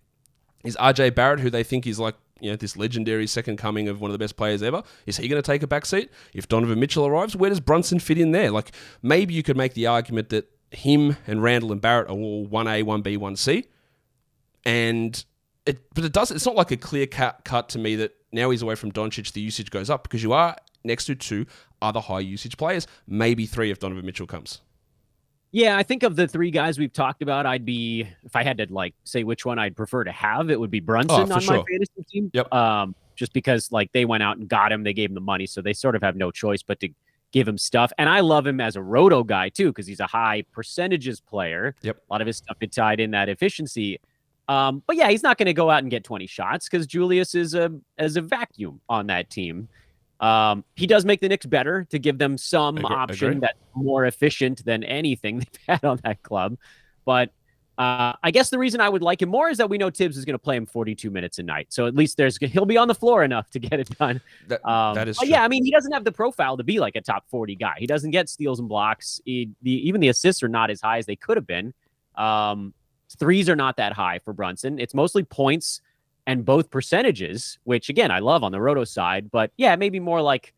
Is 0.64 0.76
RJ 0.76 1.14
Barrett, 1.14 1.40
who 1.40 1.50
they 1.50 1.62
think 1.62 1.86
is 1.86 1.98
like 1.98 2.14
you 2.40 2.50
know 2.50 2.56
this 2.56 2.76
legendary 2.76 3.26
second 3.26 3.56
coming 3.56 3.88
of 3.88 4.00
one 4.00 4.10
of 4.10 4.12
the 4.12 4.18
best 4.18 4.36
players 4.36 4.62
ever, 4.62 4.82
is 5.06 5.16
he 5.16 5.28
going 5.28 5.40
to 5.40 5.46
take 5.46 5.62
a 5.62 5.66
back 5.66 5.86
seat? 5.86 6.10
If 6.34 6.48
Donovan 6.48 6.78
Mitchell 6.80 7.06
arrives, 7.06 7.34
where 7.34 7.50
does 7.50 7.60
Brunson 7.60 7.98
fit 7.98 8.18
in 8.18 8.32
there? 8.32 8.50
Like 8.50 8.72
maybe 9.02 9.34
you 9.34 9.42
could 9.42 9.56
make 9.56 9.74
the 9.74 9.86
argument 9.86 10.28
that 10.30 10.50
him 10.70 11.16
and 11.26 11.42
Randle 11.42 11.72
and 11.72 11.80
Barrett 11.80 12.08
are 12.08 12.12
all 12.12 12.46
one 12.46 12.68
A, 12.68 12.82
one 12.82 13.02
B, 13.02 13.16
one 13.16 13.36
C, 13.36 13.66
and 14.64 15.24
it 15.66 15.78
but 15.94 16.04
it 16.04 16.12
does. 16.12 16.30
It's 16.30 16.46
not 16.46 16.54
like 16.54 16.70
a 16.70 16.76
clear 16.76 17.06
cut 17.06 17.40
cut 17.44 17.68
to 17.70 17.78
me 17.78 17.96
that 17.96 18.14
now 18.32 18.50
he's 18.50 18.62
away 18.62 18.74
from 18.74 18.92
Doncic, 18.92 19.32
the 19.32 19.40
usage 19.40 19.70
goes 19.70 19.88
up 19.88 20.02
because 20.02 20.22
you 20.22 20.32
are 20.32 20.56
next 20.84 21.06
to 21.06 21.14
two 21.14 21.46
other 21.80 22.00
high 22.00 22.20
usage 22.20 22.56
players, 22.56 22.86
maybe 23.06 23.46
three 23.46 23.70
if 23.70 23.78
Donovan 23.78 24.04
Mitchell 24.04 24.26
comes. 24.26 24.60
Yeah, 25.50 25.78
I 25.78 25.82
think 25.82 26.02
of 26.02 26.14
the 26.16 26.28
three 26.28 26.50
guys 26.50 26.78
we've 26.78 26.92
talked 26.92 27.22
about, 27.22 27.46
I'd 27.46 27.64
be 27.64 28.06
if 28.24 28.36
I 28.36 28.42
had 28.42 28.58
to 28.58 28.66
like 28.70 28.94
say 29.04 29.24
which 29.24 29.46
one 29.46 29.58
I'd 29.58 29.76
prefer 29.76 30.04
to 30.04 30.12
have, 30.12 30.50
it 30.50 30.60
would 30.60 30.70
be 30.70 30.80
Brunson 30.80 31.32
Oh, 31.32 31.34
on 31.34 31.40
for 31.40 31.52
my 31.52 31.64
fantasy 31.70 32.04
team. 32.10 32.30
Yep. 32.34 32.52
Um, 32.52 32.94
just 33.16 33.32
because 33.32 33.72
like 33.72 33.90
they 33.92 34.04
went 34.04 34.22
out 34.22 34.36
and 34.36 34.48
got 34.48 34.70
him, 34.70 34.84
they 34.84 34.92
gave 34.92 35.10
him 35.10 35.14
the 35.14 35.20
money, 35.20 35.46
so 35.46 35.62
they 35.62 35.72
sort 35.72 35.96
of 35.96 36.02
have 36.02 36.16
no 36.16 36.30
choice 36.30 36.62
but 36.62 36.78
to 36.80 36.88
give 37.32 37.48
him 37.48 37.58
stuff. 37.58 37.92
And 37.98 38.08
I 38.08 38.20
love 38.20 38.46
him 38.46 38.60
as 38.60 38.76
a 38.76 38.82
roto 38.82 39.24
guy 39.24 39.48
too, 39.48 39.68
because 39.68 39.86
he's 39.86 40.00
a 40.00 40.06
high 40.06 40.42
percentages 40.52 41.20
player. 41.20 41.74
Yep. 41.82 41.96
A 41.96 42.12
lot 42.12 42.20
of 42.20 42.26
his 42.26 42.36
stuff 42.36 42.56
is 42.60 42.70
tied 42.70 43.00
in 43.00 43.10
that 43.12 43.28
efficiency. 43.28 44.00
Um, 44.48 44.82
but 44.86 44.96
yeah, 44.96 45.10
he's 45.10 45.22
not 45.22 45.36
going 45.36 45.46
to 45.46 45.52
go 45.54 45.70
out 45.70 45.82
and 45.82 45.90
get 45.90 46.04
20 46.04 46.26
shots 46.26 46.68
because 46.68 46.86
Julius 46.86 47.34
is 47.34 47.54
a 47.54 47.70
as 47.98 48.16
a 48.16 48.22
vacuum 48.22 48.80
on 48.88 49.06
that 49.08 49.30
team. 49.30 49.68
Um, 50.20 50.64
he 50.74 50.86
does 50.86 51.04
make 51.04 51.20
the 51.20 51.28
Knicks 51.28 51.46
better 51.46 51.84
to 51.90 51.98
give 51.98 52.18
them 52.18 52.36
some 52.36 52.76
Agree- 52.78 52.96
option 52.96 53.28
agree. 53.28 53.40
that's 53.40 53.58
more 53.74 54.06
efficient 54.06 54.64
than 54.64 54.82
anything 54.84 55.38
they've 55.38 55.60
had 55.68 55.84
on 55.84 56.00
that 56.04 56.22
club. 56.22 56.56
But 57.04 57.30
uh, 57.78 58.14
I 58.24 58.32
guess 58.32 58.50
the 58.50 58.58
reason 58.58 58.80
I 58.80 58.88
would 58.88 59.02
like 59.02 59.22
him 59.22 59.28
more 59.28 59.48
is 59.48 59.58
that 59.58 59.70
we 59.70 59.78
know 59.78 59.88
Thibs 59.88 60.16
is 60.16 60.24
going 60.24 60.34
to 60.34 60.38
play 60.40 60.56
him 60.56 60.66
42 60.66 61.12
minutes 61.12 61.38
a 61.38 61.44
night. 61.44 61.68
So 61.70 61.86
at 61.86 61.94
least 61.94 62.16
there's 62.16 62.36
he'll 62.38 62.66
be 62.66 62.76
on 62.76 62.88
the 62.88 62.94
floor 62.94 63.22
enough 63.22 63.48
to 63.50 63.60
get 63.60 63.78
it 63.78 63.96
done. 63.96 64.20
That, 64.48 64.68
Um, 64.68 64.96
that 64.96 65.06
is 65.06 65.20
yeah, 65.22 65.44
I 65.44 65.48
mean, 65.48 65.64
he 65.64 65.70
doesn't 65.70 65.92
have 65.92 66.02
the 66.02 66.10
profile 66.10 66.56
to 66.56 66.64
be 66.64 66.80
like 66.80 66.96
a 66.96 67.00
top 67.00 67.24
40 67.30 67.54
guy. 67.54 67.74
He 67.78 67.86
doesn't 67.86 68.10
get 68.10 68.28
steals 68.28 68.58
and 68.58 68.68
blocks. 68.68 69.20
He, 69.24 69.50
the, 69.62 69.70
even 69.86 70.00
the 70.00 70.08
assists 70.08 70.42
are 70.42 70.48
not 70.48 70.70
as 70.70 70.80
high 70.80 70.98
as 70.98 71.06
they 71.06 71.14
could 71.14 71.36
have 71.36 71.46
been. 71.46 71.72
Um, 72.16 72.74
threes 73.16 73.48
are 73.48 73.54
not 73.54 73.76
that 73.76 73.92
high 73.92 74.18
for 74.24 74.32
Brunson. 74.32 74.80
It's 74.80 74.92
mostly 74.94 75.22
points 75.22 75.80
and 76.28 76.44
both 76.44 76.70
percentages, 76.70 77.58
which 77.64 77.88
again, 77.88 78.10
I 78.10 78.18
love 78.18 78.44
on 78.44 78.52
the 78.52 78.60
roto 78.60 78.84
side. 78.84 79.30
But 79.30 79.50
yeah, 79.56 79.74
maybe 79.76 79.98
more 79.98 80.20
like 80.20 80.52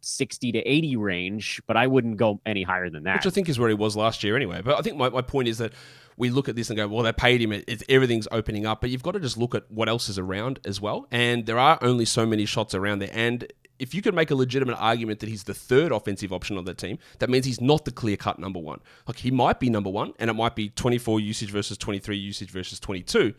60 0.00 0.50
to 0.52 0.58
80 0.58 0.96
range, 0.96 1.62
but 1.68 1.76
I 1.76 1.86
wouldn't 1.86 2.16
go 2.16 2.40
any 2.44 2.64
higher 2.64 2.90
than 2.90 3.04
that. 3.04 3.18
Which 3.18 3.26
I 3.26 3.30
think 3.30 3.48
is 3.48 3.56
where 3.56 3.68
he 3.68 3.76
was 3.76 3.96
last 3.96 4.24
year 4.24 4.34
anyway. 4.34 4.60
But 4.60 4.76
I 4.76 4.82
think 4.82 4.96
my, 4.96 5.08
my 5.08 5.22
point 5.22 5.46
is 5.46 5.58
that 5.58 5.72
we 6.16 6.30
look 6.30 6.48
at 6.48 6.56
this 6.56 6.68
and 6.68 6.76
go, 6.76 6.88
well, 6.88 7.04
they 7.04 7.12
paid 7.12 7.40
him. 7.40 7.52
It, 7.52 7.64
it's 7.68 7.84
everything's 7.88 8.26
opening 8.32 8.66
up. 8.66 8.80
But 8.80 8.90
you've 8.90 9.04
got 9.04 9.12
to 9.12 9.20
just 9.20 9.38
look 9.38 9.54
at 9.54 9.70
what 9.70 9.88
else 9.88 10.08
is 10.08 10.18
around 10.18 10.58
as 10.64 10.80
well. 10.80 11.06
And 11.12 11.46
there 11.46 11.60
are 11.60 11.78
only 11.80 12.06
so 12.06 12.26
many 12.26 12.44
shots 12.44 12.74
around 12.74 12.98
there. 12.98 13.10
And 13.12 13.46
if 13.78 13.94
you 13.94 14.02
could 14.02 14.16
make 14.16 14.32
a 14.32 14.34
legitimate 14.34 14.76
argument 14.80 15.20
that 15.20 15.28
he's 15.28 15.44
the 15.44 15.54
third 15.54 15.92
offensive 15.92 16.32
option 16.32 16.58
on 16.58 16.64
that 16.64 16.78
team, 16.78 16.98
that 17.20 17.30
means 17.30 17.46
he's 17.46 17.60
not 17.60 17.84
the 17.84 17.92
clear 17.92 18.16
cut 18.16 18.40
number 18.40 18.58
one. 18.58 18.80
Like 19.06 19.18
he 19.18 19.30
might 19.30 19.60
be 19.60 19.70
number 19.70 19.90
one, 19.90 20.12
and 20.18 20.28
it 20.28 20.34
might 20.34 20.56
be 20.56 20.70
24 20.70 21.20
usage 21.20 21.52
versus 21.52 21.78
23 21.78 22.16
usage 22.16 22.50
versus 22.50 22.80
22. 22.80 23.32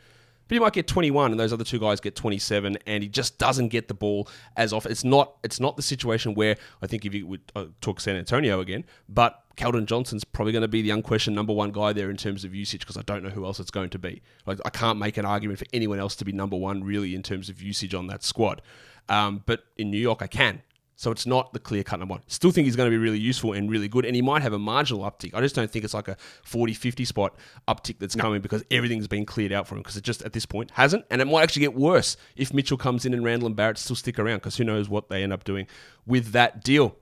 But 0.47 0.55
he 0.55 0.59
might 0.59 0.73
get 0.73 0.87
21, 0.87 1.31
and 1.31 1.39
those 1.39 1.51
other 1.51 1.63
two 1.63 1.79
guys 1.79 1.99
get 1.99 2.15
27, 2.15 2.77
and 2.85 3.03
he 3.03 3.09
just 3.09 3.37
doesn't 3.37 3.69
get 3.69 3.87
the 3.87 3.93
ball 3.93 4.27
as 4.55 4.73
often. 4.73 4.91
It's 4.91 5.03
not. 5.03 5.37
It's 5.43 5.59
not 5.59 5.75
the 5.75 5.83
situation 5.83 6.35
where 6.35 6.55
I 6.81 6.87
think 6.87 7.05
if 7.05 7.13
you 7.13 7.25
would 7.27 7.41
uh, 7.55 7.65
talk 7.81 7.99
San 7.99 8.15
Antonio 8.15 8.59
again, 8.59 8.85
but 9.09 9.43
Keldon 9.57 9.85
Johnson's 9.85 10.23
probably 10.23 10.51
going 10.51 10.61
to 10.61 10.67
be 10.67 10.81
the 10.81 10.89
unquestioned 10.91 11.35
number 11.35 11.53
one 11.53 11.71
guy 11.71 11.93
there 11.93 12.09
in 12.09 12.17
terms 12.17 12.43
of 12.43 12.53
usage 12.53 12.81
because 12.81 12.97
I 12.97 13.01
don't 13.01 13.23
know 13.23 13.29
who 13.29 13.45
else 13.45 13.59
it's 13.59 13.71
going 13.71 13.89
to 13.91 13.99
be. 13.99 14.21
Like 14.45 14.59
I 14.65 14.69
can't 14.69 14.99
make 14.99 15.17
an 15.17 15.25
argument 15.25 15.59
for 15.59 15.65
anyone 15.73 15.99
else 15.99 16.15
to 16.17 16.25
be 16.25 16.31
number 16.31 16.57
one 16.57 16.83
really 16.83 17.15
in 17.15 17.23
terms 17.23 17.49
of 17.49 17.61
usage 17.61 17.93
on 17.93 18.07
that 18.07 18.23
squad. 18.23 18.61
Um, 19.07 19.43
but 19.45 19.63
in 19.77 19.91
New 19.91 19.99
York, 19.99 20.21
I 20.21 20.27
can. 20.27 20.61
So 20.97 21.11
it's 21.11 21.25
not 21.25 21.51
the 21.51 21.59
clear 21.59 21.83
cut 21.83 21.99
number 21.99 22.13
one. 22.13 22.21
Still 22.27 22.51
think 22.51 22.65
he's 22.65 22.75
going 22.75 22.89
to 22.89 22.91
be 22.91 22.97
really 22.97 23.19
useful 23.19 23.53
and 23.53 23.69
really 23.69 23.87
good, 23.87 24.05
and 24.05 24.15
he 24.15 24.21
might 24.21 24.41
have 24.41 24.53
a 24.53 24.59
marginal 24.59 25.03
uptick. 25.03 25.33
I 25.33 25.41
just 25.41 25.53
don't 25.53 25.69
think 25.69 25.83
it's 25.83 25.93
like 25.93 26.07
a 26.07 26.15
40 26.43 26.73
50 26.73 27.05
spot 27.05 27.35
uptick 27.67 27.99
that's 27.99 28.15
coming 28.15 28.41
because 28.41 28.63
everything's 28.71 29.07
been 29.07 29.25
cleared 29.25 29.51
out 29.51 29.67
for 29.67 29.75
him 29.75 29.81
because 29.81 29.97
it 29.97 30.03
just 30.03 30.21
at 30.21 30.33
this 30.33 30.45
point 30.45 30.71
hasn't. 30.71 31.05
And 31.11 31.21
it 31.21 31.25
might 31.25 31.43
actually 31.43 31.61
get 31.61 31.75
worse 31.75 32.15
if 32.35 32.53
Mitchell 32.53 32.77
comes 32.77 33.05
in 33.05 33.13
and 33.13 33.23
Randle 33.23 33.47
and 33.47 33.55
Barrett 33.55 33.77
still 33.77 33.95
stick 33.95 34.19
around 34.19 34.37
because 34.37 34.55
who 34.55 34.63
knows 34.63 34.87
what 34.87 35.09
they 35.09 35.23
end 35.23 35.33
up 35.33 35.43
doing 35.43 35.67
with 36.05 36.31
that 36.31 36.63
deal. 36.63 36.95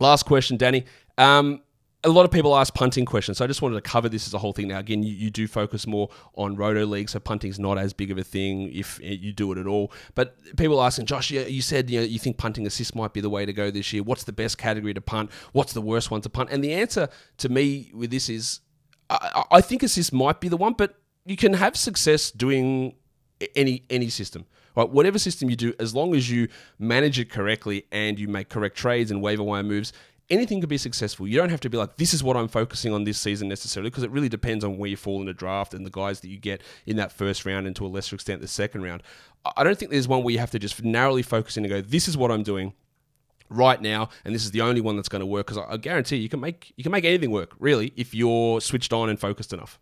Last 0.00 0.24
question, 0.24 0.56
Danny. 0.56 0.84
Um, 1.18 1.62
a 2.02 2.08
lot 2.08 2.24
of 2.24 2.30
people 2.30 2.56
ask 2.56 2.72
punting 2.74 3.04
questions, 3.04 3.38
so 3.38 3.44
I 3.44 3.48
just 3.48 3.60
wanted 3.60 3.74
to 3.74 3.82
cover 3.82 4.08
this 4.08 4.26
as 4.26 4.32
a 4.32 4.38
whole 4.38 4.52
thing. 4.52 4.68
Now, 4.68 4.78
again, 4.78 5.02
you, 5.02 5.12
you 5.12 5.30
do 5.30 5.46
focus 5.46 5.86
more 5.86 6.08
on 6.34 6.56
roto 6.56 6.86
league, 6.86 7.10
so 7.10 7.20
punting's 7.20 7.58
not 7.58 7.76
as 7.76 7.92
big 7.92 8.10
of 8.10 8.16
a 8.16 8.24
thing 8.24 8.72
if 8.72 8.98
eh, 9.02 9.16
you 9.20 9.32
do 9.32 9.52
it 9.52 9.58
at 9.58 9.66
all. 9.66 9.92
But 10.14 10.36
people 10.56 10.82
asking, 10.82 11.06
Josh, 11.06 11.30
you, 11.30 11.42
you 11.42 11.60
said 11.60 11.90
you 11.90 12.00
know 12.00 12.06
you 12.06 12.18
think 12.18 12.38
punting 12.38 12.66
assist 12.66 12.94
might 12.94 13.12
be 13.12 13.20
the 13.20 13.28
way 13.28 13.44
to 13.44 13.52
go 13.52 13.70
this 13.70 13.92
year. 13.92 14.02
What's 14.02 14.24
the 14.24 14.32
best 14.32 14.56
category 14.56 14.94
to 14.94 15.00
punt? 15.00 15.30
What's 15.52 15.74
the 15.74 15.82
worst 15.82 16.10
one 16.10 16.22
to 16.22 16.30
punt? 16.30 16.48
And 16.50 16.64
the 16.64 16.72
answer 16.72 17.08
to 17.38 17.48
me 17.48 17.90
with 17.92 18.10
this 18.10 18.30
is, 18.30 18.60
I, 19.10 19.44
I 19.50 19.60
think 19.60 19.82
assist 19.82 20.12
might 20.12 20.40
be 20.40 20.48
the 20.48 20.56
one, 20.56 20.72
but 20.72 20.94
you 21.26 21.36
can 21.36 21.52
have 21.52 21.76
success 21.76 22.30
doing 22.30 22.94
any 23.54 23.84
any 23.90 24.08
system. 24.08 24.46
Right, 24.76 24.88
whatever 24.88 25.18
system 25.18 25.50
you 25.50 25.56
do, 25.56 25.74
as 25.80 25.96
long 25.96 26.14
as 26.14 26.30
you 26.30 26.46
manage 26.78 27.18
it 27.18 27.28
correctly 27.28 27.86
and 27.90 28.20
you 28.20 28.28
make 28.28 28.48
correct 28.48 28.76
trades 28.76 29.10
and 29.10 29.20
waiver 29.20 29.42
wire 29.42 29.64
moves, 29.64 29.92
anything 30.30 30.60
could 30.60 30.68
be 30.68 30.78
successful. 30.78 31.26
You 31.26 31.36
don't 31.36 31.50
have 31.50 31.60
to 31.60 31.70
be 31.70 31.76
like, 31.76 31.96
this 31.96 32.14
is 32.14 32.22
what 32.22 32.36
I'm 32.36 32.48
focusing 32.48 32.92
on 32.92 33.04
this 33.04 33.18
season 33.18 33.48
necessarily, 33.48 33.90
because 33.90 34.04
it 34.04 34.10
really 34.10 34.28
depends 34.28 34.64
on 34.64 34.78
where 34.78 34.88
you 34.88 34.96
fall 34.96 35.20
in 35.20 35.26
the 35.26 35.34
draft 35.34 35.74
and 35.74 35.84
the 35.84 35.90
guys 35.90 36.20
that 36.20 36.28
you 36.28 36.38
get 36.38 36.62
in 36.86 36.96
that 36.96 37.12
first 37.12 37.44
round 37.44 37.66
and 37.66 37.74
to 37.76 37.84
a 37.84 37.88
lesser 37.88 38.14
extent 38.14 38.40
the 38.40 38.48
second 38.48 38.82
round. 38.82 39.02
I 39.56 39.64
don't 39.64 39.78
think 39.78 39.90
there's 39.90 40.08
one 40.08 40.22
where 40.22 40.32
you 40.32 40.38
have 40.38 40.50
to 40.52 40.58
just 40.58 40.82
narrowly 40.84 41.22
focus 41.22 41.56
in 41.56 41.64
and 41.64 41.70
go, 41.70 41.80
this 41.80 42.08
is 42.08 42.16
what 42.16 42.30
I'm 42.30 42.42
doing 42.42 42.74
right 43.48 43.80
now, 43.82 44.08
and 44.24 44.34
this 44.34 44.44
is 44.44 44.52
the 44.52 44.60
only 44.62 44.80
one 44.80 44.96
that's 44.96 45.08
going 45.08 45.20
to 45.20 45.26
work. 45.26 45.46
Because 45.46 45.64
I, 45.68 45.76
guarantee 45.76 46.16
you 46.16 46.28
can 46.28 46.40
make 46.40 46.72
you 46.76 46.82
can 46.82 46.92
make 46.92 47.04
anything 47.04 47.30
work 47.30 47.54
really 47.58 47.92
if 47.96 48.14
you're 48.14 48.60
switched 48.60 48.92
on 48.92 49.08
and 49.08 49.18
focused 49.18 49.52
enough. 49.52 49.78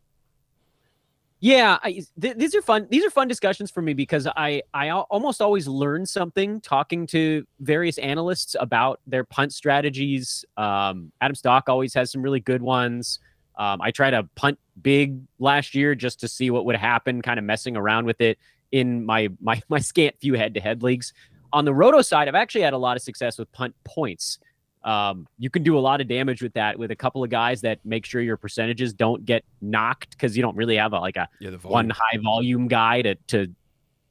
Yeah, 1.41 1.79
I, 1.83 2.03
th- 2.21 2.37
these 2.37 2.55
are 2.57 2.63
fun. 2.63 2.89
These 2.91 3.05
are 3.05 3.11
fun 3.11 3.29
discussions 3.29 3.71
for 3.71 3.81
me 3.81 3.95
because 3.95 4.27
I 4.27 4.63
I 4.75 4.91
almost 4.91 5.41
always 5.41 5.69
learn 5.69 6.05
something 6.05 6.61
talking 6.61 7.07
to 7.09 7.47
various 7.61 7.97
analysts 7.99 8.57
about 8.59 9.01
their 9.07 9.23
punt 9.23 9.53
strategies. 9.53 10.45
Um, 10.57 11.13
Adam 11.21 11.37
Stock 11.37 11.69
always 11.69 11.95
has 11.95 12.11
some 12.11 12.23
really 12.23 12.41
good 12.41 12.61
ones. 12.61 13.21
Um, 13.57 13.81
I 13.81 13.93
tried 13.93 14.11
to 14.11 14.29
punt 14.35 14.59
big 14.83 15.21
last 15.39 15.75
year 15.77 15.95
just 15.95 16.21
to 16.21 16.29
see 16.29 16.51
what 16.51 16.65
would 16.65 16.77
happen, 16.77 17.23
kind 17.23 17.39
of 17.39 17.45
messing 17.45 17.77
around 17.77 18.07
with 18.07 18.21
it 18.21 18.39
in 18.73 19.07
my 19.07 19.29
my 19.41 19.63
my 19.69 19.79
scant 19.79 20.17
few 20.21 20.35
head 20.35 20.55
to 20.55 20.61
head 20.61 20.83
leagues. 20.83 21.13
On 21.53 21.65
the 21.65 21.73
roto 21.73 22.03
side, 22.03 22.27
I've 22.27 22.35
actually 22.35 22.63
had 22.63 22.73
a 22.73 22.79
lot 22.79 22.97
of 22.97 23.03
success 23.03 23.39
with 23.39 23.51
punt 23.53 23.77
points. 23.85 24.39
Um, 24.85 25.27
you 25.39 25.51
can 25.51 25.63
do 25.63 25.77
a 25.77 25.81
lot 25.81 26.01
of 26.01 26.09
damage 26.09 26.41
with 26.41 26.55
that 26.55 26.79
with 26.79 26.91
a 26.91 26.97
couple 26.97 27.25
of 27.25 27.31
guys 27.31 27.61
that 27.63 27.79
make 27.85 28.07
sure 28.07 28.21
your 28.21 28.37
percentages 28.37 28.93
don't 28.93 29.25
get 29.25 29.45
knocked 29.61 30.11
because 30.11 30.37
you 30.37 30.43
don't 30.43 30.57
really 30.57 30.77
have 30.77 30.93
a 30.93 30.99
like 31.01 31.17
a 31.17 31.29
yeah, 31.41 31.51
one 31.63 31.91
high 31.91 32.19
volume 32.23 32.69
guy 32.69 33.03
to 33.03 33.15
to 33.29 33.55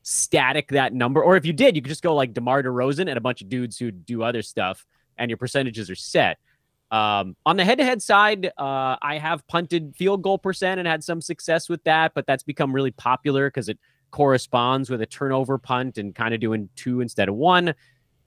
static 0.03 0.69
that 0.69 0.93
number. 0.93 1.23
Or 1.23 1.35
if 1.35 1.45
you 1.45 1.53
did, 1.53 1.75
you 1.75 1.81
could 1.81 1.89
just 1.89 2.03
go 2.03 2.15
like 2.15 2.33
DeMar 2.33 2.63
DeRozan 2.63 3.07
and 3.07 3.17
a 3.17 3.21
bunch 3.21 3.41
of 3.41 3.49
dudes 3.49 3.77
who 3.77 3.91
do 3.91 4.23
other 4.23 4.41
stuff, 4.41 4.85
and 5.17 5.29
your 5.29 5.37
percentages 5.37 5.89
are 5.89 5.95
set. 5.95 6.37
Um, 6.89 7.35
on 7.45 7.57
the 7.57 7.65
head-to-head 7.65 8.01
side, 8.01 8.45
uh, 8.57 8.95
I 9.01 9.17
have 9.17 9.45
punted 9.47 9.93
field 9.97 10.21
goal 10.21 10.37
percent 10.37 10.79
and 10.79 10.87
had 10.87 11.03
some 11.03 11.19
success 11.19 11.67
with 11.67 11.83
that, 11.83 12.13
but 12.13 12.25
that's 12.25 12.43
become 12.43 12.71
really 12.71 12.91
popular 12.91 13.49
because 13.49 13.67
it 13.67 13.77
corresponds 14.11 14.89
with 14.89 15.01
a 15.01 15.05
turnover 15.05 15.57
punt 15.57 15.97
and 15.97 16.15
kind 16.15 16.33
of 16.33 16.39
doing 16.39 16.69
two 16.75 17.01
instead 17.01 17.27
of 17.27 17.35
one. 17.35 17.73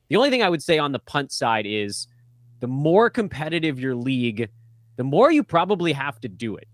The 0.09 0.17
only 0.17 0.29
thing 0.29 0.43
I 0.43 0.49
would 0.49 0.63
say 0.63 0.79
on 0.79 0.93
the 0.93 0.99
punt 0.99 1.33
side 1.33 1.65
is 1.67 2.07
the 2.61 2.69
more 2.69 3.11
competitive 3.11 3.81
your 3.81 3.95
league, 3.95 4.49
the 4.97 5.05
more 5.05 5.33
you 5.33 5.43
probably 5.43 5.93
have 5.93 6.21
to 6.21 6.29
do 6.29 6.57
it 6.57 6.69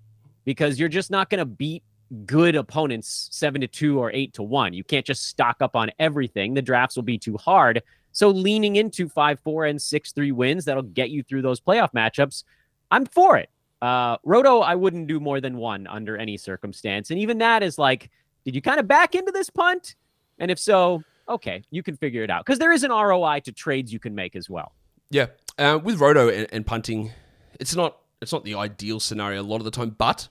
because 0.45 0.79
you're 0.79 0.89
just 0.89 1.11
not 1.11 1.31
going 1.31 1.39
to 1.39 1.45
beat 1.45 1.83
good 2.25 2.55
opponents 2.55 3.29
7 3.33 3.61
to 3.61 3.67
2 3.67 3.99
or 3.99 4.13
8 4.13 4.33
to 4.35 4.43
1. 4.43 4.73
You 4.75 4.85
can't 4.85 5.07
just 5.07 5.27
stock 5.27 5.57
up 5.61 5.75
on 5.75 5.91
everything. 5.99 6.55
The 6.55 6.63
drafts 6.63 6.97
will 6.97 7.03
be 7.03 7.19
too 7.19 7.37
hard. 7.37 7.83
So 8.13 8.31
leaning 8.31 8.77
into 8.77 9.09
5-4 9.09 9.71
and 9.71 9.79
6-3 9.79 10.33
wins 10.33 10.65
that'll 10.65 10.83
get 10.83 11.11
you 11.11 11.23
through 11.23 11.43
those 11.43 11.61
playoff 11.61 11.93
matchups, 11.93 12.45
I'm 12.91 13.07
for 13.07 13.37
it. 13.37 13.51
Uh, 13.83 14.17
Roto, 14.25 14.61
I 14.61 14.75
wouldn't 14.75 15.07
do 15.07 15.21
more 15.21 15.41
than 15.41 15.57
one 15.57 15.87
under 15.87 16.17
any 16.17 16.37
circumstance. 16.37 17.11
And 17.11 17.19
even 17.21 17.39
that 17.39 17.63
is 17.63 17.77
like, 17.77 18.11
did 18.45 18.55
you 18.55 18.63
kind 18.63 18.81
of 18.81 18.89
back 18.89 19.15
into 19.15 19.33
this 19.33 19.51
punt? 19.51 19.97
And 20.39 20.51
if 20.51 20.59
so, 20.59 21.03
okay, 21.29 21.63
you 21.71 21.83
can 21.83 21.97
figure 21.97 22.23
it 22.23 22.31
out 22.31 22.47
because 22.47 22.59
there 22.59 22.73
is 22.73 22.85
an 22.85 22.91
ROI 22.91 23.41
to 23.41 23.53
trades 23.53 23.93
you 23.93 23.99
can 23.99 24.15
make 24.15 24.37
as 24.37 24.49
well. 24.49 24.73
Yeah, 25.11 25.27
uh, 25.59 25.79
with 25.83 25.99
roto 25.99 26.29
and, 26.29 26.47
and 26.53 26.67
punting, 26.67 27.13
it's 27.59 27.75
not 27.75 27.99
it's 28.21 28.33
not 28.33 28.45
the 28.45 28.55
ideal 28.55 29.01
scenario 29.01 29.41
a 29.41 29.45
lot 29.45 29.57
of 29.57 29.65
the 29.65 29.71
time, 29.71 29.95
but 29.97 30.29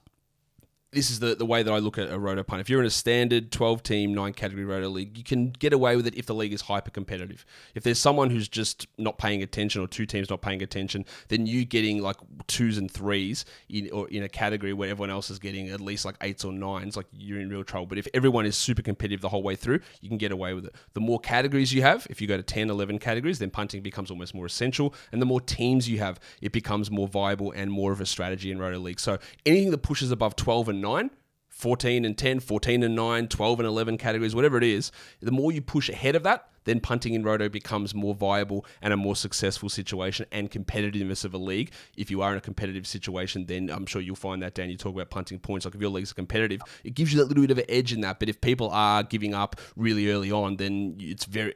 this 0.95 1.11
is 1.11 1.19
the, 1.19 1.35
the 1.35 1.45
way 1.45 1.61
that 1.61 1.71
I 1.71 1.79
look 1.79 1.97
at 1.97 2.09
a 2.09 2.17
roto 2.17 2.41
punt. 2.41 2.61
If 2.61 2.69
you're 2.69 2.79
in 2.79 2.85
a 2.85 2.89
standard 2.89 3.51
12 3.51 3.83
team, 3.83 4.13
nine 4.13 4.31
category 4.31 4.63
roto 4.63 4.87
league, 4.87 5.17
you 5.17 5.25
can 5.25 5.49
get 5.49 5.73
away 5.73 5.97
with 5.97 6.07
it 6.07 6.15
if 6.15 6.25
the 6.25 6.33
league 6.33 6.53
is 6.53 6.61
hyper 6.61 6.89
competitive. 6.89 7.45
If 7.75 7.83
there's 7.83 7.99
someone 7.99 8.29
who's 8.29 8.47
just 8.47 8.87
not 8.97 9.17
paying 9.17 9.43
attention 9.43 9.81
or 9.81 9.87
two 9.87 10.05
teams 10.05 10.29
not 10.29 10.41
paying 10.41 10.63
attention, 10.63 11.05
then 11.27 11.45
you 11.45 11.65
getting 11.65 12.01
like 12.01 12.15
twos 12.47 12.77
and 12.77 12.89
threes 12.89 13.43
in, 13.67 13.89
or 13.91 14.07
in 14.07 14.23
a 14.23 14.29
category 14.29 14.71
where 14.71 14.89
everyone 14.89 15.09
else 15.09 15.29
is 15.29 15.37
getting 15.37 15.67
at 15.67 15.81
least 15.81 16.05
like 16.05 16.15
eights 16.21 16.45
or 16.45 16.53
nines, 16.53 16.95
like 16.95 17.07
you're 17.11 17.41
in 17.41 17.49
real 17.49 17.65
trouble. 17.65 17.87
But 17.87 17.97
if 17.97 18.07
everyone 18.13 18.45
is 18.45 18.55
super 18.55 18.81
competitive 18.81 19.19
the 19.19 19.29
whole 19.29 19.43
way 19.43 19.57
through, 19.57 19.81
you 19.99 20.07
can 20.07 20.17
get 20.17 20.31
away 20.31 20.53
with 20.53 20.65
it. 20.65 20.75
The 20.93 21.01
more 21.01 21.19
categories 21.19 21.73
you 21.73 21.81
have, 21.81 22.07
if 22.09 22.21
you 22.21 22.27
go 22.27 22.37
to 22.37 22.43
10, 22.43 22.69
11 22.69 22.99
categories, 22.99 23.39
then 23.39 23.49
punting 23.49 23.81
becomes 23.81 24.11
almost 24.11 24.33
more 24.33 24.45
essential. 24.45 24.93
And 25.11 25.21
the 25.21 25.25
more 25.25 25.41
teams 25.41 25.89
you 25.89 25.99
have, 25.99 26.21
it 26.41 26.53
becomes 26.53 26.89
more 26.89 27.09
viable 27.09 27.51
and 27.51 27.69
more 27.69 27.91
of 27.91 27.99
a 27.99 28.05
strategy 28.05 28.49
in 28.49 28.59
roto 28.59 28.79
league. 28.79 29.01
So 29.01 29.17
anything 29.45 29.71
that 29.71 29.79
pushes 29.79 30.11
above 30.11 30.37
12 30.37 30.69
and 30.69 30.84
9, 30.85 31.09
14 31.49 32.05
and 32.05 32.17
10, 32.17 32.39
14 32.39 32.83
and 32.83 32.95
9, 32.95 33.27
12 33.27 33.59
and 33.59 33.67
11 33.67 33.97
categories, 33.97 34.35
whatever 34.35 34.57
it 34.57 34.63
is, 34.63 34.91
the 35.21 35.31
more 35.31 35.51
you 35.51 35.61
push 35.61 35.89
ahead 35.89 36.15
of 36.15 36.23
that, 36.23 36.49
then 36.65 36.79
punting 36.79 37.13
in 37.13 37.23
roto 37.23 37.47
becomes 37.47 37.95
more 37.95 38.13
viable 38.13 38.65
and 38.81 38.91
a 38.91 38.97
more 38.97 39.15
successful 39.15 39.69
situation 39.69 40.25
and 40.31 40.51
competitiveness 40.51 41.23
of 41.23 41.33
a 41.33 41.37
league. 41.37 41.71
If 41.95 42.11
you 42.11 42.21
are 42.21 42.31
in 42.31 42.37
a 42.37 42.41
competitive 42.41 42.85
situation, 42.85 43.45
then 43.45 43.69
I'm 43.69 43.85
sure 43.85 44.01
you'll 44.01 44.15
find 44.15 44.41
that, 44.41 44.53
Dan. 44.53 44.69
You 44.69 44.77
talk 44.77 44.93
about 44.93 45.09
punting 45.09 45.39
points. 45.39 45.65
Like 45.65 45.75
if 45.75 45.81
your 45.81 45.91
leagues 45.91 46.11
are 46.11 46.15
competitive, 46.15 46.61
it 46.83 46.93
gives 46.93 47.13
you 47.13 47.19
that 47.19 47.27
little 47.27 47.43
bit 47.43 47.51
of 47.51 47.57
an 47.59 47.65
edge 47.69 47.93
in 47.93 48.01
that. 48.01 48.19
But 48.19 48.29
if 48.29 48.41
people 48.41 48.69
are 48.71 49.03
giving 49.03 49.33
up 49.33 49.61
really 49.75 50.11
early 50.11 50.31
on, 50.31 50.57
then 50.57 50.97
it's 50.99 51.25
very 51.25 51.53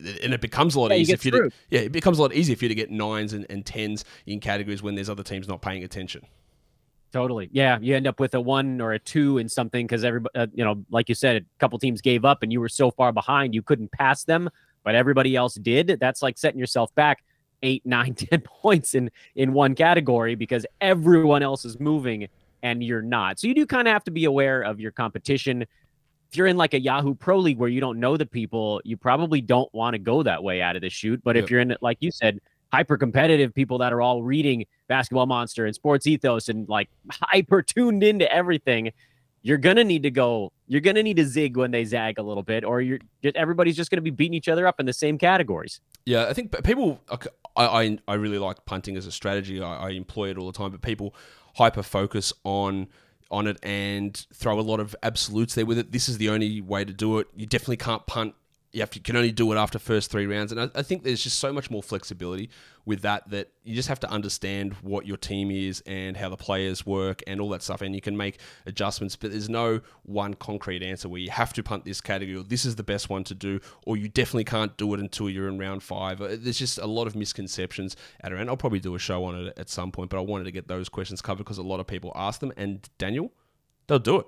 and 0.00 0.32
it 0.32 0.40
becomes 0.40 0.74
a 0.74 0.80
lot 0.80 0.90
yeah, 0.90 0.96
easier 0.96 1.16
for 1.16 1.26
you 1.26 1.32
to, 1.32 1.50
yeah, 1.70 1.80
it 1.80 1.92
becomes 1.92 2.18
a 2.18 2.22
lot 2.22 2.32
easier 2.32 2.54
for 2.54 2.66
you 2.66 2.68
to 2.68 2.74
get 2.74 2.90
nines 2.90 3.32
and, 3.32 3.46
and 3.50 3.66
tens 3.66 4.04
in 4.26 4.38
categories 4.38 4.82
when 4.82 4.94
there's 4.94 5.08
other 5.08 5.24
teams 5.24 5.48
not 5.48 5.60
paying 5.60 5.82
attention. 5.82 6.24
Totally. 7.12 7.48
Yeah. 7.52 7.78
You 7.80 7.96
end 7.96 8.06
up 8.06 8.20
with 8.20 8.34
a 8.34 8.40
one 8.40 8.80
or 8.80 8.92
a 8.92 8.98
two 8.98 9.38
in 9.38 9.48
something 9.48 9.86
because 9.86 10.04
everybody, 10.04 10.34
uh, 10.34 10.46
you 10.52 10.64
know, 10.64 10.84
like 10.90 11.08
you 11.08 11.14
said, 11.14 11.36
a 11.36 11.58
couple 11.58 11.78
teams 11.78 12.00
gave 12.02 12.24
up 12.24 12.42
and 12.42 12.52
you 12.52 12.60
were 12.60 12.68
so 12.68 12.90
far 12.90 13.12
behind 13.12 13.54
you 13.54 13.62
couldn't 13.62 13.90
pass 13.92 14.24
them, 14.24 14.50
but 14.84 14.94
everybody 14.94 15.34
else 15.34 15.54
did. 15.54 15.98
That's 16.00 16.20
like 16.20 16.36
setting 16.36 16.60
yourself 16.60 16.94
back 16.94 17.24
eight, 17.62 17.82
nine, 17.86 18.14
ten 18.14 18.40
points 18.40 18.94
in 18.94 19.10
in 19.34 19.52
one 19.52 19.74
category 19.74 20.34
because 20.34 20.66
everyone 20.80 21.42
else 21.42 21.64
is 21.64 21.80
moving 21.80 22.28
and 22.62 22.82
you're 22.82 23.02
not. 23.02 23.38
So 23.38 23.46
you 23.46 23.54
do 23.54 23.66
kind 23.66 23.88
of 23.88 23.92
have 23.92 24.04
to 24.04 24.10
be 24.10 24.24
aware 24.24 24.62
of 24.62 24.80
your 24.80 24.90
competition. 24.90 25.62
If 25.62 26.36
you're 26.36 26.46
in 26.46 26.58
like 26.58 26.74
a 26.74 26.80
Yahoo 26.80 27.14
Pro 27.14 27.38
League 27.38 27.58
where 27.58 27.70
you 27.70 27.80
don't 27.80 28.00
know 28.00 28.16
the 28.18 28.26
people, 28.26 28.82
you 28.84 28.96
probably 28.98 29.40
don't 29.40 29.72
want 29.72 29.94
to 29.94 29.98
go 29.98 30.22
that 30.22 30.42
way 30.42 30.60
out 30.60 30.76
of 30.76 30.82
the 30.82 30.90
chute. 30.90 31.22
But 31.24 31.36
yep. 31.36 31.44
if 31.44 31.50
you're 31.50 31.60
in, 31.60 31.74
like 31.80 31.98
you 32.00 32.10
said, 32.10 32.40
hyper 32.72 32.96
competitive 32.96 33.54
people 33.54 33.78
that 33.78 33.92
are 33.92 34.00
all 34.00 34.22
reading 34.22 34.66
Basketball 34.88 35.26
Monster 35.26 35.66
and 35.66 35.74
Sports 35.74 36.06
Ethos 36.06 36.48
and 36.48 36.68
like 36.68 36.88
hyper 37.10 37.62
tuned 37.62 38.02
into 38.02 38.30
everything, 38.32 38.92
you're 39.42 39.58
gonna 39.58 39.84
need 39.84 40.02
to 40.02 40.10
go. 40.10 40.52
You're 40.66 40.80
gonna 40.80 41.02
need 41.02 41.16
to 41.16 41.24
zig 41.24 41.56
when 41.56 41.70
they 41.70 41.84
zag 41.84 42.18
a 42.18 42.22
little 42.22 42.42
bit, 42.42 42.64
or 42.64 42.80
you're 42.80 42.98
everybody's 43.34 43.76
just 43.76 43.90
gonna 43.90 44.02
be 44.02 44.10
beating 44.10 44.34
each 44.34 44.48
other 44.48 44.66
up 44.66 44.80
in 44.80 44.86
the 44.86 44.92
same 44.92 45.18
categories. 45.18 45.80
Yeah, 46.04 46.26
I 46.26 46.32
think 46.32 46.54
people. 46.64 47.00
I 47.10 47.18
I, 47.56 47.98
I 48.06 48.14
really 48.14 48.38
like 48.38 48.64
punting 48.66 48.96
as 48.96 49.06
a 49.06 49.12
strategy. 49.12 49.60
I, 49.60 49.88
I 49.88 49.90
employ 49.90 50.30
it 50.30 50.38
all 50.38 50.46
the 50.46 50.56
time, 50.56 50.70
but 50.70 50.82
people 50.82 51.14
hyper 51.56 51.82
focus 51.82 52.32
on 52.44 52.88
on 53.30 53.46
it 53.46 53.58
and 53.62 54.26
throw 54.32 54.58
a 54.58 54.62
lot 54.62 54.80
of 54.80 54.96
absolutes 55.02 55.54
there 55.54 55.66
with 55.66 55.78
it. 55.78 55.92
This 55.92 56.08
is 56.08 56.18
the 56.18 56.30
only 56.30 56.60
way 56.60 56.84
to 56.84 56.92
do 56.92 57.18
it. 57.18 57.26
You 57.36 57.46
definitely 57.46 57.76
can't 57.76 58.06
punt 58.06 58.34
you, 58.72 58.80
have 58.80 58.90
to, 58.90 58.98
you 58.98 59.02
can 59.02 59.16
only 59.16 59.32
do 59.32 59.50
it 59.52 59.56
after 59.56 59.78
first 59.78 60.10
three 60.10 60.26
rounds. 60.26 60.52
And 60.52 60.60
I, 60.60 60.70
I, 60.74 60.82
think 60.82 61.02
there's 61.02 61.22
just 61.22 61.38
so 61.38 61.52
much 61.52 61.70
more 61.70 61.82
flexibility 61.82 62.50
with 62.84 63.00
that 63.02 63.28
that 63.30 63.50
you 63.64 63.74
just 63.74 63.88
have 63.88 64.00
to 64.00 64.10
understand 64.10 64.74
what 64.82 65.06
your 65.06 65.16
team 65.16 65.50
is 65.50 65.82
and 65.86 66.16
how 66.16 66.28
the 66.28 66.36
players 66.36 66.84
work 66.84 67.22
and 67.26 67.40
all 67.40 67.48
that 67.50 67.62
stuff. 67.62 67.80
And 67.80 67.94
you 67.94 68.00
can 68.00 68.16
make 68.16 68.40
adjustments, 68.66 69.16
but 69.16 69.30
there's 69.30 69.48
no 69.48 69.80
one 70.02 70.34
concrete 70.34 70.82
answer 70.82 71.08
where 71.08 71.20
you 71.20 71.30
have 71.30 71.52
to 71.54 71.62
punt 71.62 71.84
this 71.84 72.00
category 72.00 72.36
or 72.36 72.42
this 72.42 72.66
is 72.66 72.76
the 72.76 72.82
best 72.82 73.08
one 73.08 73.24
to 73.24 73.34
do, 73.34 73.58
or 73.86 73.96
you 73.96 74.08
definitely 74.08 74.44
can't 74.44 74.76
do 74.76 74.92
it 74.92 75.00
until 75.00 75.30
you're 75.30 75.48
in 75.48 75.58
round 75.58 75.82
five. 75.82 76.20
Uh, 76.20 76.36
there's 76.38 76.58
just 76.58 76.78
a 76.78 76.86
lot 76.86 77.06
of 77.06 77.16
misconceptions 77.16 77.96
at 78.20 78.32
around. 78.32 78.50
I'll 78.50 78.56
probably 78.56 78.80
do 78.80 78.94
a 78.94 78.98
show 78.98 79.24
on 79.24 79.46
it 79.46 79.54
at 79.56 79.70
some 79.70 79.90
point, 79.90 80.10
but 80.10 80.18
I 80.18 80.22
wanted 80.22 80.44
to 80.44 80.52
get 80.52 80.68
those 80.68 80.88
questions 80.90 81.22
covered 81.22 81.44
because 81.44 81.58
a 81.58 81.62
lot 81.62 81.80
of 81.80 81.86
people 81.86 82.12
ask 82.14 82.40
them. 82.40 82.52
And 82.56 82.88
Daniel, 82.98 83.32
they'll 83.86 83.98
do 83.98 84.20
it 84.20 84.26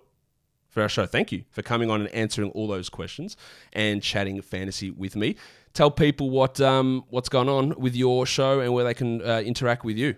for 0.71 0.83
our 0.83 0.89
show. 0.89 1.05
Thank 1.05 1.33
you 1.33 1.45
for 1.51 1.63
coming 1.63 1.91
on 1.91 2.01
and 2.01 2.11
answering 2.11 2.51
all 2.53 2.67
those 2.67 2.89
questions 2.89 3.37
and 3.73 4.03
chatting 4.03 4.41
fantasy 4.41 4.91
with 4.91 5.17
me. 5.17 5.37
Tell 5.75 5.91
people 5.91 6.31
what 6.31 6.61
um, 6.61 7.05
what's 7.11 7.29
going 7.29 7.49
on 7.49 7.79
with 7.79 7.95
your 7.95 8.27
show 8.27 8.61
and 8.61 8.73
where 8.73 8.85
they 8.85 8.95
can 8.95 9.23
uh, 9.23 9.41
interact 9.41 9.85
with 9.85 9.97
you. 9.97 10.17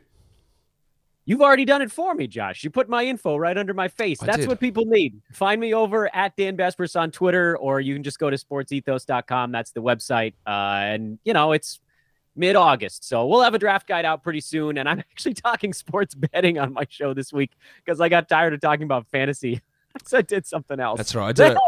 You've 1.25 1.41
already 1.41 1.65
done 1.65 1.83
it 1.83 1.93
for 1.93 2.15
me, 2.15 2.27
Josh. 2.27 2.65
You 2.65 2.71
put 2.71 2.89
my 2.89 3.05
info 3.05 3.37
right 3.37 3.57
under 3.57 3.73
my 3.75 3.87
face. 3.87 4.21
I 4.23 4.27
That's 4.27 4.39
did. 4.39 4.49
what 4.49 4.59
people 4.59 4.85
need. 4.87 5.21
Find 5.33 5.61
me 5.61 5.73
over 5.73 6.13
at 6.15 6.37
Dan 6.37 6.57
Besbris 6.57 6.99
on 6.99 7.13
Twitter, 7.13 7.57
or 7.59 7.81
you 7.81 7.95
can 7.95 8.03
just 8.03 8.19
go 8.19 8.29
to 8.29 8.37
sportsethos.com. 8.37 9.53
That's 9.53 9.71
the 9.71 9.83
website. 9.83 10.35
Uh, 10.45 10.51
and, 10.51 11.21
you 11.23 11.33
know, 11.33 11.53
it's 11.53 11.79
mid 12.35 12.57
August. 12.57 13.05
So 13.05 13.27
we'll 13.27 13.43
have 13.43 13.55
a 13.55 13.59
draft 13.59 13.87
guide 13.87 14.05
out 14.05 14.25
pretty 14.25 14.41
soon. 14.41 14.79
And 14.79 14.89
I'm 14.89 14.99
actually 15.13 15.35
talking 15.35 15.73
sports 15.73 16.15
betting 16.15 16.59
on 16.59 16.73
my 16.73 16.87
show 16.89 17.15
this 17.15 17.33
week 17.33 17.53
because 17.85 18.01
I 18.01 18.09
got 18.09 18.29
tired 18.29 18.53
of 18.55 18.61
talking 18.61 18.85
about 18.85 19.07
fantasy. 19.09 19.61
so 20.05 20.19
I 20.19 20.23
did 20.23 20.47
something 20.47 20.81
else. 20.81 20.99
That's 20.99 21.15
right. 21.15 21.29
I 21.29 21.33
did, 21.33 21.57
a, 21.57 21.61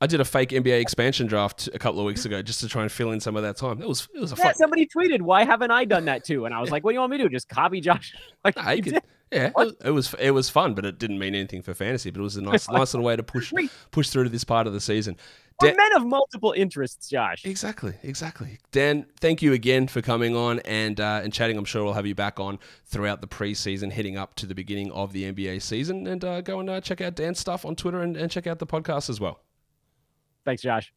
I 0.00 0.06
did 0.06 0.20
a 0.20 0.24
fake 0.24 0.50
NBA 0.50 0.80
expansion 0.80 1.26
draft 1.26 1.68
a 1.72 1.78
couple 1.78 2.00
of 2.00 2.06
weeks 2.06 2.24
ago 2.24 2.42
just 2.42 2.60
to 2.60 2.68
try 2.68 2.82
and 2.82 2.90
fill 2.92 3.12
in 3.12 3.20
some 3.20 3.36
of 3.36 3.42
that 3.42 3.56
time. 3.56 3.80
It 3.80 3.88
was 3.88 4.08
it 4.14 4.20
was 4.20 4.32
a 4.32 4.36
yeah, 4.36 4.44
fun. 4.44 4.54
somebody 4.54 4.86
tweeted, 4.86 5.22
"Why 5.22 5.44
haven't 5.44 5.70
I 5.70 5.84
done 5.84 6.04
that 6.06 6.24
too?" 6.24 6.44
And 6.44 6.54
I 6.54 6.60
was 6.60 6.70
like, 6.70 6.84
"What 6.84 6.92
do 6.92 6.94
you 6.94 7.00
want 7.00 7.12
me 7.12 7.18
to 7.18 7.24
do? 7.24 7.28
Just 7.30 7.48
copy 7.48 7.80
Josh?" 7.80 8.14
Like, 8.44 8.56
Nah, 8.56 8.70
you 8.70 8.82
could- 8.82 9.02
yeah, 9.32 9.50
it, 9.56 9.76
it 9.84 9.90
was 9.90 10.14
it 10.18 10.30
was 10.30 10.48
fun, 10.48 10.74
but 10.74 10.86
it 10.86 10.98
didn't 10.98 11.18
mean 11.18 11.34
anything 11.34 11.60
for 11.60 11.74
fantasy. 11.74 12.10
But 12.10 12.20
it 12.20 12.22
was 12.22 12.36
a 12.36 12.42
nice 12.42 12.68
nice 12.70 12.94
little 12.94 13.04
way 13.04 13.16
to 13.16 13.22
push 13.22 13.52
push 13.90 14.08
through 14.08 14.24
to 14.24 14.30
this 14.30 14.44
part 14.44 14.66
of 14.66 14.72
the 14.72 14.80
season. 14.80 15.16
We're 15.60 15.74
men 15.74 15.96
of 15.96 16.06
multiple 16.06 16.52
interests, 16.56 17.08
Josh. 17.08 17.44
Exactly, 17.44 17.94
exactly. 18.04 18.58
Dan, 18.70 19.06
thank 19.20 19.42
you 19.42 19.52
again 19.52 19.88
for 19.88 20.00
coming 20.00 20.36
on 20.36 20.60
and 20.60 21.00
uh, 21.00 21.20
and 21.24 21.32
chatting. 21.32 21.58
I'm 21.58 21.64
sure 21.64 21.82
we'll 21.82 21.94
have 21.94 22.06
you 22.06 22.14
back 22.14 22.38
on 22.38 22.60
throughout 22.86 23.20
the 23.20 23.26
preseason, 23.26 23.90
heading 23.90 24.16
up 24.16 24.36
to 24.36 24.46
the 24.46 24.54
beginning 24.54 24.92
of 24.92 25.12
the 25.12 25.32
NBA 25.32 25.60
season. 25.62 26.06
And 26.06 26.24
uh, 26.24 26.42
go 26.42 26.60
and 26.60 26.70
uh, 26.70 26.80
check 26.80 27.00
out 27.00 27.16
Dan's 27.16 27.40
stuff 27.40 27.64
on 27.64 27.74
Twitter 27.74 28.02
and, 28.02 28.16
and 28.16 28.30
check 28.30 28.46
out 28.46 28.60
the 28.60 28.66
podcast 28.66 29.10
as 29.10 29.18
well. 29.18 29.40
Thanks, 30.44 30.62
Josh. 30.62 30.92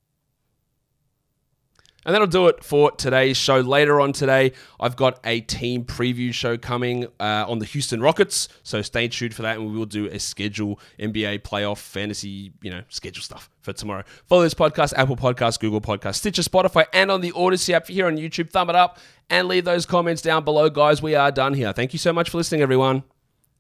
And 2.06 2.14
that'll 2.16 2.28
do 2.28 2.48
it 2.48 2.64
for 2.64 2.92
today's 2.92 3.38
show. 3.38 3.60
Later 3.60 4.00
on 4.02 4.12
today, 4.12 4.54
I've 4.80 4.96
got 4.96 5.20
a 5.24 5.42
team 5.42 5.86
preview 5.86 6.34
show 6.34 6.58
coming 6.58 7.06
uh, 7.20 7.46
on 7.48 7.60
the 7.60 7.66
Houston 7.66 8.02
Rockets. 8.02 8.48
So 8.64 8.82
stay 8.82 9.08
tuned 9.08 9.36
for 9.36 9.44
that, 9.44 9.58
and 9.58 9.72
we 9.72 9.78
will 9.78 9.86
do 9.86 10.08
a 10.08 10.20
schedule 10.20 10.80
NBA 11.00 11.42
playoff 11.42 11.78
fantasy, 11.78 12.54
you 12.62 12.72
know, 12.72 12.82
schedule 12.90 13.22
stuff 13.22 13.51
for 13.62 13.74
tomorrow. 13.74 14.04
Follow 14.28 14.44
this 14.44 14.54
podcast, 14.54 14.94
Apple 14.96 15.16
Podcasts, 15.16 15.60
Google 15.60 15.82
Podcasts, 15.82 16.16
Stitcher, 16.16 16.42
Spotify, 16.42 16.86
and 16.94 17.12
on 17.12 17.22
the 17.22 17.32
Odyssey 17.36 17.74
app 17.74 17.88
here 17.88 18.08
on 18.08 18.18
YouTube. 18.18 18.50
Thumb 18.50 18.70
it 18.70 18.76
up 18.76 19.00
and 19.30 19.48
leave 19.48 19.66
those 19.66 19.86
comments 19.86 20.22
down 20.22 20.44
below, 20.44 20.70
guys. 20.70 21.02
We 21.02 21.16
are 21.16 21.32
done 21.32 21.54
here. 21.54 21.74
Thank 21.74 21.94
you 21.94 22.00
so 22.00 22.12
much 22.14 22.30
for 22.30 22.38
listening, 22.38 22.62
everyone. 22.62 23.04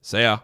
See 0.01 0.21
ya. 0.21 0.39